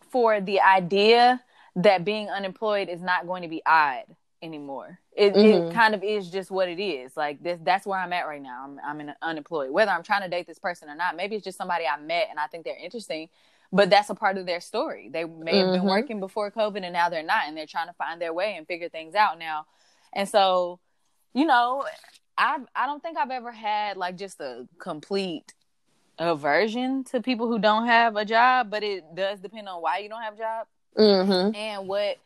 for 0.10 0.40
the 0.42 0.62
idea 0.62 1.42
that 1.76 2.04
being 2.04 2.30
unemployed 2.30 2.90
is 2.90 3.02
not 3.02 3.28
going 3.28 3.44
to 3.44 3.48
be 3.48 3.62
odd 3.66 4.06
anymore. 4.42 5.00
It, 5.16 5.34
mm-hmm. 5.34 5.70
it 5.70 5.74
kind 5.74 5.96
of 5.96 6.04
is 6.04 6.30
just 6.30 6.52
what 6.52 6.70
it 6.70 6.82
is. 6.82 7.16
Like 7.18 7.42
this, 7.42 7.60
that's 7.64 7.86
where 7.86 8.00
I'm 8.00 8.14
at 8.14 8.28
right 8.28 8.42
now. 8.42 8.64
I'm 8.64 8.80
I'm 8.84 9.02
in 9.02 9.14
unemployed. 9.22 9.72
Whether 9.72 9.92
I'm 9.92 10.04
trying 10.04 10.22
to 10.22 10.30
date 10.30 10.48
this 10.48 10.60
person 10.60 10.90
or 10.90 10.96
not, 10.96 11.16
maybe 11.16 11.36
it's 11.36 11.44
just 11.44 11.58
somebody 11.58 11.86
I 11.86 12.00
met 12.00 12.28
and 12.30 12.40
I 12.40 12.48
think 12.48 12.66
they're 12.66 12.78
interesting. 12.78 13.30
But 13.72 13.90
that's 13.90 14.10
a 14.10 14.16
part 14.16 14.38
of 14.38 14.46
their 14.46 14.62
story. 14.62 15.10
They 15.12 15.26
may 15.26 15.58
have 15.58 15.68
mm-hmm. 15.68 15.74
been 15.74 15.84
working 15.84 16.20
before 16.20 16.52
COVID 16.52 16.84
and 16.84 16.94
now 16.94 17.10
they're 17.10 17.24
not, 17.24 17.48
and 17.48 17.58
they're 17.58 17.66
trying 17.66 17.88
to 17.88 17.94
find 17.94 18.22
their 18.22 18.34
way 18.34 18.56
and 18.56 18.66
figure 18.66 18.88
things 18.88 19.14
out 19.14 19.38
now. 19.38 19.66
And 20.14 20.30
so, 20.30 20.80
you 21.34 21.46
know, 21.46 21.86
I 22.38 22.60
I 22.76 22.86
don't 22.86 23.02
think 23.02 23.18
I've 23.18 23.32
ever 23.32 23.52
had 23.52 23.98
like 23.98 24.18
just 24.18 24.40
a 24.40 24.68
complete 24.80 25.54
aversion 26.20 27.04
to 27.06 27.22
people 27.22 27.48
who 27.48 27.60
don't 27.60 27.86
have 27.86 28.16
a 28.16 28.26
job, 28.26 28.70
but 28.70 28.84
it 28.84 29.04
does 29.16 29.40
depend 29.40 29.70
on 29.70 29.82
why 29.82 30.00
you 30.00 30.10
don't 30.10 30.22
have 30.22 30.34
a 30.34 30.38
job 30.38 30.68
mm-hmm. 30.98 31.56
and 31.56 31.88
what 31.88 32.18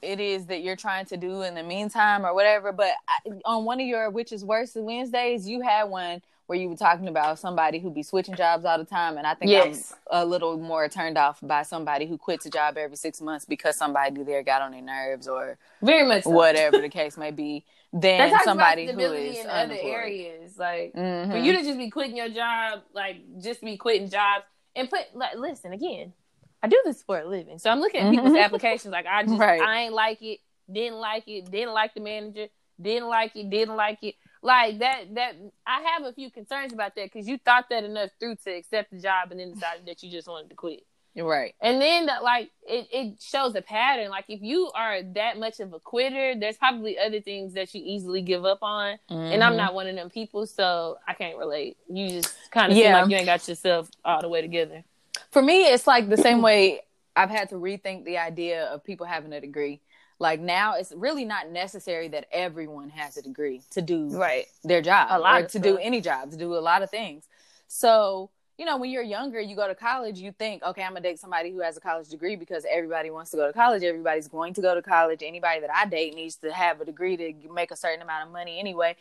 it 0.00 0.18
is 0.18 0.46
that 0.46 0.62
you're 0.62 0.76
trying 0.76 1.06
to 1.06 1.16
do 1.16 1.42
in 1.42 1.54
the 1.54 1.62
meantime 1.62 2.26
or 2.26 2.34
whatever. 2.34 2.72
But 2.72 2.92
I, 3.08 3.30
on 3.44 3.64
one 3.64 3.80
of 3.80 3.86
your 3.86 4.10
which 4.10 4.32
is 4.32 4.44
worse 4.44 4.72
Wednesdays, 4.74 5.48
you 5.48 5.60
had 5.60 5.84
one 5.84 6.22
where 6.46 6.58
you 6.58 6.68
were 6.68 6.76
talking 6.76 7.08
about 7.08 7.38
somebody 7.38 7.78
who 7.78 7.88
be 7.90 8.02
switching 8.02 8.34
jobs 8.34 8.64
all 8.64 8.76
the 8.76 8.84
time, 8.84 9.16
and 9.16 9.26
I 9.26 9.34
think 9.34 9.50
yes. 9.50 9.94
I'm 10.10 10.22
a 10.22 10.26
little 10.26 10.58
more 10.58 10.88
turned 10.88 11.16
off 11.16 11.38
by 11.40 11.62
somebody 11.62 12.06
who 12.06 12.18
quits 12.18 12.44
a 12.46 12.50
job 12.50 12.76
every 12.76 12.96
six 12.96 13.20
months 13.20 13.44
because 13.44 13.76
somebody 13.76 14.22
there 14.22 14.42
got 14.42 14.60
on 14.60 14.72
their 14.72 14.82
nerves 14.82 15.28
or 15.28 15.56
very 15.80 16.06
much 16.06 16.24
so. 16.24 16.30
whatever 16.30 16.78
the 16.78 16.88
case 16.90 17.16
may 17.16 17.30
be. 17.30 17.64
Than 17.92 18.38
somebody 18.42 18.90
who 18.90 18.98
is 19.00 19.38
in 19.38 19.50
other 19.50 19.76
areas, 19.78 20.56
like 20.56 20.94
mm-hmm. 20.94 21.30
for 21.30 21.36
you 21.36 21.52
to 21.52 21.62
just 21.62 21.76
be 21.76 21.90
quitting 21.90 22.16
your 22.16 22.30
job, 22.30 22.80
like 22.94 23.16
just 23.38 23.60
be 23.60 23.76
quitting 23.76 24.08
jobs 24.08 24.44
and 24.74 24.88
put 24.88 25.00
like 25.14 25.36
listen 25.36 25.74
again 25.74 26.14
I 26.62 26.68
do 26.68 26.80
this 26.84 27.02
for 27.02 27.18
a 27.18 27.28
living. 27.28 27.58
So 27.58 27.70
I'm 27.70 27.80
looking 27.80 28.00
at 28.00 28.10
people's 28.10 28.30
mm-hmm. 28.30 28.44
applications 28.44 28.92
like 28.92 29.06
I 29.06 29.22
just 29.26 29.38
right. 29.38 29.60
I 29.60 29.82
ain't 29.82 29.94
like 29.94 30.22
it, 30.22 30.40
didn't 30.70 30.98
like 30.98 31.24
it, 31.26 31.50
didn't 31.50 31.74
like 31.74 31.94
the 31.94 32.00
manager, 32.00 32.46
didn't 32.80 33.08
like 33.08 33.34
it, 33.34 33.50
didn't 33.50 33.76
like 33.76 33.98
it. 34.02 34.14
Like 34.42 34.78
that 34.78 35.14
that 35.14 35.36
I 35.66 35.82
have 35.82 36.04
a 36.04 36.12
few 36.12 36.30
concerns 36.30 36.72
about 36.72 36.94
that 36.96 37.12
because 37.12 37.28
you 37.28 37.38
thought 37.38 37.66
that 37.70 37.84
enough 37.84 38.10
through 38.18 38.36
to 38.44 38.50
accept 38.50 38.92
the 38.92 39.00
job 39.00 39.30
and 39.30 39.40
then 39.40 39.54
decided 39.54 39.86
that 39.86 40.02
you 40.02 40.10
just 40.10 40.28
wanted 40.28 40.50
to 40.50 40.56
quit. 40.56 40.84
Right. 41.14 41.54
And 41.60 41.80
then 41.80 42.08
like 42.22 42.50
it, 42.66 42.88
it 42.90 43.22
shows 43.22 43.54
a 43.54 43.60
pattern. 43.62 44.08
Like 44.08 44.24
if 44.28 44.40
you 44.40 44.70
are 44.74 45.02
that 45.14 45.38
much 45.38 45.60
of 45.60 45.74
a 45.74 45.78
quitter, 45.78 46.34
there's 46.38 46.56
probably 46.56 46.98
other 46.98 47.20
things 47.20 47.52
that 47.54 47.74
you 47.74 47.82
easily 47.84 48.22
give 48.22 48.44
up 48.46 48.62
on. 48.62 48.98
Mm-hmm. 49.10 49.14
And 49.14 49.44
I'm 49.44 49.50
mm-hmm. 49.50 49.58
not 49.58 49.74
one 49.74 49.86
of 49.88 49.94
them 49.96 50.08
people, 50.08 50.46
so 50.46 50.96
I 51.06 51.12
can't 51.12 51.36
relate. 51.36 51.76
You 51.88 52.08
just 52.08 52.34
kind 52.50 52.72
of 52.72 52.78
yeah. 52.78 52.84
seem 52.84 52.92
like 52.92 53.10
you 53.10 53.16
ain't 53.16 53.26
got 53.26 53.46
yourself 53.46 53.90
all 54.04 54.22
the 54.22 54.28
way 54.28 54.40
together 54.40 54.84
for 55.32 55.42
me, 55.42 55.64
it's 55.64 55.86
like 55.86 56.08
the 56.08 56.16
same 56.16 56.42
way 56.42 56.80
I've 57.16 57.30
had 57.30 57.48
to 57.48 57.56
rethink 57.56 58.04
the 58.04 58.18
idea 58.18 58.66
of 58.66 58.84
people 58.84 59.06
having 59.06 59.32
a 59.32 59.40
degree. 59.40 59.80
Like 60.18 60.40
now, 60.40 60.74
it's 60.74 60.92
really 60.94 61.24
not 61.24 61.50
necessary 61.50 62.08
that 62.08 62.26
everyone 62.30 62.90
has 62.90 63.16
a 63.16 63.22
degree 63.22 63.62
to 63.70 63.82
do 63.82 64.08
right 64.10 64.44
their 64.62 64.80
job 64.80 65.08
a 65.10 65.18
lot 65.18 65.40
or 65.40 65.44
to 65.44 65.48
stuff. 65.48 65.62
do 65.62 65.78
any 65.78 66.00
job, 66.00 66.30
to 66.30 66.36
do 66.36 66.54
a 66.54 66.60
lot 66.60 66.82
of 66.82 66.90
things. 66.90 67.24
So 67.66 68.30
you 68.58 68.64
know, 68.64 68.76
when 68.76 68.90
you're 68.90 69.02
younger, 69.02 69.40
you 69.40 69.56
go 69.56 69.66
to 69.66 69.74
college, 69.74 70.18
you 70.18 70.32
think, 70.32 70.62
okay, 70.62 70.82
I'm 70.82 70.90
gonna 70.90 71.00
date 71.00 71.18
somebody 71.18 71.50
who 71.50 71.60
has 71.60 71.76
a 71.76 71.80
college 71.80 72.08
degree 72.08 72.36
because 72.36 72.66
everybody 72.70 73.10
wants 73.10 73.30
to 73.30 73.36
go 73.36 73.46
to 73.46 73.52
college. 73.52 73.82
Everybody's 73.82 74.28
going 74.28 74.54
to 74.54 74.60
go 74.60 74.74
to 74.74 74.82
college. 74.82 75.22
Anybody 75.22 75.60
that 75.60 75.70
I 75.74 75.86
date 75.86 76.14
needs 76.14 76.36
to 76.36 76.52
have 76.52 76.80
a 76.80 76.84
degree 76.84 77.16
to 77.16 77.32
make 77.52 77.70
a 77.70 77.76
certain 77.76 78.02
amount 78.02 78.26
of 78.26 78.32
money 78.32 78.58
anyway. 78.58 78.96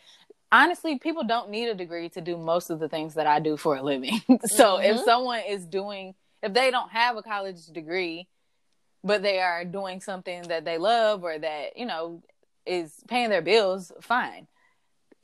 honestly, 0.52 0.98
people 1.00 1.24
don't 1.24 1.50
need 1.50 1.68
a 1.70 1.76
degree 1.76 2.10
to 2.10 2.22
do 2.22 2.38
most 2.38 2.70
of 2.70 2.80
the 2.80 2.90
things 2.90 3.14
that 3.16 3.28
I 3.28 3.40
do 3.40 3.58
for 3.58 3.76
a 3.76 3.82
living. 3.82 4.22
so 4.46 4.78
mm-hmm. 4.78 4.84
if 4.84 5.00
someone 5.02 5.42
is 5.48 5.66
doing, 5.66 6.16
if 6.42 6.54
they 6.54 6.72
don't 6.72 6.92
have 6.92 7.18
a 7.18 7.22
college 7.22 7.66
degree, 7.68 8.28
but 9.04 9.22
they 9.22 9.40
are 9.40 9.66
doing 9.66 10.02
something 10.02 10.44
that 10.44 10.66
they 10.66 10.78
love 10.78 11.24
or 11.24 11.38
that, 11.38 11.78
you 11.78 11.86
know, 11.86 12.22
is 12.66 12.94
paying 13.08 13.30
their 13.30 13.42
bills, 13.42 13.92
fine. 14.02 14.48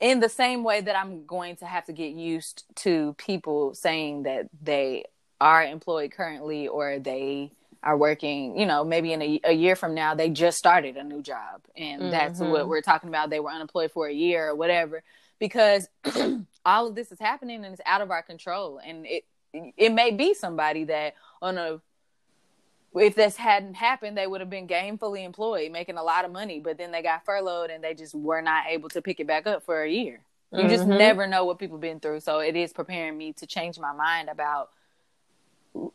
In 0.00 0.20
the 0.20 0.28
same 0.28 0.62
way 0.62 0.80
that 0.80 0.96
I'm 0.96 1.26
going 1.26 1.56
to 1.56 1.66
have 1.66 1.86
to 1.86 1.92
get 1.92 2.12
used 2.12 2.64
to 2.76 3.14
people 3.18 3.74
saying 3.74 4.22
that 4.24 4.48
they 4.62 5.04
are 5.40 5.64
employed 5.64 6.12
currently 6.12 6.68
or 6.68 6.98
they 6.98 7.52
are 7.82 7.96
working, 7.96 8.58
you 8.58 8.66
know, 8.66 8.84
maybe 8.84 9.12
in 9.12 9.22
a, 9.22 9.40
a, 9.44 9.52
year 9.52 9.76
from 9.76 9.94
now, 9.94 10.14
they 10.14 10.30
just 10.30 10.58
started 10.58 10.96
a 10.96 11.04
new 11.04 11.22
job. 11.22 11.62
And 11.76 12.02
mm-hmm. 12.02 12.10
that's 12.10 12.40
what 12.40 12.60
mm-hmm. 12.60 12.68
we're 12.68 12.80
talking 12.80 13.08
about. 13.08 13.30
They 13.30 13.40
were 13.40 13.50
unemployed 13.50 13.92
for 13.92 14.08
a 14.08 14.12
year 14.12 14.48
or 14.48 14.54
whatever, 14.56 15.02
because 15.38 15.88
all 16.64 16.88
of 16.88 16.94
this 16.94 17.12
is 17.12 17.20
happening 17.20 17.64
and 17.64 17.72
it's 17.72 17.82
out 17.86 18.00
of 18.00 18.10
our 18.10 18.22
control. 18.22 18.80
And 18.84 19.06
it, 19.06 19.24
it 19.52 19.92
may 19.92 20.10
be 20.10 20.34
somebody 20.34 20.84
that 20.84 21.14
on 21.40 21.56
a, 21.56 21.80
if 22.98 23.14
this 23.14 23.36
hadn't 23.36 23.74
happened, 23.74 24.16
they 24.16 24.26
would 24.26 24.40
have 24.40 24.50
been 24.50 24.66
gainfully 24.66 25.24
employed, 25.24 25.72
making 25.72 25.96
a 25.96 26.02
lot 26.02 26.24
of 26.24 26.32
money, 26.32 26.60
but 26.60 26.78
then 26.78 26.92
they 26.92 27.02
got 27.02 27.24
furloughed 27.24 27.70
and 27.70 27.82
they 27.82 27.94
just 27.94 28.14
were 28.14 28.40
not 28.40 28.66
able 28.68 28.88
to 28.90 29.02
pick 29.02 29.20
it 29.20 29.26
back 29.26 29.46
up 29.46 29.64
for 29.64 29.82
a 29.82 29.90
year. 29.90 30.20
You 30.52 30.60
mm-hmm. 30.60 30.68
just 30.68 30.86
never 30.86 31.26
know 31.26 31.44
what 31.44 31.58
people 31.58 31.78
been 31.78 32.00
through. 32.00 32.20
So 32.20 32.38
it 32.38 32.56
is 32.56 32.72
preparing 32.72 33.18
me 33.18 33.32
to 33.34 33.46
change 33.46 33.78
my 33.78 33.92
mind 33.92 34.28
about 34.28 34.70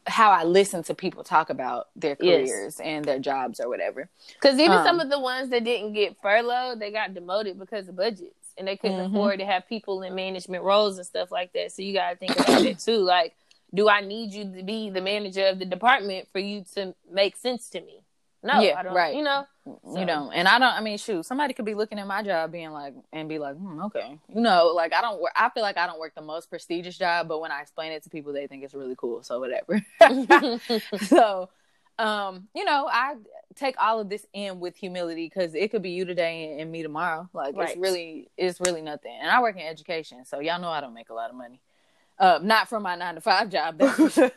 how 0.06 0.32
I 0.32 0.44
listen 0.44 0.84
to 0.84 0.94
people 0.94 1.24
talk 1.24 1.50
about 1.50 1.88
their 1.96 2.16
careers 2.16 2.78
yes. 2.78 2.80
and 2.80 3.04
their 3.04 3.20
jobs 3.20 3.60
or 3.60 3.68
whatever. 3.68 4.10
Because 4.34 4.60
even 4.60 4.78
um, 4.78 4.86
some 4.86 5.00
of 5.00 5.10
the 5.10 5.20
ones 5.20 5.50
that 5.50 5.64
didn't 5.64 5.94
get 5.94 6.18
furloughed, 6.22 6.80
they 6.80 6.92
got 6.92 7.14
demoted 7.14 7.58
because 7.58 7.88
of 7.88 7.96
budgets, 7.96 8.54
and 8.58 8.68
they 8.68 8.78
couldn't 8.78 8.98
mm-hmm. 8.98 9.16
afford 9.16 9.40
to 9.40 9.46
have 9.46 9.68
people 9.68 10.04
in 10.04 10.16
management 10.16 10.64
roles 10.64 10.98
and 10.98 11.08
stuff 11.08 11.32
like 11.32 11.52
that. 11.54 11.72
So 11.72 11.82
you 11.82 11.94
got 11.94 12.12
to 12.12 12.16
think 12.16 12.40
about 12.40 12.62
it 12.62 12.80
too. 12.86 12.98
Like, 12.98 13.36
do 13.74 13.90
I 13.90 14.02
need 14.02 14.34
you 14.34 14.44
to 14.56 14.64
be 14.64 14.90
the 14.90 15.02
manager 15.02 15.48
of 15.48 15.60
the 15.60 15.66
department 15.66 16.28
for 16.32 16.40
you 16.40 16.64
to 16.76 16.94
make 17.12 17.36
sense 17.36 17.70
to 17.70 17.82
me? 17.82 18.04
No, 18.44 18.60
yeah, 18.60 18.82
right. 18.84 19.16
You 19.16 19.24
know, 19.24 19.46
so. 19.66 19.98
you 19.98 20.06
know, 20.06 20.30
and 20.30 20.50
I 20.50 20.60
don't. 20.60 20.74
I 20.74 20.82
mean, 20.82 20.98
shoot, 20.98 21.26
somebody 21.26 21.54
could 21.54 21.64
be 21.64 21.76
looking 21.76 21.98
at 21.98 22.06
my 22.06 22.22
job, 22.22 22.52
being 22.52 22.72
like, 22.72 22.94
and 23.14 23.30
be 23.30 23.40
like, 23.40 23.56
hmm, 23.56 23.82
okay, 23.84 24.20
you 24.34 24.42
know, 24.42 24.74
like 24.76 24.94
I 24.94 25.02
don't. 25.02 25.22
work 25.22 25.32
I 25.34 25.50
feel 25.50 25.64
like 25.64 25.78
I 25.78 25.88
don't 25.88 26.00
work 26.00 26.14
the 26.14 26.22
most 26.22 26.50
prestigious 26.50 26.98
job, 26.98 27.30
but 27.30 27.40
when 27.40 27.52
I 27.52 27.62
explain 27.62 27.94
it 27.94 28.04
to 28.04 28.10
people, 28.10 28.34
they 28.34 28.48
think 28.48 28.66
it's 28.66 28.74
really 28.74 28.96
cool. 28.98 29.24
So 29.24 29.40
whatever. 29.40 29.82
so, 31.08 31.50
um, 31.98 32.50
you 32.54 32.66
know, 32.66 32.90
I 32.92 33.16
take 33.56 33.76
all 33.82 34.02
of 34.02 34.10
this 34.10 34.26
in 34.34 34.60
with 34.60 34.76
humility 34.76 35.32
because 35.34 35.56
it 35.56 35.72
could 35.72 35.82
be 35.82 35.92
you 35.92 36.04
today 36.04 36.58
and 36.60 36.70
me 36.70 36.84
tomorrow. 36.84 37.30
Like 37.32 37.56
right. 37.56 37.70
it's 37.70 37.78
really, 37.78 38.28
it's 38.36 38.60
really 38.60 38.82
nothing. 38.82 39.18
And 39.22 39.32
I 39.32 39.42
work 39.42 39.56
in 39.56 39.62
education, 39.62 40.26
so 40.26 40.42
y'all 40.42 40.60
know 40.60 40.70
I 40.70 40.82
don't 40.82 40.94
make 40.94 41.10
a 41.10 41.14
lot 41.14 41.30
of 41.30 41.38
money. 41.38 41.62
Uh, 42.24 42.40
not 42.42 42.70
from 42.70 42.84
my 42.84 42.96
nine 42.96 43.16
to 43.16 43.22
five 43.22 43.50
job. 43.50 43.78
That's 43.78 43.96
for 43.98 44.10
sure. 44.10 44.32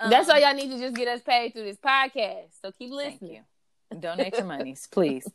Um, 0.00 0.08
That's 0.10 0.26
why 0.26 0.38
y'all 0.38 0.54
need 0.54 0.70
to 0.70 0.78
just 0.78 0.96
get 0.96 1.08
us 1.08 1.20
paid 1.20 1.52
through 1.52 1.64
this 1.64 1.76
podcast. 1.76 2.58
So 2.62 2.72
keep 2.72 2.90
listening. 2.90 3.42
Donate 4.00 4.34
your 4.34 4.46
monies, 4.46 4.88
please. 4.90 5.30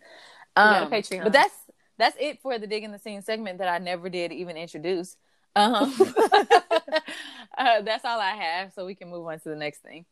Um, 0.55 0.89
Patreon. 0.89 1.21
But 1.21 1.33
that's 1.33 1.53
that's 1.99 2.17
it 2.19 2.41
for 2.41 2.57
the 2.57 2.65
digging 2.65 2.91
the 2.91 2.97
scene 2.97 3.21
segment 3.21 3.59
that 3.59 3.67
I 3.67 3.77
never 3.77 4.09
did 4.09 4.31
even 4.31 4.57
introduce. 4.57 5.17
Um, 5.55 5.93
uh, 7.55 7.81
that's 7.83 8.03
all 8.03 8.19
I 8.19 8.31
have, 8.31 8.73
so 8.73 8.87
we 8.87 8.95
can 8.95 9.09
move 9.11 9.27
on 9.27 9.39
to 9.39 9.49
the 9.49 9.55
next 9.55 9.83
thing. 9.83 10.03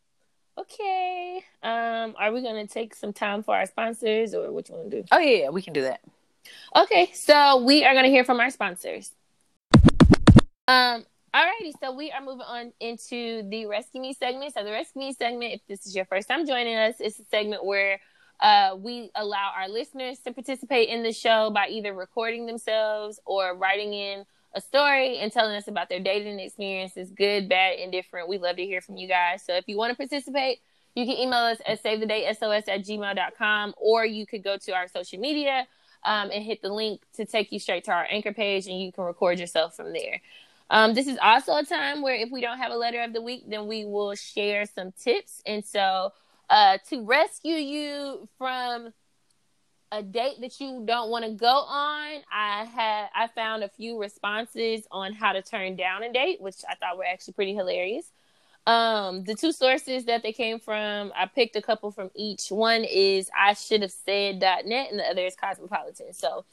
Okay. 0.56 1.44
Um, 1.64 2.14
are 2.20 2.32
we 2.32 2.44
gonna 2.44 2.68
take 2.68 2.94
some 2.94 3.12
time 3.12 3.42
for 3.42 3.56
our 3.56 3.66
sponsors, 3.66 4.36
or 4.36 4.52
what 4.52 4.70
you 4.70 4.76
want 4.76 4.92
to 4.92 5.02
do? 5.02 5.08
Oh 5.12 5.18
yeah, 5.18 5.50
we 5.50 5.64
can 5.64 5.74
do 5.74 5.82
that. 5.82 6.02
Okay, 6.76 7.10
so 7.14 7.64
we 7.64 7.84
are 7.86 7.96
gonna 7.96 8.10
hear 8.10 8.24
from 8.24 8.40
our 8.40 8.52
sponsors. 8.52 9.12
Um, 10.68 11.06
Alrighty, 11.34 11.72
so 11.82 11.94
we 11.94 12.12
are 12.12 12.22
moving 12.22 12.46
on 12.46 12.74
into 12.82 13.44
the 13.50 13.66
Rescue 13.66 14.02
Me 14.02 14.14
segment. 14.14 14.54
So 14.54 14.66
the 14.66 14.72
Rescue 14.72 15.00
Me 15.00 15.14
segment, 15.14 15.54
if 15.54 15.62
this 15.66 15.86
is 15.86 15.96
your 15.96 16.04
first 16.06 16.28
time 16.28 16.46
joining 16.46 16.76
us, 16.76 16.96
it's 17.00 17.20
a 17.20 17.26
segment 17.26 17.64
where 17.66 18.02
uh, 18.42 18.76
we 18.78 19.12
allow 19.16 19.52
our 19.56 19.70
listeners 19.70 20.20
to 20.20 20.34
participate 20.34 20.90
in 20.90 21.04
the 21.04 21.14
show 21.14 21.50
by 21.50 21.68
either 21.70 21.94
recording 21.94 22.48
themselves 22.48 23.20
or 23.26 23.56
writing 23.56 23.94
in 23.94 24.26
a 24.54 24.60
story 24.60 25.20
and 25.20 25.32
telling 25.32 25.56
us 25.56 25.70
about 25.70 25.88
their 25.88 26.02
dating 26.02 26.40
experiences, 26.40 27.12
good, 27.12 27.48
bad, 27.48 27.80
and 27.80 27.94
different. 27.94 28.28
We 28.28 28.38
love 28.38 28.58
to 28.58 28.66
hear 28.66 28.82
from 28.82 28.98
you 28.98 29.08
guys. 29.08 29.42
So 29.44 29.56
if 29.56 29.64
you 29.68 29.78
want 29.78 29.92
to 29.92 29.96
participate, 29.96 30.60
you 30.96 31.06
can 31.06 31.16
email 31.16 31.40
us 31.40 31.60
at 31.66 31.82
savethedatesos 31.82 32.68
at 32.68 32.84
gmail.com 32.84 33.74
or 33.78 34.06
you 34.06 34.26
could 34.26 34.44
go 34.44 34.58
to 34.58 34.74
our 34.74 34.90
social 34.90 35.20
media 35.20 35.66
um, 36.04 36.30
and 36.32 36.44
hit 36.44 36.62
the 36.62 36.74
link 36.74 37.02
to 37.14 37.26
take 37.26 37.54
you 37.54 37.60
straight 37.60 37.86
to 37.86 37.92
our 37.92 38.06
anchor 38.10 38.34
page 38.34 38.68
and 38.68 38.82
you 38.82 38.92
can 38.92 39.06
record 39.06 39.40
yourself 39.40 39.78
from 39.78 39.94
there. 39.94 40.22
Um, 40.72 40.94
this 40.94 41.06
is 41.06 41.18
also 41.22 41.54
a 41.58 41.66
time 41.66 42.02
where 42.02 42.16
if 42.16 42.32
we 42.32 42.40
don't 42.40 42.58
have 42.58 42.72
a 42.72 42.78
letter 42.78 43.02
of 43.02 43.12
the 43.12 43.22
week, 43.22 43.44
then 43.46 43.68
we 43.68 43.84
will 43.84 44.16
share 44.16 44.66
some 44.66 44.94
tips. 44.94 45.42
And 45.46 45.66
so, 45.66 46.14
uh, 46.50 46.78
to 46.90 47.04
rescue 47.04 47.56
you 47.56 48.30
from 48.38 48.94
a 49.92 50.02
date 50.02 50.40
that 50.40 50.62
you 50.62 50.84
don't 50.86 51.10
want 51.10 51.26
to 51.26 51.32
go 51.32 51.48
on, 51.48 52.22
I 52.32 52.64
had 52.64 53.10
I 53.14 53.28
found 53.28 53.66
a 53.66 53.68
few 53.68 54.00
responses 54.00 54.88
on 54.92 55.12
how 55.12 55.34
to 55.34 55.42
turn 55.42 55.76
down 55.76 56.04
a 56.04 56.14
date, 56.14 56.40
which 56.40 56.64
I 56.68 56.76
thought 56.76 56.98
were 56.98 57.04
actually 57.04 57.34
pretty 57.34 57.54
hilarious. 57.54 58.10
Um, 58.66 59.26
the 59.26 59.36
two 59.36 59.52
sources 59.52 60.06
that 60.06 60.24
they 60.24 60.32
came 60.32 60.58
from, 60.58 61.12
I 61.18 61.26
picked 61.26 61.58
a 61.58 61.62
couple 61.62 61.92
from 61.92 62.12
each. 62.16 62.50
One 62.50 62.86
is 62.86 63.30
I 63.38 63.56
should 63.56 63.82
have 63.82 63.92
said.net 63.92 64.92
and 64.92 65.00
the 65.00 65.04
other 65.04 65.26
is 65.26 65.36
Cosmopolitan. 65.36 66.14
So, 66.14 66.46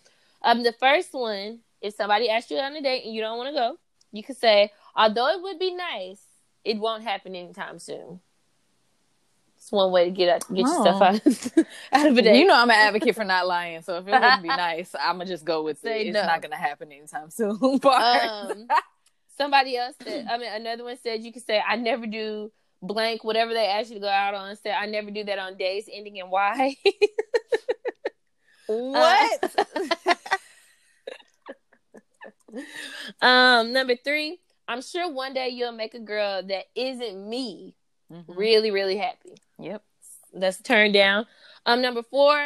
um, 0.43 0.65
the 0.65 0.73
first 0.73 1.13
one, 1.13 1.61
if 1.81 1.95
somebody 1.95 2.29
asks 2.29 2.51
you 2.51 2.57
on 2.57 2.75
a 2.75 2.83
date 2.83 3.05
and 3.05 3.15
you 3.15 3.21
don't 3.21 3.39
want 3.39 3.51
to 3.51 3.55
go, 3.55 3.79
you 4.13 4.23
could 4.23 4.37
say, 4.37 4.73
although 4.95 5.29
it 5.29 5.43
would 5.43 5.59
be 5.59 5.75
nice, 5.75 6.21
it 6.65 6.79
won't 6.79 7.03
happen 7.03 7.35
anytime 7.35 7.79
soon. 7.79 8.21
It's 9.57 9.73
one 9.73 9.91
way 9.91 10.05
to 10.05 10.11
get 10.11 10.29
out, 10.29 10.55
get 10.55 10.67
oh. 10.67 10.73
your 10.73 10.83
stuff 10.83 11.03
out, 11.03 11.67
out 11.93 12.07
of 12.07 12.17
a 12.17 12.23
day. 12.23 12.39
You 12.39 12.47
know, 12.47 12.55
I'm 12.55 12.71
an 12.71 12.77
advocate 12.77 13.17
for 13.17 13.25
not 13.25 13.47
lying. 13.47 13.83
So 13.83 13.99
if 13.99 14.07
it 14.07 14.13
wouldn't 14.13 14.43
be 14.43 14.49
nice, 14.49 14.95
I'm 14.99 15.19
gonna 15.19 15.27
just 15.27 15.45
go 15.45 15.65
with 15.65 15.81
say 15.81 16.07
it. 16.09 16.13
No. 16.13 16.21
It's 16.21 16.27
not 16.27 16.43
gonna 16.43 16.57
happen 16.57 16.93
anytime 16.93 17.31
soon. 17.31 17.59
um, 17.85 18.69
somebody 19.37 19.77
else 19.77 19.97
said. 20.03 20.27
I 20.31 20.39
mean, 20.39 20.53
another 20.53 20.85
one 20.85 20.97
said 21.03 21.23
you 21.25 21.33
could 21.33 21.45
say, 21.45 21.61
"I 21.67 21.75
never 21.77 22.07
do 22.07 22.53
blank 22.81 23.25
whatever 23.25 23.53
they 23.53 23.67
ask 23.67 23.89
you 23.89 23.97
to 23.97 24.01
go 24.01 24.09
out 24.09 24.35
on." 24.35 24.55
Said, 24.57 24.77
"I 24.79 24.87
never 24.87 25.11
do 25.11 25.25
that 25.25 25.39
on 25.41 25.57
days 25.57 25.89
ending 25.93 26.17
in 26.17 26.31
Y." 26.31 26.77
what? 28.67 29.57
Um, 33.21 33.73
number 33.73 33.97
three, 33.97 34.39
I'm 34.67 34.83
sure 34.83 35.11
one 35.11 35.35
day 35.35 35.49
you'll 35.49 35.73
make 35.73 35.95
a 35.95 36.01
girl 36.01 36.43
that 36.43 36.65
isn't 36.75 37.29
me 37.29 37.75
mm-hmm. 38.13 38.33
really, 38.33 38.71
really 38.71 38.97
happy. 38.97 39.35
Yep. 39.59 39.83
That's 40.35 40.61
turned 40.61 40.95
down. 40.95 41.27
Um, 41.67 41.83
number 41.83 42.03
four, 42.03 42.37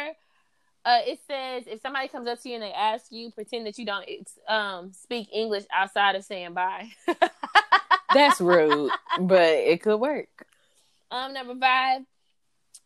uh, 0.85 0.99
it 1.05 1.19
says 1.27 1.63
if 1.67 1.81
somebody 1.81 2.07
comes 2.07 2.27
up 2.27 2.41
to 2.41 2.49
you 2.49 2.55
and 2.55 2.63
they 2.63 2.71
ask 2.71 3.11
you, 3.11 3.31
pretend 3.31 3.65
that 3.67 3.77
you 3.77 3.85
don't 3.85 4.05
um 4.47 4.91
speak 4.93 5.29
English 5.33 5.63
outside 5.73 6.15
of 6.15 6.23
saying 6.23 6.53
bye. 6.53 6.89
That's 8.13 8.41
rude, 8.41 8.91
but 9.19 9.49
it 9.49 9.81
could 9.81 9.97
work. 9.97 10.45
Um, 11.09 11.33
number 11.33 11.55
five, 11.55 12.01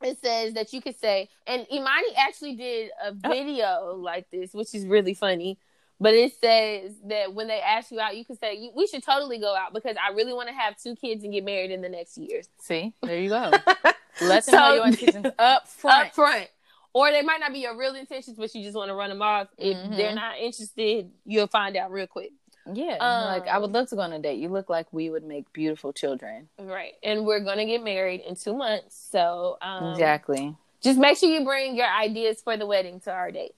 it 0.02 0.18
says 0.22 0.54
that 0.54 0.74
you 0.74 0.82
could 0.82 0.98
say, 1.00 1.30
and 1.46 1.66
Imani 1.72 2.08
actually 2.16 2.56
did 2.56 2.92
a 3.04 3.16
oh. 3.24 3.30
video 3.30 3.66
oh. 3.82 3.96
like 3.96 4.30
this, 4.30 4.54
which 4.54 4.74
is 4.76 4.86
really 4.86 5.14
funny. 5.14 5.58
But 6.00 6.14
it 6.14 6.34
says 6.40 6.94
that 7.06 7.34
when 7.34 7.48
they 7.48 7.60
ask 7.60 7.92
you 7.92 8.00
out, 8.00 8.16
you 8.16 8.24
can 8.24 8.38
say, 8.38 8.72
"We 8.76 8.86
should 8.88 9.04
totally 9.04 9.40
go 9.40 9.56
out 9.56 9.74
because 9.74 9.96
I 9.98 10.14
really 10.14 10.34
want 10.34 10.48
to 10.48 10.54
have 10.54 10.78
two 10.78 10.96
kids 10.96 11.24
and 11.24 11.34
get 11.34 11.44
married 11.44 11.72
in 11.72 11.82
the 11.82 11.90
next 11.90 12.18
year." 12.18 12.42
See, 12.60 12.94
there 13.02 13.20
you 13.20 13.30
go. 13.30 13.52
Let 14.22 14.46
them 14.46 14.54
so, 14.54 14.58
know 14.58 14.74
your 14.76 14.88
intentions 14.88 15.26
up 15.40 15.68
front. 15.68 16.08
Up 16.08 16.16
front. 16.16 16.50
Or 16.94 17.12
they 17.12 17.22
might 17.22 17.40
not 17.40 17.54
be 17.54 17.60
your 17.60 17.78
real 17.78 17.96
intentions, 17.96 18.38
but 18.38 18.54
you 18.56 18.64
just 18.64 18.76
want 18.76 18.90
to 18.90 18.96
run 18.96 19.10
them 19.10 19.22
off. 19.22 19.48
If 19.58 19.78
mm-hmm. 19.78 19.96
they're 19.96 20.16
not 20.16 20.38
interested, 20.40 21.12
you'll 21.26 21.48
find 21.48 21.76
out 21.76 21.92
real 21.92 22.08
quick. 22.08 22.32
Yeah, 22.74 22.98
um, 23.00 23.26
like 23.26 23.48
I 23.48 23.58
would 23.58 23.72
love 23.72 23.90
to 23.90 23.96
go 23.96 24.02
on 24.02 24.14
a 24.14 24.20
date. 24.20 24.40
You 24.40 24.50
look 24.50 24.70
like 24.70 24.88
we 24.92 25.10
would 25.10 25.24
make 25.24 25.52
beautiful 25.54 25.94
children. 25.94 26.50
Right, 26.60 26.94
and 27.04 27.26
we're 27.26 27.40
gonna 27.40 27.66
get 27.66 27.84
married 27.84 28.22
in 28.22 28.36
two 28.36 28.56
months, 28.56 29.08
so 29.12 29.58
um, 29.62 29.92
exactly. 29.92 30.56
Just 30.82 31.00
make 31.00 31.18
sure 31.18 31.30
you 31.30 31.44
bring 31.44 31.76
your 31.76 31.88
ideas 31.88 32.42
for 32.42 32.58
the 32.58 32.66
wedding 32.66 33.00
to 33.02 33.12
our 33.12 33.32
date. 33.32 33.56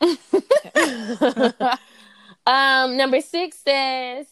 um, 2.46 2.96
number 2.96 3.20
six 3.20 3.58
says, 3.58 4.26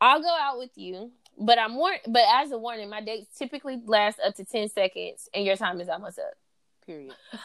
"I'll 0.00 0.22
go 0.22 0.36
out 0.40 0.58
with 0.58 0.76
you, 0.76 1.10
but 1.38 1.58
I'm 1.58 1.76
war- 1.76 2.00
But 2.06 2.22
as 2.32 2.52
a 2.52 2.58
warning, 2.58 2.90
my 2.90 3.00
dates 3.00 3.36
typically 3.36 3.80
last 3.84 4.18
up 4.24 4.34
to 4.36 4.44
ten 4.44 4.68
seconds, 4.68 5.28
and 5.34 5.44
your 5.44 5.56
time 5.56 5.80
is 5.80 5.88
almost 5.88 6.18
up. 6.18 6.34
Period. 6.86 7.14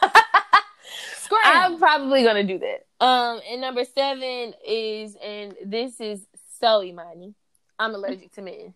I'm 1.44 1.78
probably 1.78 2.22
gonna 2.22 2.44
do 2.44 2.58
that. 2.58 2.86
Um, 3.04 3.40
and 3.50 3.60
number 3.60 3.84
seven 3.84 4.54
is, 4.66 5.16
and 5.16 5.54
this 5.64 6.00
is 6.00 6.26
so 6.60 6.82
Imani. 6.82 7.34
I'm 7.78 7.94
allergic 7.94 8.32
to 8.32 8.42
men. 8.42 8.74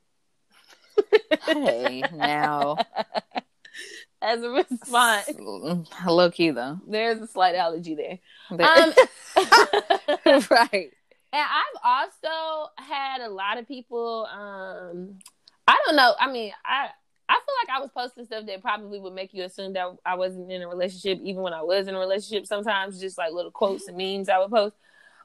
hey, 1.46 2.02
now. 2.14 2.76
as 4.22 4.42
a 4.42 4.50
response. 4.50 5.28
Mm, 5.28 5.86
low 6.06 6.30
key 6.30 6.50
though. 6.50 6.78
There's 6.86 7.20
a 7.20 7.26
slight 7.26 7.54
allergy 7.54 7.94
there. 7.94 8.18
there. 8.50 8.66
Um, 8.66 8.92
right. 10.50 10.90
And 11.30 11.44
I've 11.44 11.80
also 11.84 12.70
had 12.76 13.20
a 13.20 13.28
lot 13.28 13.58
of 13.58 13.68
people. 13.68 14.26
Um, 14.32 15.18
I 15.66 15.76
don't 15.86 15.96
know. 15.96 16.14
I 16.18 16.32
mean, 16.32 16.52
I 16.64 16.88
I 17.28 17.34
feel 17.34 17.54
like 17.62 17.76
I 17.76 17.80
was 17.80 17.90
posting 17.94 18.24
stuff 18.24 18.46
that 18.46 18.62
probably 18.62 18.98
would 18.98 19.12
make 19.12 19.34
you 19.34 19.44
assume 19.44 19.74
that 19.74 19.86
I 20.04 20.14
wasn't 20.14 20.50
in 20.50 20.62
a 20.62 20.68
relationship, 20.68 21.20
even 21.22 21.42
when 21.42 21.52
I 21.52 21.62
was 21.62 21.86
in 21.86 21.94
a 21.94 21.98
relationship. 21.98 22.46
Sometimes 22.46 22.98
just 22.98 23.18
like 23.18 23.32
little 23.32 23.50
quotes 23.50 23.86
and 23.86 23.96
memes 23.96 24.28
I 24.28 24.38
would 24.38 24.50
post. 24.50 24.76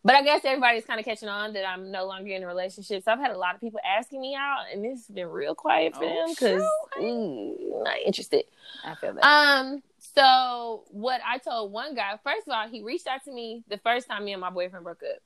But 0.06 0.16
I 0.16 0.24
guess 0.24 0.42
everybody's 0.44 0.86
kind 0.86 1.00
of 1.00 1.06
catching 1.06 1.30
on 1.30 1.54
that 1.54 1.66
I'm 1.66 1.90
no 1.90 2.06
longer 2.06 2.34
in 2.34 2.44
a 2.44 2.48
relationship. 2.48 3.04
So 3.04 3.12
I've 3.12 3.20
had 3.20 3.32
a 3.32 3.38
lot 3.38 3.56
of 3.56 3.62
people 3.62 3.80
asking 3.86 4.20
me 4.20 4.36
out, 4.36 4.66
and 4.74 4.86
it's 4.86 5.08
been 5.08 5.30
real 5.30 5.56
quiet 5.56 5.96
for 5.96 6.04
oh, 6.04 6.08
them 6.08 6.30
because 6.30 6.64
mm, 7.00 7.84
not 7.84 7.96
interested. 8.06 8.44
I 8.84 8.96
feel 8.96 9.14
that. 9.14 9.26
Um. 9.26 9.82
So 10.16 10.84
what 10.90 11.22
I 11.26 11.38
told 11.38 11.72
one 11.72 11.96
guy, 11.96 12.20
first 12.22 12.48
of 12.48 12.54
all, 12.54 12.68
he 12.68 12.84
reached 12.84 13.08
out 13.08 13.24
to 13.24 13.32
me 13.32 13.64
the 13.70 13.78
first 13.78 14.08
time 14.08 14.26
me 14.26 14.34
and 14.34 14.42
my 14.42 14.50
boyfriend 14.50 14.84
broke 14.84 15.04
up. 15.04 15.20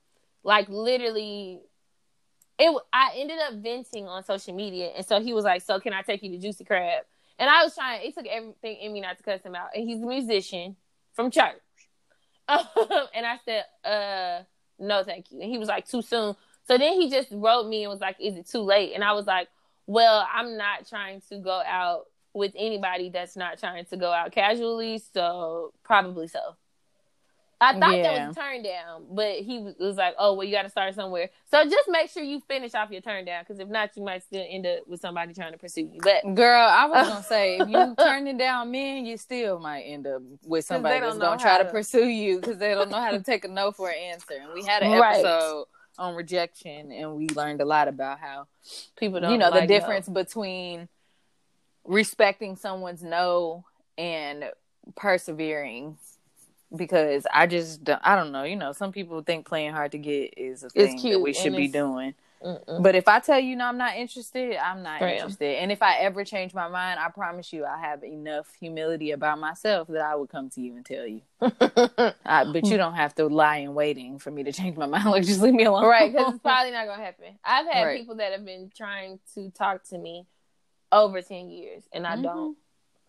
Like 0.43 0.69
literally, 0.69 1.59
it. 2.59 2.81
I 2.93 3.13
ended 3.15 3.39
up 3.47 3.55
venting 3.55 4.07
on 4.07 4.23
social 4.23 4.53
media, 4.53 4.91
and 4.95 5.03
so 5.03 5.19
he 5.19 5.33
was 5.33 5.43
like, 5.43 5.63
"So 5.63 5.79
can 5.79 5.93
I 5.93 6.03
take 6.03 6.21
you 6.21 6.29
to 6.29 6.37
Juicy 6.37 6.65
Crab?" 6.65 7.03
And 7.39 7.49
I 7.49 7.63
was 7.63 7.73
trying. 7.73 8.07
It 8.07 8.13
took 8.13 8.27
everything 8.27 8.77
in 8.77 8.93
me 8.93 9.01
not 9.01 9.17
to 9.17 9.23
cuss 9.23 9.41
him 9.41 9.55
out. 9.55 9.69
And 9.73 9.89
he's 9.89 10.03
a 10.03 10.05
musician 10.05 10.75
from 11.13 11.31
church. 11.31 11.55
and 12.47 13.25
I 13.25 13.39
said, 13.43 13.65
"Uh." 13.83 14.43
No, 14.79 15.03
thank 15.03 15.31
you. 15.31 15.41
And 15.41 15.49
he 15.49 15.57
was 15.57 15.67
like, 15.67 15.87
too 15.87 16.01
soon. 16.01 16.35
So 16.67 16.77
then 16.77 16.99
he 16.99 17.09
just 17.09 17.29
wrote 17.31 17.67
me 17.67 17.83
and 17.83 17.91
was 17.91 18.01
like, 18.01 18.17
is 18.19 18.35
it 18.35 18.47
too 18.47 18.61
late? 18.61 18.93
And 18.93 19.03
I 19.03 19.13
was 19.13 19.25
like, 19.25 19.47
well, 19.85 20.27
I'm 20.33 20.57
not 20.57 20.87
trying 20.87 21.21
to 21.29 21.39
go 21.39 21.61
out 21.65 22.05
with 22.33 22.51
anybody 22.55 23.09
that's 23.09 23.35
not 23.35 23.57
trying 23.57 23.85
to 23.85 23.97
go 23.97 24.11
out 24.11 24.31
casually. 24.31 25.01
So 25.13 25.73
probably 25.83 26.27
so. 26.27 26.55
I 27.59 27.79
thought 27.79 27.97
yeah. 27.97 28.03
that 28.03 28.27
was 28.27 28.37
a 28.37 28.39
turn 28.39 28.61
down, 28.61 29.05
but 29.09 29.37
he 29.37 29.73
was 29.79 29.95
like, 29.95 30.13
"Oh, 30.19 30.35
well, 30.35 30.45
you 30.45 30.53
got 30.53 30.63
to 30.63 30.69
start 30.69 30.93
somewhere." 30.93 31.29
So 31.49 31.63
just 31.63 31.89
make 31.89 32.11
sure 32.11 32.21
you 32.21 32.39
finish 32.47 32.75
off 32.75 32.91
your 32.91 33.01
turn 33.01 33.25
down, 33.25 33.43
because 33.43 33.59
if 33.59 33.67
not, 33.67 33.89
you 33.95 34.03
might 34.03 34.23
still 34.23 34.45
end 34.47 34.67
up 34.67 34.87
with 34.87 34.99
somebody 34.99 35.33
trying 35.33 35.53
to 35.53 35.57
pursue 35.57 35.89
you. 35.91 35.99
But 36.03 36.35
girl, 36.35 36.67
I 36.69 36.85
was 36.85 37.07
gonna 37.07 37.23
say, 37.27 37.57
if 37.57 37.67
you 37.67 37.95
turning 37.97 38.37
down 38.37 38.69
men, 38.69 39.05
you 39.05 39.17
still 39.17 39.59
might 39.59 39.81
end 39.83 40.05
up 40.05 40.21
with 40.45 40.65
somebody 40.65 40.99
that's 40.99 41.17
gonna 41.17 41.41
try 41.41 41.57
to... 41.57 41.63
to 41.63 41.69
pursue 41.71 42.05
you 42.05 42.39
because 42.39 42.59
they 42.59 42.75
don't 42.75 42.91
know 42.91 43.01
how 43.01 43.11
to 43.11 43.21
take 43.21 43.43
a 43.43 43.47
no 43.47 43.71
for 43.71 43.89
an 43.89 43.97
answer. 43.97 44.35
And 44.39 44.53
we 44.53 44.63
had 44.63 44.83
an 44.83 44.91
right. 44.91 45.15
episode 45.15 45.65
on 45.97 46.13
rejection, 46.13 46.91
and 46.91 47.15
we 47.15 47.27
learned 47.29 47.61
a 47.61 47.65
lot 47.65 47.87
about 47.87 48.19
how 48.19 48.45
people 48.97 49.19
don't, 49.19 49.31
you 49.31 49.37
know, 49.39 49.49
like 49.49 49.61
the 49.61 49.67
difference 49.67 50.07
no. 50.07 50.13
between 50.13 50.89
respecting 51.85 52.55
someone's 52.55 53.01
no 53.01 53.65
and 53.97 54.51
persevering 54.95 55.97
because 56.75 57.25
I 57.33 57.47
just 57.47 57.83
don't, 57.83 58.01
I 58.03 58.15
don't 58.15 58.31
know. 58.31 58.43
You 58.43 58.55
know, 58.55 58.71
some 58.73 58.91
people 58.91 59.21
think 59.21 59.45
playing 59.45 59.71
hard 59.71 59.91
to 59.93 59.97
get 59.97 60.33
is 60.37 60.63
a 60.63 60.69
thing 60.69 61.01
that 61.11 61.19
we 61.19 61.33
should 61.33 61.55
be 61.55 61.67
doing. 61.67 62.13
Mm-mm. 62.43 62.83
But 62.83 62.95
if 62.95 63.07
I 63.07 63.19
tell 63.19 63.39
you 63.39 63.55
no, 63.55 63.65
I'm 63.65 63.77
not 63.77 63.95
interested. 63.95 64.57
I'm 64.57 64.83
not 64.83 65.01
interested. 65.01 65.57
And 65.57 65.71
if 65.71 65.81
I 65.81 65.97
ever 65.97 66.23
change 66.23 66.53
my 66.53 66.67
mind, 66.67 66.99
I 66.99 67.09
promise 67.09 67.51
you, 67.51 67.65
I 67.65 67.79
have 67.79 68.03
enough 68.03 68.47
humility 68.59 69.11
about 69.11 69.39
myself 69.39 69.87
that 69.87 70.01
I 70.01 70.15
would 70.15 70.29
come 70.29 70.49
to 70.51 70.61
you 70.61 70.75
and 70.75 70.85
tell 70.85 71.07
you. 71.07 71.21
I, 72.25 72.43
but 72.51 72.67
you 72.67 72.77
don't 72.77 72.93
have 72.93 73.15
to 73.15 73.25
lie 73.27 73.57
in 73.57 73.73
waiting 73.73 74.19
for 74.19 74.29
me 74.29 74.43
to 74.43 74.51
change 74.51 74.77
my 74.77 74.85
mind. 74.87 75.05
Like, 75.05 75.23
just 75.25 75.41
leave 75.41 75.53
me 75.53 75.63
alone. 75.63 75.85
Right? 75.85 76.11
Because 76.11 76.35
it's 76.35 76.43
probably 76.43 76.71
not 76.71 76.85
gonna 76.85 77.03
happen. 77.03 77.39
I've 77.43 77.65
had 77.65 77.83
right. 77.83 77.99
people 77.99 78.15
that 78.17 78.31
have 78.31 78.45
been 78.45 78.71
trying 78.75 79.19
to 79.33 79.49
talk 79.49 79.83
to 79.85 79.97
me 79.97 80.27
over 80.91 81.21
ten 81.21 81.49
years, 81.49 81.83
and 81.91 82.05
I 82.05 82.13
mm-hmm. 82.13 82.23
don't 82.23 82.57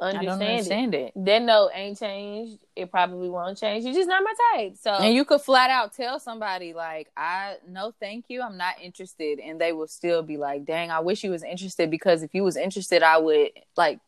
understand, 0.00 0.42
understand 0.42 0.94
it. 0.94 0.98
it. 0.98 1.12
Then 1.16 1.46
no, 1.46 1.70
ain't 1.72 1.98
changed. 1.98 2.58
It 2.76 2.90
probably 2.90 3.28
won't 3.28 3.58
change. 3.58 3.84
You're 3.84 3.94
just 3.94 4.08
not 4.08 4.22
my 4.22 4.32
type. 4.54 4.76
So 4.76 4.92
and 4.92 5.14
you 5.14 5.24
could 5.24 5.40
flat 5.40 5.70
out 5.70 5.94
tell 5.94 6.20
somebody 6.20 6.72
like, 6.72 7.08
"I 7.16 7.56
no, 7.66 7.92
thank 7.98 8.26
you, 8.28 8.42
I'm 8.42 8.56
not 8.56 8.74
interested," 8.80 9.40
and 9.40 9.60
they 9.60 9.72
will 9.72 9.88
still 9.88 10.22
be 10.22 10.36
like, 10.36 10.64
"Dang, 10.64 10.90
I 10.90 11.00
wish 11.00 11.24
you 11.24 11.30
was 11.30 11.42
interested 11.42 11.90
because 11.90 12.22
if 12.22 12.34
you 12.34 12.44
was 12.44 12.56
interested, 12.56 13.02
I 13.02 13.18
would 13.18 13.50
like." 13.76 13.98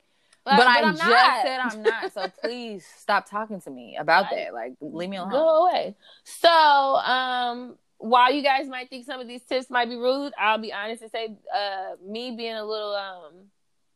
But, 0.44 0.56
but, 0.56 0.66
I 0.66 0.80
just 0.80 1.02
not. 1.02 1.42
said 1.42 1.60
I'm 1.60 1.82
not. 1.82 2.12
So 2.12 2.32
please 2.42 2.86
stop 2.96 3.28
talking 3.28 3.60
to 3.60 3.70
me 3.70 3.96
about 3.98 4.30
that. 4.30 4.54
Like, 4.54 4.72
leave 4.80 5.10
me 5.10 5.18
alone. 5.18 5.30
Go 5.30 5.66
away. 5.66 5.94
So, 6.24 6.48
um, 6.48 7.76
while 7.98 8.32
you 8.32 8.42
guys 8.42 8.66
might 8.66 8.88
think 8.88 9.04
some 9.04 9.20
of 9.20 9.28
these 9.28 9.42
tips 9.42 9.68
might 9.68 9.90
be 9.90 9.96
rude, 9.96 10.32
I'll 10.38 10.56
be 10.56 10.72
honest 10.72 11.02
and 11.02 11.10
say, 11.10 11.36
uh, 11.54 11.96
me 12.02 12.34
being 12.34 12.54
a 12.54 12.64
little 12.64 12.94
um 12.94 13.50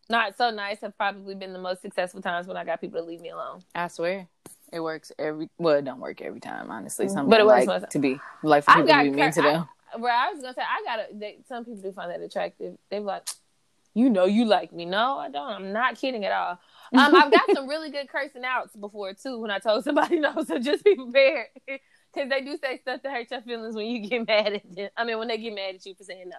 not 0.08 0.36
so 0.36 0.50
nice 0.50 0.80
have 0.80 0.96
probably 0.96 1.34
been 1.34 1.52
the 1.52 1.58
most 1.58 1.82
successful 1.82 2.20
times 2.20 2.46
when 2.46 2.56
I 2.56 2.64
got 2.64 2.80
people 2.80 3.00
to 3.00 3.06
leave 3.06 3.20
me 3.20 3.30
alone. 3.30 3.60
I 3.74 3.88
swear. 3.88 4.28
It 4.72 4.80
works 4.80 5.12
every 5.18 5.48
well, 5.58 5.76
it 5.76 5.84
don't 5.84 6.00
work 6.00 6.20
every 6.20 6.40
time, 6.40 6.70
honestly. 6.70 7.08
Some 7.08 7.28
but 7.28 7.40
it 7.40 7.46
works 7.46 7.66
like 7.66 7.88
to 7.90 7.98
be 7.98 8.18
like 8.42 8.64
for 8.64 8.72
people 8.72 8.88
to 8.88 9.02
be 9.04 9.10
mean 9.10 9.32
to 9.32 9.42
them. 9.42 9.68
I, 9.94 9.98
where 9.98 10.12
I 10.12 10.30
was 10.32 10.42
gonna 10.42 10.54
say 10.54 10.62
I 10.62 10.82
gotta 10.84 11.06
they, 11.12 11.38
some 11.46 11.64
people 11.64 11.80
do 11.80 11.92
find 11.92 12.10
that 12.10 12.20
attractive. 12.20 12.76
They're 12.90 13.00
like, 13.00 13.28
you 13.94 14.10
know 14.10 14.24
you 14.24 14.44
like 14.46 14.72
me. 14.72 14.84
No, 14.84 15.18
I 15.18 15.30
don't. 15.30 15.48
I'm 15.48 15.72
not 15.72 15.96
kidding 15.96 16.24
at 16.24 16.32
all. 16.32 16.58
Um, 16.92 17.14
I've 17.14 17.30
got 17.30 17.42
some 17.54 17.68
really 17.68 17.90
good 17.90 18.08
cursing 18.08 18.44
outs 18.44 18.74
before 18.74 19.14
too 19.14 19.38
when 19.38 19.50
I 19.50 19.58
told 19.58 19.84
somebody 19.84 20.18
no, 20.20 20.42
so 20.44 20.58
just 20.58 20.84
be 20.84 20.96
prepared. 20.96 21.46
Cause 22.14 22.28
they 22.28 22.42
do 22.42 22.56
say 22.56 22.78
stuff 22.78 23.02
to 23.02 23.10
hurt 23.10 23.30
your 23.30 23.42
feelings 23.42 23.74
when 23.74 23.86
you 23.86 24.08
get 24.08 24.26
mad 24.28 24.54
at 24.54 24.74
them. 24.74 24.88
I 24.96 25.04
mean 25.04 25.18
when 25.18 25.28
they 25.28 25.38
get 25.38 25.54
mad 25.54 25.76
at 25.76 25.86
you 25.86 25.94
for 25.94 26.04
saying 26.04 26.28
no. 26.28 26.36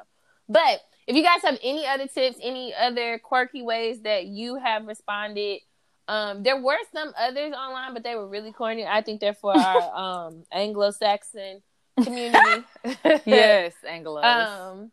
But 0.48 0.82
if 1.08 1.16
you 1.16 1.24
guys 1.24 1.41
have 1.43 1.60
any 1.64 1.86
other 1.86 2.08
tips, 2.08 2.38
any 2.41 2.74
other 2.74 3.20
quirky 3.20 3.62
ways 3.62 4.02
that 4.02 4.26
you 4.26 4.56
have 4.56 4.86
responded, 4.86 5.62
um, 6.08 6.43
there 6.43 6.62
were 6.62 6.78
some 6.93 7.14
others 7.18 7.54
online, 7.54 7.93
but 7.93 8.04
they 8.04 8.16
were 8.16 8.28
really 8.28 8.52
corny. 8.52 8.86
I 8.86 9.02
think 9.02 9.22
they're 9.22 9.34
for 9.34 9.58
our 9.58 9.96
um, 10.28 10.43
Anglo-Saxon 10.52 11.62
community. 12.04 12.66
yes, 13.26 13.74
Anglo. 13.88 14.22
Um, 14.22 14.91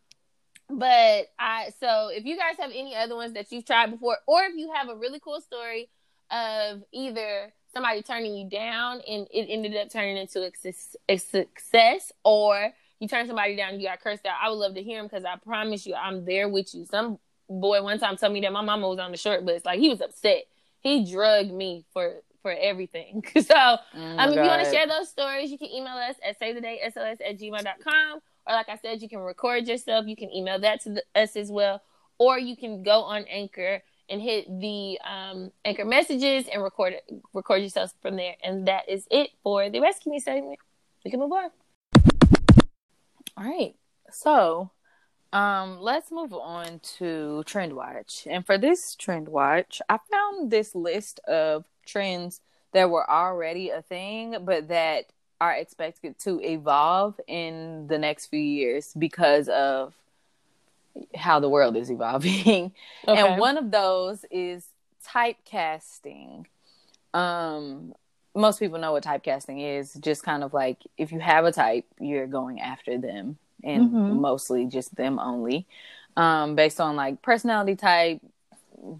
but 0.70 1.26
I 1.38 1.70
so 1.80 2.08
if 2.08 2.24
you 2.24 2.36
guys 2.36 2.56
have 2.58 2.70
any 2.70 2.94
other 2.94 3.14
ones 3.14 3.34
that 3.34 3.52
you've 3.52 3.66
tried 3.66 3.90
before, 3.90 4.18
or 4.26 4.42
if 4.44 4.56
you 4.56 4.72
have 4.74 4.88
a 4.88 4.96
really 4.96 5.20
cool 5.20 5.40
story 5.40 5.90
of 6.30 6.82
either 6.92 7.52
somebody 7.74 8.02
turning 8.02 8.34
you 8.34 8.48
down 8.48 9.00
and 9.08 9.26
it 9.30 9.46
ended 9.48 9.76
up 9.76 9.90
turning 9.90 10.16
into 10.16 10.40
a, 10.42 10.72
a 11.08 11.16
success, 11.18 12.12
or 12.24 12.72
you 13.02 13.08
turn 13.08 13.26
somebody 13.26 13.56
down, 13.56 13.80
you 13.80 13.88
got 13.88 14.00
cursed 14.00 14.24
out. 14.24 14.36
I 14.40 14.48
would 14.48 14.54
love 14.54 14.76
to 14.76 14.82
hear 14.82 15.00
him 15.00 15.06
because 15.06 15.24
I 15.24 15.34
promise 15.34 15.84
you, 15.84 15.94
I'm 15.96 16.24
there 16.24 16.48
with 16.48 16.72
you. 16.72 16.86
Some 16.86 17.18
boy 17.50 17.82
one 17.82 17.98
time 17.98 18.16
told 18.16 18.32
me 18.32 18.40
that 18.42 18.52
my 18.52 18.60
mama 18.60 18.88
was 18.88 19.00
on 19.00 19.10
the 19.10 19.16
short 19.16 19.42
list. 19.42 19.66
Like 19.66 19.80
he 19.80 19.88
was 19.88 20.00
upset. 20.00 20.44
He 20.78 21.10
drugged 21.10 21.52
me 21.52 21.84
for 21.92 22.20
for 22.42 22.52
everything. 22.52 23.24
so 23.34 23.54
oh 23.56 23.78
um, 23.96 24.30
if 24.30 24.36
you 24.36 24.42
want 24.42 24.64
to 24.64 24.70
share 24.70 24.86
those 24.86 25.08
stories, 25.08 25.50
you 25.50 25.58
can 25.58 25.68
email 25.70 25.94
us 25.94 26.14
at 26.24 26.38
save 26.38 26.54
the 26.54 26.60
date 26.60 26.78
sos 26.94 27.18
at 27.20 27.40
gmail.com. 27.40 28.20
Or 28.46 28.54
like 28.54 28.68
I 28.68 28.76
said, 28.76 29.02
you 29.02 29.08
can 29.08 29.18
record 29.18 29.66
yourself. 29.66 30.06
You 30.06 30.14
can 30.14 30.32
email 30.32 30.60
that 30.60 30.82
to 30.82 30.90
the, 30.90 31.02
us 31.20 31.34
as 31.34 31.50
well. 31.50 31.82
Or 32.18 32.38
you 32.38 32.56
can 32.56 32.84
go 32.84 33.02
on 33.02 33.24
Anchor 33.24 33.82
and 34.08 34.22
hit 34.22 34.46
the 34.60 35.00
um, 35.04 35.50
Anchor 35.64 35.84
messages 35.84 36.46
and 36.52 36.62
record 36.62 36.94
record 37.34 37.62
yourself 37.62 37.92
from 38.00 38.14
there. 38.14 38.36
And 38.44 38.68
that 38.68 38.88
is 38.88 39.08
it 39.10 39.30
for 39.42 39.68
the 39.68 39.80
rescue 39.80 40.12
me 40.12 40.20
segment. 40.20 40.60
We 41.04 41.10
can 41.10 41.18
move 41.18 41.32
on. 41.32 41.50
All 43.36 43.44
right. 43.44 43.74
So, 44.10 44.70
um, 45.32 45.80
let's 45.80 46.10
move 46.10 46.34
on 46.34 46.80
to 46.98 47.42
Trend 47.46 47.74
Watch. 47.74 48.26
And 48.28 48.44
for 48.44 48.58
this 48.58 48.94
Trend 48.94 49.28
Watch, 49.28 49.80
I 49.88 49.98
found 50.10 50.50
this 50.50 50.74
list 50.74 51.20
of 51.20 51.64
trends 51.86 52.40
that 52.72 52.90
were 52.90 53.08
already 53.10 53.70
a 53.70 53.82
thing, 53.82 54.36
but 54.44 54.68
that 54.68 55.06
are 55.40 55.54
expected 55.54 56.18
to 56.20 56.40
evolve 56.40 57.18
in 57.26 57.86
the 57.88 57.98
next 57.98 58.26
few 58.26 58.40
years 58.40 58.92
because 58.96 59.48
of 59.48 59.94
how 61.14 61.40
the 61.40 61.48
world 61.48 61.76
is 61.76 61.90
evolving. 61.90 62.72
Okay. 63.08 63.20
And 63.20 63.40
one 63.40 63.58
of 63.58 63.72
those 63.72 64.24
is 64.30 64.68
typecasting. 65.04 66.44
Um, 67.12 67.94
most 68.34 68.58
people 68.58 68.78
know 68.78 68.92
what 68.92 69.04
typecasting 69.04 69.78
is 69.78 69.94
just 69.94 70.22
kind 70.22 70.42
of 70.42 70.54
like 70.54 70.78
if 70.96 71.12
you 71.12 71.20
have 71.20 71.44
a 71.44 71.52
type 71.52 71.84
you're 72.00 72.26
going 72.26 72.60
after 72.60 72.98
them 72.98 73.36
and 73.62 73.90
mm-hmm. 73.90 74.20
mostly 74.20 74.66
just 74.66 74.94
them 74.96 75.18
only. 75.18 75.66
Um, 76.16 76.56
based 76.56 76.78
on 76.80 76.94
like 76.94 77.22
personality 77.22 77.74
type 77.74 78.20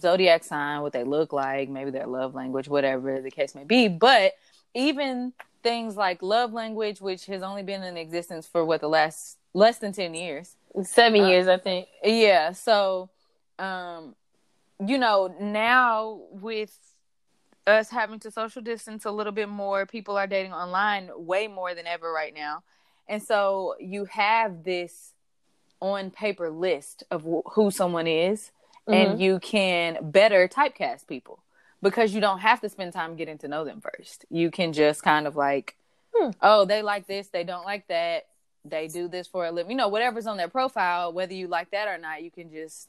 zodiac 0.01 0.45
sign 0.45 0.81
what 0.81 0.93
they 0.93 1.05
look 1.05 1.33
like 1.33 1.69
maybe 1.69 1.91
their 1.91 2.07
love 2.07 2.35
language 2.35 2.69
whatever 2.69 3.21
the 3.21 3.31
case 3.31 3.55
may 3.55 3.65
be. 3.65 3.89
But 3.89 4.35
even 4.75 5.33
things 5.63 5.97
like 5.97 6.23
love 6.23 6.53
language 6.53 7.01
which 7.01 7.27
has 7.27 7.43
only 7.43 7.63
been 7.63 7.83
in 7.83 7.97
existence 7.97 8.47
for 8.47 8.65
what 8.65 8.81
the 8.81 8.89
last 8.89 9.39
less 9.55 9.79
than 9.79 9.93
10 9.93 10.15
years. 10.15 10.57
Seven 10.83 11.23
uh, 11.23 11.29
years 11.29 11.49
i 11.49 11.59
think. 11.59 11.89
yeah 12.03 12.53
so 12.53 13.11
um 13.59 14.15
you 14.85 14.99
know 14.99 15.35
now 15.41 16.21
with 16.31 16.77
us 17.67 17.91
having 17.91 18.19
to 18.21 18.31
social 18.31 18.63
distance 18.63 19.05
a 19.05 19.11
little 19.11 19.33
bit 19.33 19.49
more. 19.49 19.87
People 19.87 20.17
are 20.17 20.27
dating 20.27 20.53
online 20.53 21.11
way 21.15 21.47
more 21.49 21.75
than 21.75 21.87
ever 21.87 22.13
right 22.13 22.35
now. 22.35 22.63
And 23.09 23.23
so 23.23 23.75
you 23.81 24.07
have 24.07 24.65
this 24.65 25.15
on 25.81 26.11
paper 26.11 26.51
list 26.51 27.03
of 27.11 27.25
wh- 27.25 27.49
who 27.53 27.71
someone 27.71 28.07
is, 28.07 28.53
mm-hmm. 28.89 28.93
and 28.93 29.21
you 29.21 29.39
can 29.41 29.99
better 30.11 30.49
typecast 30.49 31.07
people 31.07 31.43
because 31.83 32.15
you 32.15 32.21
don't 32.21 32.39
have 32.39 32.61
to 32.61 32.69
spend 32.69 32.93
time 32.93 33.17
getting 33.17 33.39
to 33.39 33.49
know 33.49 33.65
them 33.65 33.81
first. 33.81 34.25
You 34.31 34.51
can 34.51 34.73
just 34.73 35.03
kind 35.03 35.27
of 35.27 35.35
like, 35.35 35.77
hmm. 36.15 36.31
oh, 36.41 36.65
they 36.65 36.83
like 36.83 37.07
this, 37.09 37.29
they 37.29 37.43
don't 37.43 37.65
like 37.65 37.89
that, 37.89 38.27
they 38.65 38.87
do 38.87 39.09
this 39.09 39.27
for 39.27 39.45
a 39.45 39.51
living. 39.51 39.73
You 39.73 39.77
know, 39.77 39.89
whatever's 39.89 40.29
on 40.29 40.37
their 40.37 40.49
profile, 40.49 41.13
whether 41.13 41.35
you 41.35 41.49
like 41.49 41.73
that 41.73 41.89
or 41.89 41.99
not, 41.99 42.23
you 42.23 42.31
can 42.31 42.51
just 42.53 42.89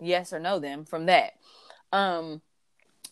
yes 0.00 0.32
or 0.32 0.40
no 0.40 0.58
them 0.58 0.84
from 0.84 1.06
that. 1.06 1.34
Um, 1.92 2.42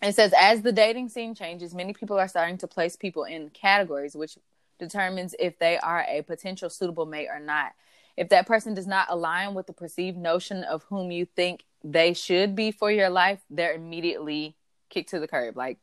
it 0.03 0.14
says 0.14 0.32
as 0.38 0.62
the 0.62 0.72
dating 0.72 1.09
scene 1.09 1.34
changes, 1.34 1.74
many 1.74 1.92
people 1.92 2.18
are 2.18 2.28
starting 2.28 2.59
to 2.59 2.66
place 2.66 2.96
people 2.96 3.24
in 3.24 3.50
categories, 3.50 4.16
which 4.16 4.36
determines 4.78 5.34
if 5.38 5.59
they 5.59 5.78
are 5.78 6.05
a 6.09 6.22
potential 6.22 6.68
suitable 6.68 7.07
mate 7.07 7.28
or 7.30 7.38
not. 7.38 7.72
If 8.16 8.28
that 8.30 8.46
person 8.46 8.74
does 8.74 8.86
not 8.86 9.07
align 9.09 9.55
with 9.55 9.66
the 9.66 9.72
perceived 9.72 10.18
notion 10.18 10.64
of 10.64 10.82
whom 10.84 11.11
you 11.11 11.24
think 11.24 11.64
they 11.82 12.12
should 12.12 12.55
be 12.55 12.70
for 12.72 12.90
your 12.90 13.11
life, 13.11 13.40
they're 13.48 13.74
immediately 13.74 14.57
kicked 14.90 15.11
to 15.11 15.20
the 15.20 15.28
curb, 15.28 15.57
like 15.57 15.78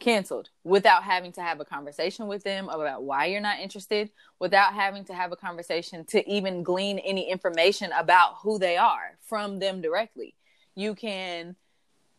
canceled, 0.00 0.48
without 0.64 1.02
having 1.02 1.32
to 1.32 1.42
have 1.42 1.60
a 1.60 1.64
conversation 1.64 2.26
with 2.26 2.42
them 2.42 2.68
about 2.68 3.02
why 3.02 3.26
you're 3.26 3.40
not 3.40 3.60
interested, 3.60 4.10
without 4.38 4.72
having 4.72 5.04
to 5.04 5.14
have 5.14 5.32
a 5.32 5.36
conversation 5.36 6.04
to 6.06 6.26
even 6.28 6.62
glean 6.62 6.98
any 7.00 7.30
information 7.30 7.90
about 7.92 8.36
who 8.42 8.58
they 8.58 8.76
are 8.76 9.18
from 9.20 9.58
them 9.58 9.82
directly. 9.82 10.34
You 10.74 10.94
can 10.94 11.56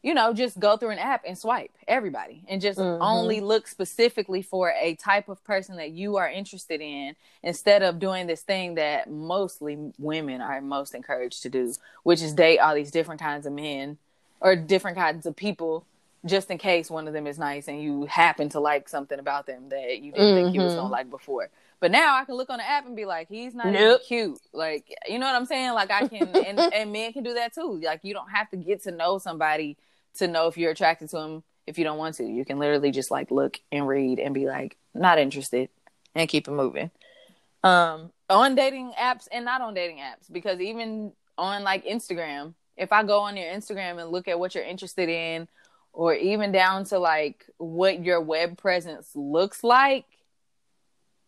you 0.04 0.14
know, 0.16 0.34
just 0.34 0.60
go 0.60 0.78
through 0.78 0.90
an 0.90 1.00
app 1.00 1.24
and 1.28 1.38
swipe 1.38 1.72
everybody 1.88 2.44
and 2.48 2.60
just 2.60 2.80
mm-hmm. 2.80 3.02
only 3.02 3.40
look 3.40 3.68
specifically 3.68 4.42
for 4.42 4.74
a 4.82 4.96
type 4.96 5.30
of 5.30 5.44
person 5.44 5.78
that 5.78 5.92
you 5.92 6.18
are 6.18 6.30
interested 6.30 6.82
in 6.82 7.16
instead 7.44 7.84
of 7.84 8.00
doing 8.00 8.26
this 8.26 8.42
thing 8.42 8.76
that 8.76 9.10
mostly 9.10 9.78
women 10.00 10.42
are 10.42 10.60
most 10.60 10.96
encouraged 10.96 11.44
to 11.44 11.50
do, 11.50 11.74
which 12.04 12.22
is 12.22 12.34
date 12.34 12.58
all 12.58 12.74
these 12.74 12.92
different 12.92 13.22
kinds 13.22 13.46
of 13.46 13.54
men 13.54 13.98
or 14.40 14.56
different 14.56 14.98
kinds 14.98 15.26
of 15.26 15.36
people 15.36 15.86
just 16.26 16.52
in 16.52 16.58
case 16.58 16.90
one 16.90 17.08
of 17.08 17.14
them 17.14 17.26
is 17.26 17.40
nice 17.40 17.68
and 17.68 17.82
you 17.82 18.06
happen 18.06 18.50
to 18.50 18.60
like 18.60 18.88
something 18.88 19.20
about 19.20 19.48
them 19.48 19.70
that 19.70 20.02
you 20.02 20.12
didn't 20.12 20.28
mm-hmm. 20.28 20.46
think 20.46 20.56
you 20.56 20.62
was 20.62 20.74
gonna 20.74 20.84
mm-hmm. 20.84 20.92
like 20.92 21.10
before. 21.10 21.50
But 21.80 21.90
now 21.90 22.16
I 22.16 22.26
can 22.26 22.36
look 22.36 22.52
on 22.52 22.58
the 22.58 22.68
app 22.68 22.86
and 22.86 22.96
be 22.96 23.06
like, 23.06 23.28
he's 23.28 23.56
not 23.56 23.68
nope. 23.68 24.02
cute. 24.06 24.40
Like, 24.54 24.86
you 25.10 25.18
know 25.18 25.26
what 25.26 25.34
I'm 25.34 25.48
saying? 25.48 25.74
Like 25.74 25.90
I 25.90 26.08
can, 26.08 26.28
and, 26.46 26.60
and 26.60 26.92
men 26.92 27.12
can 27.12 27.24
do 27.24 27.34
that 27.34 27.56
too. 27.56 27.82
Like 27.84 28.02
you 28.04 28.14
don't 28.14 28.30
have 28.30 28.50
to 28.52 28.58
get 28.58 28.84
to 28.84 28.92
know 28.92 29.18
somebody 29.18 29.78
to 30.16 30.28
know 30.28 30.48
if 30.48 30.58
you're 30.58 30.72
attracted 30.72 31.10
to 31.10 31.18
them 31.18 31.44
if 31.68 31.78
you 31.78 31.84
don't 31.84 31.98
want 31.98 32.16
to. 32.16 32.26
You 32.26 32.46
can 32.46 32.60
literally 32.60 32.92
just 32.92 33.12
like 33.12 33.32
look 33.32 33.60
and 33.72 33.88
read 33.88 34.20
and 34.20 34.34
be 34.34 34.46
like, 34.46 34.78
not 34.94 35.20
interested 35.20 35.70
and 36.16 36.30
keep 36.30 36.48
it 36.48 36.52
moving. 36.52 36.92
Um, 37.64 38.12
on 38.30 38.56
dating 38.56 38.94
apps 39.00 39.28
and 39.32 39.46
not 39.46 39.62
on 39.62 39.74
dating 39.74 39.98
apps, 39.98 40.32
because 40.32 40.60
even 40.60 41.14
on 41.38 41.64
like 41.64 41.86
Instagram, 41.86 42.54
if 42.78 42.92
I 42.92 43.04
go 43.04 43.20
on 43.20 43.38
your 43.38 43.48
Instagram 43.48 44.02
and 44.02 44.12
look 44.12 44.28
at 44.28 44.40
what 44.40 44.56
you're 44.56 44.64
interested 44.64 45.10
in, 45.10 45.48
or 45.94 46.14
even 46.14 46.52
down 46.52 46.86
to 46.86 47.00
like 47.00 47.46
what 47.58 48.04
your 48.04 48.22
web 48.22 48.58
presence 48.58 49.10
looks 49.16 49.64
like, 49.64 50.06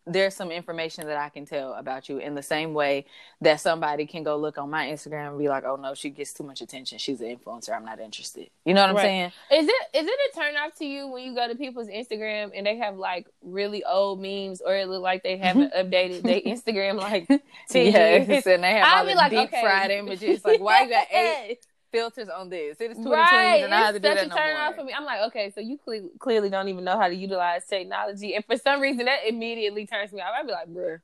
there's 0.06 0.34
some 0.34 0.50
information 0.50 1.06
that 1.06 1.16
I 1.16 1.30
can 1.30 1.46
tell 1.46 1.72
about 1.74 2.08
you 2.08 2.18
in 2.18 2.34
the 2.34 2.42
same 2.42 2.74
way 2.74 3.06
that 3.40 3.60
somebody 3.60 4.06
can 4.06 4.22
go 4.22 4.36
look 4.36 4.58
on 4.58 4.68
my 4.70 4.86
Instagram 4.86 5.30
and 5.30 5.38
be 5.38 5.48
like, 5.48 5.64
"Oh 5.64 5.76
no, 5.76 5.94
she 5.94 6.10
gets 6.10 6.32
too 6.32 6.44
much 6.44 6.60
attention. 6.60 6.98
She's 6.98 7.20
an 7.20 7.36
influencer. 7.36 7.74
I'm 7.74 7.84
not 7.84 8.00
interested." 8.00 8.50
You 8.64 8.74
know 8.74 8.82
what 8.82 8.90
I'm 8.90 8.96
saying? 8.98 9.32
Is 9.50 9.66
it 9.66 9.86
is 9.94 10.06
it 10.06 10.32
a 10.32 10.36
turn 10.38 10.56
off 10.56 10.74
to 10.78 10.84
you 10.84 11.06
when 11.06 11.24
you 11.24 11.34
go 11.34 11.48
to 11.48 11.54
people's 11.54 11.88
Instagram 11.88 12.50
and 12.54 12.66
they 12.66 12.76
have 12.76 12.96
like 12.96 13.26
really 13.42 13.82
old 13.84 14.20
memes 14.20 14.60
or 14.60 14.76
it 14.76 14.88
look 14.88 15.02
like 15.02 15.22
they 15.22 15.36
haven't 15.38 15.72
updated 15.72 16.22
their 16.22 16.40
Instagram 16.40 16.96
like 16.96 17.26
ten 17.68 17.86
yes, 17.86 18.28
years? 18.28 18.46
and 18.46 18.62
they 18.62 18.72
have 18.72 18.86
I'll 18.86 18.98
all 19.00 19.06
the 19.06 19.14
like, 19.14 19.30
deep 19.30 19.48
okay. 19.48 19.62
fried 19.62 19.90
images. 19.90 20.44
Like, 20.44 20.60
why 20.60 20.82
you 20.82 20.90
got 20.90 21.06
eight? 21.12 21.66
Filters 21.94 22.28
on 22.28 22.48
this. 22.48 22.80
It 22.80 22.90
is 22.90 22.96
2020 22.96 23.14
right. 23.14 23.64
and 23.64 23.72
I 23.72 23.78
have 23.78 23.94
to 23.94 24.00
do 24.00 24.08
that 24.08 24.28
no 24.28 24.34
more. 24.34 24.74
for 24.74 24.84
me. 24.84 24.92
I'm 24.92 25.04
like, 25.04 25.20
okay, 25.28 25.52
so 25.54 25.60
you 25.60 25.78
cle- 25.78 26.10
clearly 26.18 26.50
don't 26.50 26.68
even 26.68 26.82
know 26.82 26.98
how 26.98 27.06
to 27.06 27.14
utilize 27.14 27.64
technology, 27.66 28.34
and 28.34 28.44
for 28.44 28.56
some 28.56 28.80
reason 28.80 29.06
that 29.06 29.20
immediately 29.28 29.86
turns 29.86 30.12
me 30.12 30.20
off. 30.20 30.30
I'd 30.36 30.46
be 30.46 30.52
like, 30.52 30.68
bruh, 30.68 31.00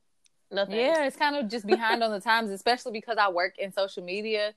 nothing. 0.51 0.75
Yeah, 0.75 1.07
it's 1.07 1.17
kind 1.17 1.37
of 1.37 1.49
just 1.49 1.65
behind 1.65 2.03
on 2.03 2.11
the 2.11 2.21
times, 2.21 2.51
especially 2.51 2.93
because 2.93 3.19
I 3.19 3.31
work 3.31 3.57
in 3.59 3.73
social 3.73 4.03
media. 4.03 4.53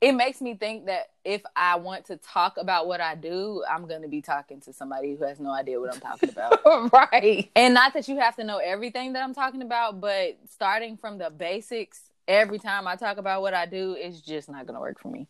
It 0.00 0.12
makes 0.12 0.40
me 0.40 0.56
think 0.56 0.86
that 0.86 1.10
if 1.24 1.42
I 1.54 1.76
want 1.76 2.06
to 2.06 2.16
talk 2.16 2.56
about 2.56 2.88
what 2.88 3.00
I 3.00 3.14
do, 3.14 3.62
I'm 3.70 3.86
going 3.86 4.02
to 4.02 4.08
be 4.08 4.20
talking 4.20 4.60
to 4.62 4.72
somebody 4.72 5.14
who 5.14 5.24
has 5.24 5.38
no 5.38 5.52
idea 5.52 5.78
what 5.78 5.94
I'm 5.94 6.00
talking 6.00 6.30
about. 6.30 6.60
right. 6.92 7.48
And 7.54 7.72
not 7.72 7.94
that 7.94 8.08
you 8.08 8.18
have 8.18 8.34
to 8.36 8.42
know 8.42 8.58
everything 8.58 9.12
that 9.12 9.22
I'm 9.22 9.32
talking 9.32 9.62
about, 9.62 10.00
but 10.00 10.38
starting 10.50 10.96
from 10.96 11.18
the 11.18 11.30
basics 11.30 12.00
every 12.26 12.58
time 12.58 12.86
I 12.86 12.96
talk 12.96 13.18
about 13.18 13.42
what 13.42 13.54
I 13.54 13.66
do 13.66 13.94
is 13.94 14.20
just 14.20 14.48
not 14.48 14.66
going 14.66 14.74
to 14.74 14.80
work 14.80 15.00
for 15.00 15.08
me. 15.08 15.28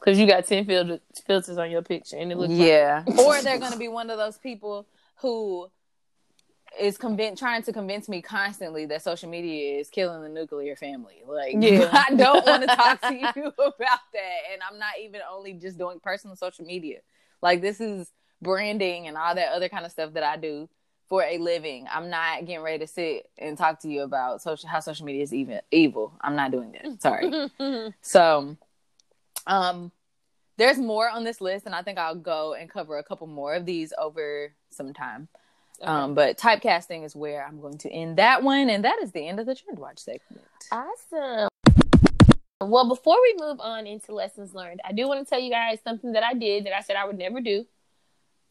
Because 0.00 0.18
you 0.18 0.26
got 0.26 0.46
10 0.46 0.64
filter- 0.64 1.00
filters 1.26 1.58
on 1.58 1.70
your 1.70 1.82
picture 1.82 2.16
and 2.16 2.32
it 2.32 2.38
looks 2.38 2.52
Yeah. 2.54 3.04
Like- 3.06 3.18
or 3.18 3.42
they're 3.42 3.58
going 3.58 3.72
to 3.72 3.78
be 3.78 3.88
one 3.88 4.08
of 4.10 4.18
those 4.18 4.38
people 4.38 4.86
who 5.16 5.70
is 6.78 6.96
convinced 6.96 7.40
trying 7.40 7.62
to 7.64 7.72
convince 7.72 8.08
me 8.08 8.22
constantly 8.22 8.86
that 8.86 9.02
social 9.02 9.28
media 9.28 9.78
is 9.80 9.90
killing 9.90 10.22
the 10.22 10.28
nuclear 10.28 10.76
family. 10.76 11.22
Like 11.26 11.56
yeah. 11.58 11.90
I 12.08 12.14
don't 12.14 12.46
want 12.46 12.62
to 12.62 12.68
talk 12.68 13.00
to 13.02 13.14
you 13.14 13.26
about 13.58 14.00
that. 14.12 14.38
And 14.52 14.62
I'm 14.70 14.78
not 14.78 14.92
even 15.02 15.20
only 15.30 15.52
just 15.54 15.78
doing 15.78 16.00
personal 16.00 16.36
social 16.36 16.64
media. 16.64 17.00
Like 17.42 17.60
this 17.60 17.80
is 17.80 18.10
branding 18.40 19.08
and 19.08 19.16
all 19.16 19.34
that 19.34 19.52
other 19.52 19.68
kind 19.68 19.84
of 19.84 19.92
stuff 19.92 20.14
that 20.14 20.22
I 20.22 20.36
do 20.36 20.68
for 21.08 21.24
a 21.24 21.38
living. 21.38 21.86
I'm 21.92 22.08
not 22.08 22.46
getting 22.46 22.62
ready 22.62 22.78
to 22.78 22.86
sit 22.86 23.28
and 23.36 23.58
talk 23.58 23.80
to 23.80 23.88
you 23.88 24.02
about 24.02 24.40
social 24.40 24.68
how 24.68 24.78
social 24.80 25.04
media 25.04 25.22
is 25.24 25.34
even 25.34 25.60
evil. 25.72 26.14
I'm 26.20 26.36
not 26.36 26.52
doing 26.52 26.72
that. 26.72 27.02
Sorry. 27.02 27.92
so 28.00 28.56
um, 29.50 29.92
there's 30.56 30.78
more 30.78 31.08
on 31.10 31.24
this 31.24 31.40
list, 31.40 31.66
and 31.66 31.74
I 31.74 31.82
think 31.82 31.98
I'll 31.98 32.14
go 32.14 32.54
and 32.54 32.70
cover 32.70 32.98
a 32.98 33.02
couple 33.02 33.26
more 33.26 33.54
of 33.54 33.66
these 33.66 33.92
over 33.98 34.52
some 34.70 34.92
time. 34.92 35.28
Okay. 35.82 35.90
Um, 35.90 36.14
but 36.14 36.36
typecasting 36.38 37.04
is 37.04 37.16
where 37.16 37.44
I'm 37.44 37.60
going 37.60 37.78
to 37.78 37.90
end 37.90 38.18
that 38.18 38.42
one, 38.42 38.68
and 38.70 38.84
that 38.84 38.98
is 39.02 39.12
the 39.12 39.26
end 39.26 39.40
of 39.40 39.46
the 39.46 39.54
trend 39.54 39.78
watch 39.78 39.98
segment. 39.98 40.44
Awesome. 40.70 41.48
Well, 42.62 42.86
before 42.88 43.16
we 43.22 43.34
move 43.38 43.58
on 43.60 43.86
into 43.86 44.14
lessons 44.14 44.54
learned, 44.54 44.80
I 44.84 44.92
do 44.92 45.08
want 45.08 45.26
to 45.26 45.28
tell 45.28 45.40
you 45.40 45.50
guys 45.50 45.78
something 45.82 46.12
that 46.12 46.22
I 46.22 46.34
did 46.34 46.66
that 46.66 46.76
I 46.76 46.82
said 46.82 46.96
I 46.96 47.06
would 47.06 47.16
never 47.18 47.40
do 47.40 47.64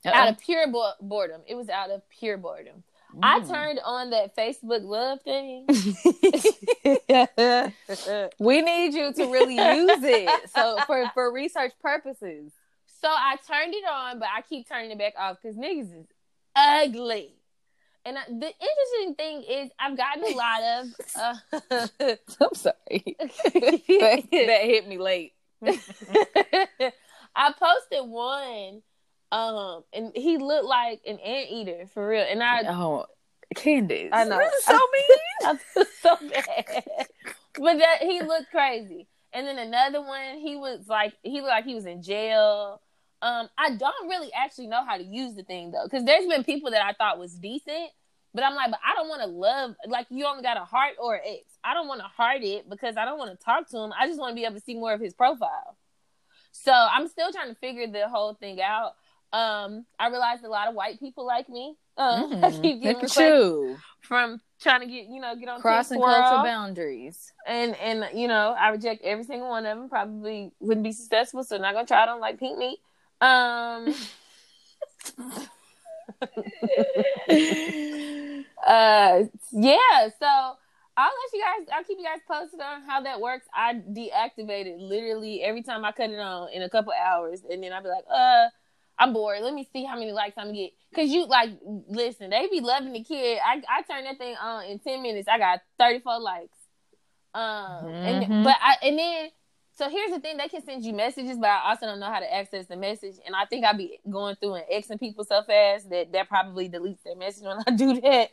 Uh-oh. 0.03 0.11
out 0.11 0.29
of 0.29 0.39
pure 0.39 0.67
bo- 0.71 0.93
boredom. 0.99 1.41
It 1.47 1.53
was 1.53 1.69
out 1.69 1.91
of 1.91 2.01
pure 2.09 2.37
boredom. 2.37 2.83
Mm. 3.15 3.19
I 3.23 3.39
turned 3.39 3.79
on 3.83 4.11
that 4.11 4.35
Facebook 4.35 4.83
love 4.83 5.19
thing. 5.21 5.65
we 8.39 8.61
need 8.61 8.93
you 8.93 9.11
to 9.13 9.31
really 9.31 9.55
use 9.55 10.03
it. 10.03 10.49
So 10.51 10.77
for 10.87 11.09
for 11.13 11.31
research 11.31 11.71
purposes. 11.81 12.51
So 13.01 13.07
I 13.07 13.37
turned 13.47 13.73
it 13.73 13.85
on, 13.89 14.19
but 14.19 14.27
I 14.35 14.41
keep 14.41 14.67
turning 14.67 14.91
it 14.91 14.99
back 14.99 15.13
off 15.17 15.37
because 15.41 15.57
niggas 15.57 16.01
is 16.01 16.05
ugly. 16.55 17.35
And 18.05 18.17
I, 18.17 18.21
the 18.27 18.33
interesting 18.33 19.15
thing 19.17 19.43
is, 19.43 19.69
I've 19.79 19.97
gotten 19.97 20.23
a 20.23 20.35
lot 20.35 20.63
of. 20.63 20.87
Uh, 21.15 21.35
I'm 22.41 22.55
sorry. 22.55 23.15
that, 23.17 24.23
that 24.31 24.61
hit 24.63 24.87
me 24.87 24.97
late. 24.97 25.33
I 27.35 27.53
posted 27.57 28.09
one 28.09 28.81
um, 29.31 29.83
and 29.93 30.11
he 30.15 30.37
looked 30.37 30.65
like 30.65 31.01
an 31.05 31.19
anteater 31.19 31.85
for 31.93 32.07
real. 32.07 32.25
And 32.27 32.41
I 32.41 32.63
oh, 32.67 33.05
Candace, 33.55 34.09
I 34.11 34.23
know, 34.23 34.39
so 34.61 34.73
mean. 34.73 35.57
I 35.77 35.85
so 36.01 36.17
bad, 36.29 37.07
but 37.59 37.77
that 37.77 37.97
he 38.01 38.21
looked 38.21 38.51
crazy. 38.51 39.07
And 39.31 39.45
then 39.45 39.59
another 39.59 40.01
one, 40.01 40.39
he 40.39 40.55
was 40.55 40.87
like 40.87 41.13
he 41.23 41.41
looked 41.41 41.51
like 41.51 41.65
he 41.65 41.75
was 41.75 41.85
in 41.85 42.01
jail. 42.01 42.81
Um, 43.21 43.49
I 43.57 43.71
don't 43.71 44.07
really 44.07 44.31
actually 44.33 44.67
know 44.67 44.83
how 44.85 44.97
to 44.97 45.03
use 45.03 45.35
the 45.35 45.43
thing 45.43 45.71
though, 45.71 45.83
because 45.83 46.05
there's 46.05 46.25
been 46.25 46.43
people 46.43 46.71
that 46.71 46.83
I 46.83 46.93
thought 46.93 47.19
was 47.19 47.33
decent, 47.35 47.91
but 48.33 48.43
I'm 48.43 48.55
like, 48.55 48.71
but 48.71 48.79
I 48.83 48.95
don't 48.95 49.09
want 49.09 49.21
to 49.21 49.27
love 49.27 49.75
like 49.87 50.07
you 50.09 50.25
only 50.25 50.41
got 50.41 50.57
a 50.57 50.65
heart 50.65 50.93
or 50.99 51.15
an 51.15 51.21
X. 51.25 51.57
I 51.63 51.73
don't 51.75 51.87
want 51.87 52.01
to 52.01 52.07
heart 52.07 52.43
it 52.43 52.67
because 52.67 52.97
I 52.97 53.05
don't 53.05 53.19
want 53.19 53.37
to 53.37 53.45
talk 53.45 53.69
to 53.69 53.77
him. 53.77 53.91
I 53.99 54.07
just 54.07 54.19
want 54.19 54.31
to 54.31 54.35
be 54.35 54.45
able 54.45 54.55
to 54.55 54.61
see 54.61 54.75
more 54.75 54.93
of 54.93 55.01
his 55.01 55.13
profile. 55.13 55.77
So 56.51 56.71
I'm 56.71 57.07
still 57.07 57.31
trying 57.31 57.49
to 57.49 57.55
figure 57.55 57.87
the 57.87 58.07
whole 58.07 58.33
thing 58.33 58.61
out. 58.61 58.93
Um, 59.31 59.85
I 59.99 60.09
realized 60.09 60.43
a 60.43 60.49
lot 60.49 60.67
of 60.67 60.75
white 60.75 60.99
people 60.99 61.25
like 61.25 61.49
me. 61.49 61.75
Um, 61.97 62.31
mm, 62.31 62.43
I 62.43 62.51
keep 62.51 62.81
getting 62.81 63.01
requests 63.01 63.81
from 64.01 64.41
trying 64.59 64.81
to 64.81 64.87
get 64.87 65.07
you 65.07 65.21
know 65.21 65.35
get 65.35 65.49
on 65.49 65.61
crossing 65.61 66.01
cultural 66.01 66.43
boundaries, 66.43 67.31
and 67.45 67.75
and 67.75 68.09
you 68.13 68.27
know 68.27 68.55
I 68.59 68.69
reject 68.69 69.03
every 69.03 69.23
single 69.23 69.49
one 69.49 69.65
of 69.65 69.77
them. 69.77 69.89
Probably 69.89 70.51
wouldn't 70.59 70.83
be 70.83 70.91
successful, 70.91 71.43
so 71.43 71.57
not 71.57 71.73
gonna 71.73 71.87
try. 71.87 72.03
I 72.03 72.05
don't 72.05 72.21
like 72.21 72.39
pink 72.39 72.57
meat. 72.57 72.79
Um. 73.21 73.93
uh 78.67 79.23
yeah 79.51 80.09
so 80.19 80.57
I'll 80.99 81.07
let 81.07 81.33
you 81.33 81.41
guys. 81.41 81.67
I'll 81.73 81.83
keep 81.85 81.97
you 81.97 82.03
guys 82.03 82.19
posted 82.27 82.59
on 82.59 82.81
how 82.81 82.99
that 83.01 83.21
works. 83.21 83.47
I 83.53 83.75
deactivate 83.75 84.65
it 84.65 84.79
literally 84.79 85.41
every 85.41 85.63
time 85.63 85.85
I 85.85 85.93
cut 85.93 86.09
it 86.09 86.19
on 86.19 86.51
in 86.51 86.61
a 86.61 86.69
couple 86.69 86.91
hours, 86.91 87.41
and 87.49 87.63
then 87.63 87.71
I'll 87.71 87.81
be 87.81 87.87
like, 87.87 88.03
"Uh, 88.13 88.49
I'm 88.99 89.13
bored. 89.13 89.41
Let 89.41 89.53
me 89.53 89.67
see 89.71 89.85
how 89.85 89.95
many 89.95 90.11
likes 90.11 90.37
I'm 90.37 90.47
gonna 90.47 90.57
get. 90.57 90.71
Cause 90.93 91.09
you 91.09 91.25
like 91.25 91.51
listen, 91.87 92.29
they 92.29 92.47
be 92.47 92.59
loving 92.59 92.93
the 92.93 93.03
kid. 93.03 93.39
I 93.43 93.61
I 93.69 93.81
turned 93.83 94.05
that 94.05 94.17
thing 94.17 94.35
on 94.35 94.65
in 94.65 94.79
ten 94.79 95.01
minutes. 95.01 95.27
I 95.27 95.37
got 95.37 95.61
34 95.79 96.19
likes. 96.19 96.57
Um, 97.33 97.41
mm-hmm. 97.43 98.31
and 98.31 98.43
but 98.43 98.55
I 98.61 98.75
and 98.83 98.99
then 98.99 99.29
so 99.79 99.89
here's 99.89 100.11
the 100.11 100.19
thing: 100.19 100.35
they 100.35 100.49
can 100.49 100.61
send 100.61 100.83
you 100.83 100.91
messages, 100.91 101.37
but 101.37 101.47
I 101.47 101.69
also 101.69 101.85
don't 101.85 102.01
know 102.01 102.11
how 102.11 102.19
to 102.19 102.33
access 102.33 102.65
the 102.65 102.75
message. 102.75 103.15
And 103.25 103.33
I 103.33 103.45
think 103.45 103.63
I'll 103.63 103.77
be 103.77 103.99
going 104.09 104.35
through 104.35 104.55
and 104.55 104.65
Xing 104.69 104.99
people 104.99 105.23
so 105.23 105.41
fast 105.43 105.89
that 105.89 106.11
that 106.11 106.27
probably 106.27 106.69
deletes 106.69 107.01
their 107.03 107.15
message 107.15 107.45
when 107.45 107.57
I 107.65 107.71
do 107.75 108.01
that. 108.01 108.31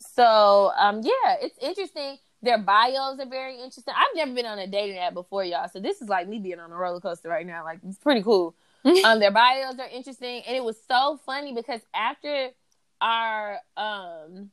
So 0.00 0.72
um, 0.76 1.02
yeah, 1.04 1.36
it's 1.40 1.56
interesting. 1.62 2.18
Their 2.42 2.58
bios 2.58 3.20
are 3.20 3.28
very 3.28 3.60
interesting. 3.60 3.94
I've 3.96 4.16
never 4.16 4.32
been 4.32 4.46
on 4.46 4.58
a 4.58 4.66
dating 4.66 4.98
app 4.98 5.14
before, 5.14 5.44
y'all. 5.44 5.68
So 5.68 5.78
this 5.78 6.00
is 6.02 6.08
like 6.08 6.26
me 6.26 6.40
being 6.40 6.58
on 6.58 6.72
a 6.72 6.76
roller 6.76 7.00
coaster 7.00 7.28
right 7.28 7.46
now. 7.46 7.62
Like 7.62 7.78
it's 7.86 7.98
pretty 7.98 8.22
cool. 8.22 8.56
um, 9.04 9.20
their 9.20 9.30
bios 9.30 9.78
are 9.78 9.88
interesting, 9.88 10.42
and 10.46 10.56
it 10.56 10.64
was 10.64 10.76
so 10.88 11.20
funny 11.26 11.54
because 11.54 11.80
after 11.94 12.50
our 13.00 13.58
um 13.76 14.50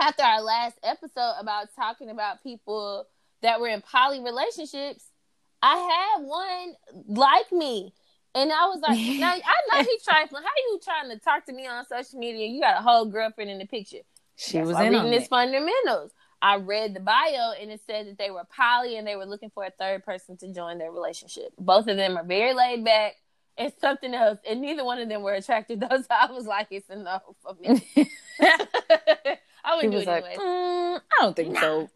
after 0.00 0.22
our 0.22 0.42
last 0.42 0.78
episode 0.82 1.34
about 1.38 1.68
talking 1.76 2.10
about 2.10 2.42
people 2.42 3.06
that 3.42 3.60
were 3.60 3.68
in 3.68 3.82
poly 3.82 4.20
relationships, 4.20 5.04
I 5.62 5.76
had 5.76 6.24
one 6.24 6.74
like 7.08 7.52
me. 7.52 7.92
And 8.34 8.50
I 8.50 8.66
was 8.66 8.80
like, 8.80 8.98
now 9.20 9.32
I 9.32 9.38
know 9.82 9.84
he's 9.84 10.02
trifling. 10.02 10.42
How 10.42 10.48
are 10.48 10.70
you 10.70 10.80
trying 10.82 11.10
to 11.10 11.18
talk 11.22 11.44
to 11.46 11.52
me 11.52 11.66
on 11.66 11.84
social 11.86 12.18
media? 12.18 12.46
You 12.46 12.60
got 12.60 12.78
a 12.78 12.82
whole 12.82 13.04
girlfriend 13.04 13.50
in 13.50 13.58
the 13.58 13.66
picture. 13.66 13.98
She 14.36 14.58
That's 14.58 14.68
was 14.68 14.80
in 14.80 14.92
reading 14.92 15.12
his 15.12 15.28
fundamentals. 15.28 16.12
I 16.40 16.56
read 16.56 16.94
the 16.94 17.00
bio 17.00 17.52
and 17.60 17.70
it 17.70 17.80
said 17.86 18.08
that 18.08 18.18
they 18.18 18.30
were 18.32 18.42
poly 18.44 18.96
and 18.96 19.06
they 19.06 19.14
were 19.14 19.26
looking 19.26 19.50
for 19.50 19.64
a 19.64 19.70
third 19.70 20.04
person 20.04 20.36
to 20.38 20.52
join 20.52 20.78
their 20.78 20.90
relationship. 20.90 21.52
Both 21.56 21.86
of 21.86 21.96
them 21.96 22.16
are 22.16 22.24
very 22.24 22.52
laid 22.52 22.84
back 22.84 23.14
and 23.58 23.72
something 23.80 24.14
else, 24.14 24.38
and 24.48 24.60
neither 24.60 24.84
one 24.84 24.98
of 24.98 25.08
them 25.08 25.22
were 25.22 25.34
attracted. 25.34 25.80
Those 25.90 26.06
I 26.10 26.30
was 26.30 26.46
like, 26.46 26.68
it's 26.70 26.90
enough 26.90 27.22
for 27.42 27.54
me. 27.60 27.86
I 29.64 29.76
wouldn't 29.76 29.92
do 29.92 29.98
it 29.98 30.06
like, 30.06 30.24
anyway. 30.24 30.36
Mm, 30.36 30.96
I 30.96 31.22
don't 31.22 31.36
think 31.36 31.52
nah. 31.52 31.60
so. 31.60 31.90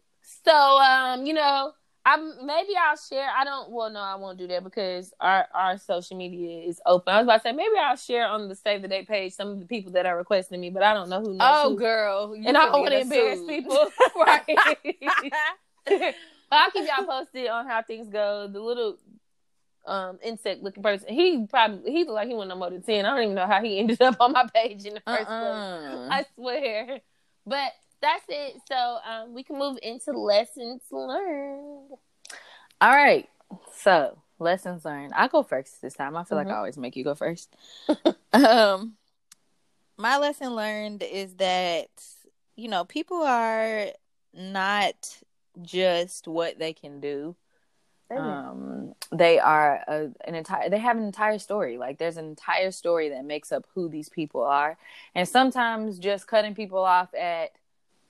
So, 0.45 0.53
um, 0.53 1.25
you 1.25 1.33
know, 1.33 1.73
I'm 2.07 2.45
maybe 2.45 2.69
I'll 2.79 2.95
share. 2.95 3.29
I 3.37 3.43
don't. 3.43 3.69
Well, 3.69 3.89
no, 3.89 3.99
I 3.99 4.15
won't 4.15 4.37
do 4.37 4.47
that 4.47 4.63
because 4.63 5.13
our 5.19 5.45
our 5.53 5.77
social 5.77 6.15
media 6.15 6.65
is 6.65 6.79
open. 6.85 7.13
I 7.13 7.17
was 7.17 7.25
about 7.25 7.37
to 7.37 7.49
say 7.49 7.51
maybe 7.51 7.75
I'll 7.77 7.97
share 7.97 8.25
on 8.27 8.47
the 8.47 8.55
Save 8.55 8.81
the 8.81 8.87
Date 8.87 9.09
page 9.09 9.33
some 9.33 9.49
of 9.49 9.59
the 9.59 9.65
people 9.65 9.91
that 9.91 10.05
are 10.05 10.15
requesting 10.15 10.61
me, 10.61 10.69
but 10.69 10.83
I 10.83 10.93
don't 10.93 11.09
know 11.09 11.19
who. 11.19 11.33
Knows 11.33 11.39
oh, 11.41 11.69
who. 11.71 11.77
girl, 11.77 12.33
and 12.33 12.57
I 12.57 12.67
don't 12.67 12.81
want 12.81 12.91
to 12.93 13.01
embarrass 13.01 13.41
people, 13.45 13.89
right? 14.15 14.43
But 16.49 16.59
I'll 16.59 16.71
keep 16.71 16.87
y'all 16.87 17.05
posted 17.05 17.47
on 17.47 17.67
how 17.67 17.81
things 17.81 18.07
go. 18.07 18.47
The 18.47 18.61
little 18.61 18.97
um 19.87 20.19
insect 20.21 20.63
looking 20.63 20.83
person, 20.83 21.13
he 21.13 21.45
probably 21.49 21.91
he 21.91 21.99
looked 21.99 22.11
like 22.11 22.27
he 22.27 22.35
went 22.35 22.49
no 22.49 22.55
more 22.55 22.69
than 22.69 22.81
ten. 22.81 23.05
I 23.05 23.15
don't 23.15 23.23
even 23.23 23.35
know 23.35 23.47
how 23.47 23.61
he 23.61 23.79
ended 23.79 24.01
up 24.01 24.17
on 24.19 24.33
my 24.33 24.47
page 24.53 24.85
in 24.85 24.95
the 24.95 25.01
1st 25.01 25.27
uh-uh. 25.27 26.07
place. 26.07 26.09
I 26.11 26.25
swear, 26.35 26.99
but 27.45 27.71
that's 28.01 28.25
it. 28.29 28.61
So 28.67 28.97
um, 29.09 29.33
we 29.33 29.43
can 29.43 29.57
move 29.57 29.77
into 29.81 30.11
lessons 30.11 30.81
learned. 30.91 31.91
All 32.79 32.91
right. 32.91 33.27
So 33.75 34.17
lessons 34.39 34.85
learned. 34.85 35.13
I 35.15 35.27
go 35.27 35.43
first 35.43 35.81
this 35.81 35.93
time. 35.93 36.15
I 36.15 36.23
feel 36.23 36.37
mm-hmm. 36.37 36.47
like 36.47 36.55
I 36.55 36.57
always 36.57 36.77
make 36.77 36.95
you 36.95 37.03
go 37.03 37.15
first. 37.15 37.55
um, 38.33 38.93
my 39.97 40.17
lesson 40.17 40.55
learned 40.55 41.03
is 41.03 41.35
that 41.35 41.89
you 42.55 42.67
know 42.67 42.85
people 42.85 43.23
are 43.23 43.87
not 44.33 45.17
just 45.61 46.27
what 46.27 46.59
they 46.59 46.73
can 46.73 46.99
do. 46.99 47.35
Um, 48.09 48.95
they 49.11 49.39
are 49.39 49.83
a, 49.87 50.09
an 50.25 50.35
entire. 50.35 50.69
They 50.69 50.79
have 50.79 50.97
an 50.97 51.03
entire 51.03 51.39
story. 51.39 51.77
Like 51.77 51.97
there's 51.97 52.17
an 52.17 52.25
entire 52.25 52.71
story 52.71 53.09
that 53.09 53.25
makes 53.25 53.51
up 53.51 53.65
who 53.75 53.89
these 53.89 54.09
people 54.09 54.43
are, 54.43 54.77
and 55.13 55.27
sometimes 55.27 55.99
just 55.99 56.27
cutting 56.27 56.55
people 56.55 56.79
off 56.79 57.13
at 57.13 57.51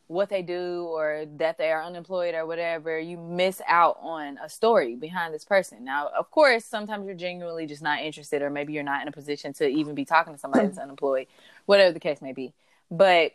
what 0.07 0.29
they 0.29 0.41
do 0.41 0.85
or 0.85 1.25
that 1.37 1.57
they 1.57 1.69
are 1.69 1.83
unemployed 1.83 2.33
or 2.33 2.45
whatever, 2.45 2.97
you 2.97 3.17
miss 3.17 3.61
out 3.67 3.97
on 4.01 4.37
a 4.41 4.47
story 4.47 4.95
behind 4.95 5.33
this 5.33 5.43
person. 5.43 5.83
Now, 5.83 6.09
of 6.17 6.31
course, 6.31 6.63
sometimes 6.63 7.05
you're 7.05 7.15
genuinely 7.15 7.65
just 7.65 7.81
not 7.81 7.99
interested, 7.99 8.41
or 8.41 8.49
maybe 8.49 8.73
you're 8.73 8.83
not 8.83 9.01
in 9.01 9.09
a 9.09 9.11
position 9.11 9.51
to 9.53 9.67
even 9.67 9.95
be 9.95 10.05
talking 10.05 10.33
to 10.33 10.39
somebody 10.39 10.67
that's 10.67 10.77
unemployed, 10.77 11.27
whatever 11.65 11.91
the 11.91 11.99
case 11.99 12.21
may 12.21 12.31
be. 12.31 12.53
But 12.89 13.33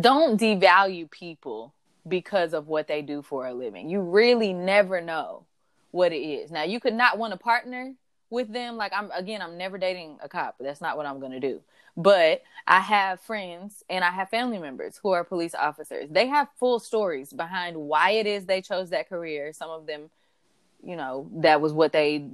don't 0.00 0.38
devalue 0.38 1.10
people 1.10 1.72
because 2.06 2.52
of 2.52 2.68
what 2.68 2.88
they 2.88 3.02
do 3.02 3.22
for 3.22 3.46
a 3.46 3.54
living. 3.54 3.88
You 3.88 4.00
really 4.00 4.52
never 4.52 5.00
know 5.00 5.44
what 5.90 6.12
it 6.12 6.20
is. 6.20 6.50
Now, 6.50 6.64
you 6.64 6.80
could 6.80 6.94
not 6.94 7.18
want 7.18 7.32
to 7.32 7.38
partner 7.38 7.94
with 8.32 8.52
them. 8.52 8.76
Like 8.76 8.92
I'm 8.94 9.10
again, 9.12 9.42
I'm 9.42 9.56
never 9.56 9.78
dating 9.78 10.18
a 10.22 10.28
cop. 10.28 10.56
That's 10.58 10.80
not 10.80 10.96
what 10.96 11.06
I'm 11.06 11.20
going 11.20 11.32
to 11.32 11.40
do. 11.40 11.60
But 11.96 12.42
I 12.66 12.80
have 12.80 13.20
friends 13.20 13.84
and 13.90 14.02
I 14.02 14.10
have 14.10 14.30
family 14.30 14.58
members 14.58 14.98
who 15.02 15.10
are 15.10 15.22
police 15.22 15.54
officers. 15.54 16.08
They 16.10 16.26
have 16.26 16.48
full 16.58 16.80
stories 16.80 17.32
behind 17.32 17.76
why 17.76 18.12
it 18.12 18.26
is 18.26 18.46
they 18.46 18.62
chose 18.62 18.90
that 18.90 19.10
career. 19.10 19.52
Some 19.52 19.70
of 19.70 19.86
them, 19.86 20.10
you 20.82 20.96
know, 20.96 21.28
that 21.34 21.60
was 21.60 21.74
what 21.74 21.92
they 21.92 22.30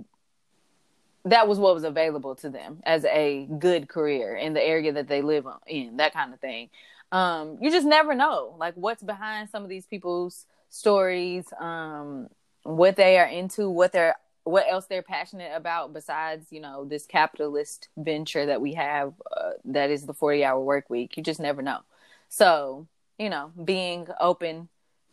that 1.24 1.48
was 1.48 1.58
what 1.58 1.74
was 1.74 1.84
available 1.84 2.36
to 2.36 2.48
them 2.48 2.80
as 2.84 3.04
a 3.04 3.46
good 3.58 3.88
career 3.88 4.36
in 4.36 4.54
the 4.54 4.62
area 4.62 4.92
that 4.92 5.08
they 5.08 5.20
live 5.20 5.46
in, 5.66 5.96
that 5.96 6.12
kind 6.12 6.32
of 6.32 6.40
thing. 6.40 6.70
Um, 7.10 7.58
you 7.60 7.70
just 7.70 7.86
never 7.86 8.14
know, 8.14 8.54
like 8.58 8.74
what's 8.74 9.02
behind 9.02 9.48
some 9.48 9.62
of 9.62 9.68
these 9.68 9.86
people's 9.86 10.46
stories, 10.68 11.46
um, 11.58 12.28
what 12.64 12.96
they 12.96 13.18
are 13.18 13.26
into, 13.26 13.70
what 13.70 13.92
they're 13.92 14.16
what 14.44 14.64
else 14.66 14.86
they're 14.86 15.02
passionate 15.02 15.52
about 15.54 15.92
besides 15.92 16.46
you 16.50 16.60
know 16.60 16.84
this 16.86 17.04
capitalist 17.04 17.88
venture 17.98 18.46
that 18.46 18.62
we 18.62 18.72
have 18.72 19.12
uh, 19.36 19.50
that 19.64 19.90
is 19.90 20.06
the 20.06 20.14
40 20.14 20.44
hour 20.44 20.60
work 20.60 20.88
week. 20.88 21.16
You 21.16 21.22
just 21.22 21.40
never 21.40 21.62
know. 21.62 21.80
So 22.28 22.86
you 23.18 23.28
know 23.30 23.52
being 23.62 24.08
open 24.20 24.68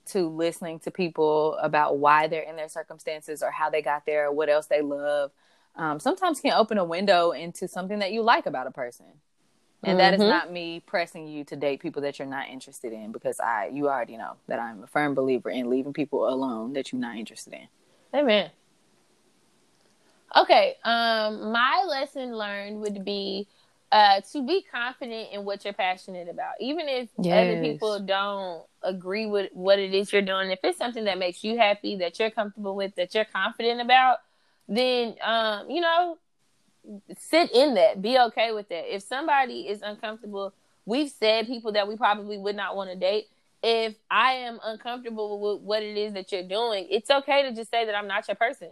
to 0.08 0.28
listening 0.28 0.80
to 0.80 0.92
people 0.92 1.58
about 1.62 1.98
why 1.98 2.28
they're 2.28 2.44
in 2.44 2.56
their 2.56 2.70
circumstances 2.70 3.42
or 3.42 3.52
how 3.52 3.70
they 3.70 3.82
got 3.82 4.06
there 4.06 4.28
or 4.28 4.32
what 4.32 4.50
else 4.50 4.68
they 4.68 4.82
love 4.82 5.32
um, 5.76 6.00
sometimes 6.00 6.40
can 6.40 6.54
open 6.54 6.78
a 6.78 6.84
window 6.86 7.32
into 7.32 7.68
something 7.68 8.00
that 8.00 8.12
you 8.12 8.22
like 8.22 8.46
about 8.46 8.68
a 8.68 8.72
person 8.72 9.06
and 9.86 9.98
mm-hmm. 9.98 9.98
that 9.98 10.14
is 10.14 10.20
mm-hmm. 10.20 10.30
not 10.30 10.52
me 10.52 10.82
pressing 10.86 11.28
you 11.28 11.44
to 11.44 11.56
date 11.56 11.82
people 11.82 12.02
that 12.02 12.20
you're 12.20 12.28
not 12.28 12.48
interested 12.50 12.92
in 12.92 13.12
because 13.12 13.40
i 13.40 13.70
you 13.72 13.88
already 13.88 14.18
know 14.18 14.34
that 14.48 14.60
i'm 14.60 14.84
a 14.84 14.88
firm 14.88 15.14
believer 15.14 15.50
in 15.50 15.70
leaving 15.70 15.94
people 15.94 16.28
alone 16.28 16.74
that 16.74 16.92
you're 16.92 17.02
not 17.02 17.16
interested 17.16 17.54
in 17.54 17.68
amen 18.14 18.50
Okay. 20.36 20.76
Um, 20.84 21.52
my 21.52 21.86
lesson 21.88 22.36
learned 22.36 22.82
would 22.82 23.06
be 23.06 23.48
uh, 23.92 24.22
to 24.34 24.46
be 24.46 24.66
confident 24.70 25.30
in 25.32 25.46
what 25.46 25.64
you're 25.64 25.74
passionate 25.74 26.28
about, 26.28 26.54
even 26.60 26.90
if 26.90 27.10
yes. 27.18 27.34
other 27.34 27.62
people 27.62 28.00
don't 28.00 28.64
agree 28.84 29.26
with 29.26 29.50
what 29.54 29.80
it 29.80 29.94
is 29.94 30.12
you're 30.12 30.22
doing. 30.22 30.52
If 30.52 30.60
it's 30.64 30.78
something 30.78 31.06
that 31.06 31.18
makes 31.18 31.44
you 31.44 31.58
happy, 31.58 31.96
that 31.98 32.20
you're 32.20 32.32
comfortable 32.32 32.76
with, 32.76 32.96
that 32.96 33.16
you're 33.16 33.26
confident 33.26 33.80
about, 33.80 34.18
then 34.68 35.16
um, 35.24 35.70
you 35.70 35.80
know, 35.80 36.18
sit 37.18 37.52
in 37.52 37.74
that. 37.76 38.02
Be 38.02 38.18
okay 38.18 38.52
with 38.52 38.70
that. 38.70 38.94
If 38.94 39.04
somebody 39.04 39.68
is 39.68 39.82
uncomfortable, 39.82 40.54
we've 40.86 41.10
said 41.10 41.48
people 41.48 41.72
that 41.74 41.88
we 41.88 41.96
probably 41.98 42.38
would 42.38 42.56
not 42.56 42.76
want 42.76 42.90
to 42.92 42.96
date. 42.96 43.28
If 43.64 43.96
I 44.12 44.34
am 44.34 44.60
uncomfortable 44.64 45.40
with 45.40 45.62
what 45.62 45.82
it 45.82 45.98
is 45.98 46.14
that 46.14 46.32
you're 46.32 46.48
doing, 46.48 46.88
it's 46.90 47.10
okay 47.10 47.44
to 47.44 47.52
just 47.54 47.72
say 47.72 47.86
that 47.86 47.96
I'm 47.96 48.08
not 48.08 48.28
your 48.28 48.36
person 48.36 48.70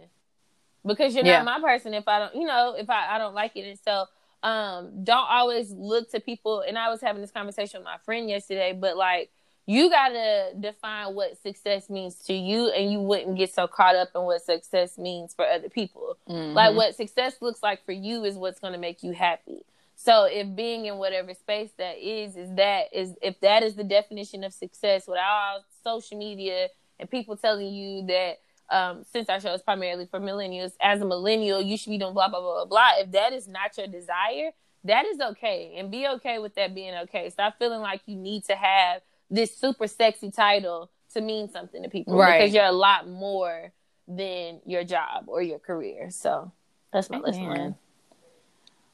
because 0.86 1.14
you're 1.14 1.24
yeah. 1.24 1.42
not 1.42 1.60
my 1.60 1.68
person 1.68 1.94
if 1.94 2.06
I 2.06 2.20
don't, 2.20 2.34
you 2.34 2.46
know, 2.46 2.74
if 2.78 2.88
I, 2.88 3.16
I 3.16 3.18
don't 3.18 3.34
like 3.34 3.56
it. 3.56 3.66
And 3.68 3.78
so, 3.78 4.06
um, 4.42 5.02
don't 5.02 5.26
always 5.28 5.70
look 5.72 6.10
to 6.10 6.20
people. 6.20 6.60
And 6.60 6.78
I 6.78 6.90
was 6.90 7.00
having 7.00 7.22
this 7.22 7.30
conversation 7.30 7.80
with 7.80 7.86
my 7.86 7.96
friend 8.04 8.28
yesterday, 8.28 8.76
but 8.78 8.96
like, 8.96 9.30
you 9.66 9.88
gotta 9.88 10.52
define 10.58 11.14
what 11.14 11.40
success 11.42 11.88
means 11.88 12.16
to 12.26 12.34
you, 12.34 12.68
and 12.68 12.92
you 12.92 13.00
wouldn't 13.00 13.38
get 13.38 13.54
so 13.54 13.66
caught 13.66 13.96
up 13.96 14.08
in 14.14 14.22
what 14.22 14.42
success 14.42 14.98
means 14.98 15.32
for 15.32 15.46
other 15.46 15.68
people. 15.68 16.18
Mm-hmm. 16.28 16.54
Like, 16.54 16.74
what 16.74 16.94
success 16.94 17.36
looks 17.40 17.62
like 17.62 17.84
for 17.84 17.92
you 17.92 18.24
is 18.24 18.36
what's 18.36 18.60
gonna 18.60 18.78
make 18.78 19.02
you 19.02 19.12
happy. 19.12 19.64
So, 19.96 20.24
if 20.24 20.54
being 20.54 20.86
in 20.86 20.98
whatever 20.98 21.32
space 21.32 21.70
that 21.78 21.96
is, 21.98 22.36
is 22.36 22.54
that 22.56 22.92
is 22.92 23.14
if 23.22 23.40
that 23.40 23.62
is 23.62 23.74
the 23.74 23.84
definition 23.84 24.44
of 24.44 24.52
success 24.52 25.06
without 25.06 25.60
social 25.82 26.18
media 26.18 26.68
and 27.00 27.10
people 27.10 27.36
telling 27.36 27.72
you 27.72 28.06
that 28.06 28.40
um, 28.70 29.04
since 29.10 29.28
our 29.28 29.40
show 29.40 29.52
is 29.54 29.62
primarily 29.62 30.06
for 30.06 30.20
millennials, 30.20 30.72
as 30.80 31.00
a 31.00 31.04
millennial, 31.04 31.62
you 31.62 31.76
should 31.76 31.90
be 31.90 31.98
doing 31.98 32.14
blah, 32.14 32.28
blah, 32.28 32.40
blah, 32.40 32.54
blah, 32.54 32.64
blah. 32.64 32.90
If 32.98 33.12
that 33.12 33.32
is 33.32 33.46
not 33.46 33.76
your 33.76 33.86
desire, 33.86 34.50
that 34.84 35.06
is 35.06 35.20
okay. 35.20 35.74
And 35.76 35.90
be 35.90 36.06
okay 36.08 36.38
with 36.38 36.54
that 36.56 36.74
being 36.74 36.94
okay. 37.04 37.30
Stop 37.30 37.58
feeling 37.58 37.80
like 37.80 38.02
you 38.06 38.16
need 38.16 38.44
to 38.44 38.54
have 38.54 39.02
this 39.30 39.56
super 39.56 39.86
sexy 39.86 40.30
title 40.30 40.90
to 41.12 41.20
mean 41.20 41.50
something 41.50 41.82
to 41.82 41.88
people. 41.88 42.16
Right. 42.16 42.38
Because 42.38 42.54
you're 42.54 42.64
a 42.64 42.72
lot 42.72 43.08
more 43.08 43.72
than 44.06 44.60
your 44.66 44.84
job 44.84 45.24
or 45.28 45.42
your 45.42 45.58
career. 45.58 46.10
So 46.10 46.52
that's 46.92 47.10
my 47.10 47.18
lesson 47.18 47.74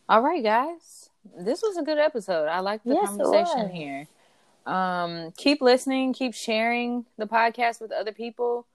All 0.09 0.23
right, 0.23 0.43
guys. 0.43 1.11
This 1.39 1.63
was 1.63 1.77
a 1.77 1.83
good 1.83 1.99
episode. 1.99 2.47
I 2.47 2.61
like 2.61 2.83
the 2.85 2.95
yes, 2.95 3.09
conversation 3.09 3.71
here. 3.71 4.07
Um, 4.67 5.33
keep 5.37 5.61
listening, 5.61 6.13
keep 6.13 6.35
sharing 6.35 7.07
the 7.19 7.27
podcast 7.27 7.81
with 7.81 7.93
other 7.93 8.13
people 8.13 8.67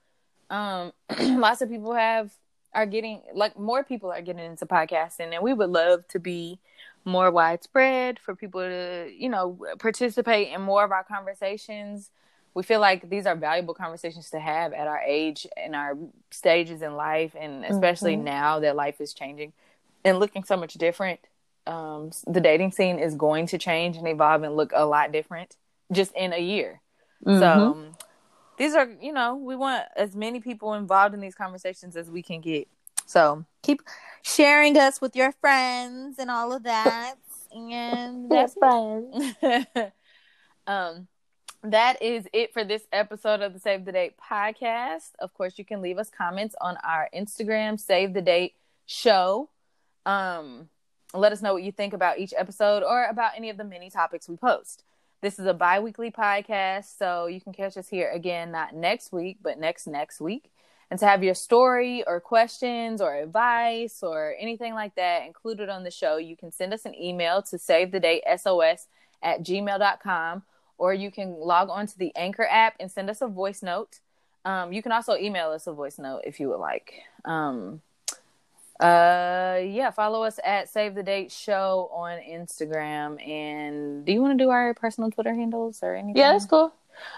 um 0.49 0.91
lots 1.39 1.61
of 1.61 1.69
people 1.69 1.93
have 1.93 2.31
are 2.73 2.85
getting 2.85 3.21
like 3.33 3.57
more 3.57 3.83
people 3.83 4.11
are 4.11 4.21
getting 4.21 4.45
into 4.45 4.65
podcasting 4.65 5.33
and 5.33 5.41
we 5.41 5.53
would 5.53 5.69
love 5.69 6.07
to 6.09 6.19
be 6.19 6.59
more 7.05 7.31
widespread 7.31 8.19
for 8.19 8.35
people 8.35 8.61
to 8.61 9.11
you 9.15 9.29
know 9.29 9.57
participate 9.79 10.49
in 10.49 10.61
more 10.61 10.83
of 10.83 10.91
our 10.91 11.03
conversations 11.03 12.09
we 12.55 12.63
feel 12.63 12.79
like 12.79 13.09
these 13.09 13.27
are 13.27 13.35
valuable 13.35 13.73
conversations 13.73 14.29
to 14.31 14.39
have 14.39 14.73
at 14.73 14.87
our 14.87 15.01
age 15.05 15.45
and 15.57 15.75
our 15.75 15.97
stages 16.31 16.81
in 16.81 16.95
life, 16.95 17.35
and 17.37 17.65
especially 17.65 18.15
mm-hmm. 18.15 18.23
now 18.23 18.59
that 18.61 18.77
life 18.77 19.01
is 19.01 19.13
changing 19.13 19.51
and 20.05 20.19
looking 20.19 20.43
so 20.45 20.55
much 20.55 20.73
different. 20.75 21.19
Um, 21.67 22.11
the 22.25 22.39
dating 22.39 22.71
scene 22.71 22.97
is 22.97 23.13
going 23.13 23.47
to 23.47 23.57
change 23.57 23.97
and 23.97 24.07
evolve 24.07 24.43
and 24.43 24.55
look 24.55 24.71
a 24.73 24.85
lot 24.85 25.11
different 25.11 25.57
just 25.91 26.13
in 26.15 26.31
a 26.31 26.39
year. 26.39 26.81
Mm-hmm. 27.25 27.39
So 27.39 27.45
um, 27.45 27.91
these 28.57 28.73
are, 28.73 28.87
you 29.01 29.11
know, 29.11 29.35
we 29.35 29.57
want 29.57 29.83
as 29.97 30.15
many 30.15 30.39
people 30.39 30.75
involved 30.75 31.13
in 31.13 31.19
these 31.19 31.35
conversations 31.35 31.97
as 31.97 32.09
we 32.09 32.23
can 32.23 32.39
get. 32.39 32.69
So 33.05 33.45
keep 33.61 33.81
sharing 34.21 34.77
us 34.77 35.01
with 35.01 35.15
your 35.15 35.31
friends 35.31 36.17
and 36.19 36.29
all 36.29 36.51
of 36.51 36.63
that. 36.63 37.15
and 37.51 38.29
that's 38.31 38.53
fun. 38.55 39.35
um, 40.67 41.07
that 41.63 42.01
is 42.01 42.27
it 42.33 42.53
for 42.53 42.63
this 42.63 42.83
episode 42.91 43.41
of 43.41 43.53
the 43.53 43.59
Save 43.59 43.85
the 43.85 43.91
Date 43.91 44.15
podcast. 44.17 45.11
Of 45.19 45.33
course, 45.33 45.57
you 45.57 45.65
can 45.65 45.81
leave 45.81 45.97
us 45.97 46.09
comments 46.09 46.55
on 46.61 46.77
our 46.83 47.09
Instagram, 47.15 47.79
Save 47.79 48.13
the 48.13 48.21
Date 48.21 48.53
Show. 48.85 49.49
Um, 50.05 50.69
let 51.13 51.31
us 51.31 51.41
know 51.41 51.53
what 51.53 51.63
you 51.63 51.71
think 51.71 51.93
about 51.93 52.19
each 52.19 52.33
episode 52.37 52.83
or 52.83 53.05
about 53.05 53.31
any 53.35 53.49
of 53.49 53.57
the 53.57 53.63
many 53.63 53.89
topics 53.89 54.29
we 54.29 54.37
post. 54.37 54.83
This 55.21 55.39
is 55.39 55.45
a 55.45 55.53
bi 55.53 55.79
weekly 55.79 56.11
podcast, 56.11 56.97
so 56.97 57.25
you 57.25 57.41
can 57.41 57.53
catch 57.53 57.77
us 57.77 57.87
here 57.87 58.11
again, 58.11 58.51
not 58.51 58.75
next 58.75 59.11
week, 59.11 59.37
but 59.41 59.57
next 59.57 59.87
next 59.87 60.21
week. 60.21 60.51
And 60.91 60.99
to 60.99 61.05
have 61.07 61.23
your 61.23 61.33
story 61.33 62.03
or 62.05 62.19
questions 62.19 63.01
or 63.01 63.15
advice 63.15 64.03
or 64.03 64.35
anything 64.39 64.73
like 64.73 64.95
that 64.95 65.25
included 65.25 65.67
on 65.69 65.83
the 65.83 65.91
show, 65.91 66.17
you 66.17 66.37
can 66.37 66.51
send 66.51 66.73
us 66.73 66.85
an 66.85 66.93
email 66.95 67.41
to 67.43 67.57
save 67.57 67.91
the 67.91 67.99
date 67.99 68.23
sos 68.37 68.87
at 69.23 69.43
gmail.com 69.43 70.43
or 70.77 70.93
you 70.93 71.09
can 71.09 71.33
log 71.33 71.69
on 71.69 71.87
to 71.87 71.97
the 71.97 72.11
Anchor 72.15 72.47
app 72.49 72.75
and 72.79 72.91
send 72.91 73.09
us 73.09 73.21
a 73.21 73.27
voice 73.27 73.63
note. 73.63 73.99
Um, 74.43 74.71
you 74.71 74.83
can 74.83 74.91
also 74.91 75.15
email 75.15 75.49
us 75.49 75.67
a 75.67 75.73
voice 75.73 75.97
note 75.97 76.21
if 76.25 76.39
you 76.39 76.49
would 76.49 76.59
like. 76.59 76.93
Um, 77.23 77.81
uh, 78.79 79.59
yeah, 79.63 79.89
follow 79.91 80.23
us 80.23 80.39
at 80.43 80.69
Save 80.69 80.95
the 80.95 81.03
Date 81.03 81.31
Show 81.31 81.89
on 81.93 82.19
Instagram. 82.19 83.25
And 83.25 84.05
do 84.05 84.11
you 84.11 84.21
want 84.21 84.37
to 84.37 84.43
do 84.43 84.49
our 84.49 84.73
personal 84.73 85.09
Twitter 85.09 85.33
handles 85.33 85.79
or 85.81 85.95
anything? 85.95 86.17
Yeah, 86.17 86.33
that's 86.33 86.45
cool. 86.45 86.73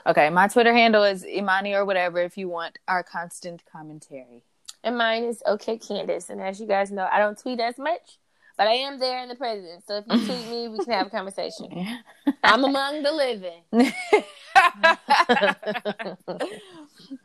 Okay, 0.05 0.30
my 0.30 0.47
Twitter 0.47 0.73
handle 0.73 1.03
is 1.03 1.25
Imani 1.25 1.73
or 1.73 1.86
whatever 1.86 2.19
if 2.19 2.38
you 2.38 2.49
want 2.49 2.80
our 2.88 3.03
constant 3.03 3.63
commentary. 3.71 4.43
And 4.84 4.97
mine 4.97 5.23
is 5.23 5.41
OK 5.45 5.78
Candace. 5.78 6.30
And 6.30 6.41
as 6.41 6.59
you 6.59 6.67
guys 6.67 6.91
know, 6.91 7.07
I 7.11 7.19
don't 7.19 7.38
tweet 7.38 7.59
as 7.59 7.78
much, 7.78 8.19
but 8.57 8.67
I 8.67 8.73
am 8.73 8.99
there 8.99 9.21
in 9.21 9.30
the 9.30 9.36
present. 9.36 9.84
So 9.88 9.97
if 9.97 10.05
you 10.07 10.25
tweet 10.25 10.47
me, 10.49 10.67
we 10.67 10.78
can 10.80 10.93
have 10.93 11.07
a 11.07 11.09
conversation. 11.09 11.86
I'm 12.43 12.63
among 12.63 13.03
the 13.03 13.11
living. 13.11 13.63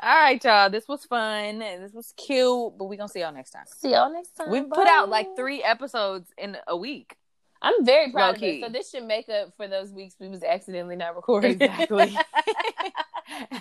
All 0.01 0.21
right, 0.21 0.43
y'all. 0.43 0.71
This 0.71 0.89
was 0.89 1.05
fun. 1.05 1.61
This 1.61 1.93
was 1.93 2.13
cute, 2.17 2.75
but 2.77 2.85
we're 2.85 2.97
gonna 2.97 3.09
see 3.09 3.21
y'all 3.21 3.33
next 3.33 3.51
time. 3.51 3.65
See 3.67 3.93
y'all 3.93 4.13
next 4.13 4.37
time. 4.37 4.51
We 4.51 4.63
put 4.63 4.87
out 4.89 5.09
like 5.09 5.37
three 5.37 5.63
episodes 5.63 6.31
in 6.37 6.57
a 6.67 6.77
week. 6.77 7.17
I'm 7.63 7.85
very 7.85 8.11
proud 8.11 8.37
of 8.37 8.43
it. 8.43 8.61
So 8.61 8.69
this 8.69 8.91
should 8.91 9.05
make 9.05 9.29
up 9.29 9.57
for 9.57 9.69
those 9.69 9.91
weeks 9.93 10.17
we 10.19 10.29
was 10.29 10.43
accidentally 10.43 10.97
not 10.97 11.17
recording. 11.17 11.53
Exactly. 11.53 12.17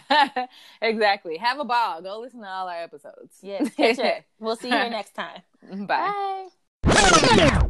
exactly. 0.82 1.38
Have 1.38 1.60
a 1.60 1.66
ball. 1.66 2.02
Go 2.02 2.20
listen 2.20 2.42
to 2.42 2.48
all 2.48 2.68
our 2.68 2.82
episodes. 2.82 3.38
Yes. 3.42 3.70
We'll 4.40 4.56
see 4.56 4.68
you 4.68 4.74
next 4.74 5.14
time. 5.14 5.42
Bye. 5.86 6.48
Bye. 6.84 7.70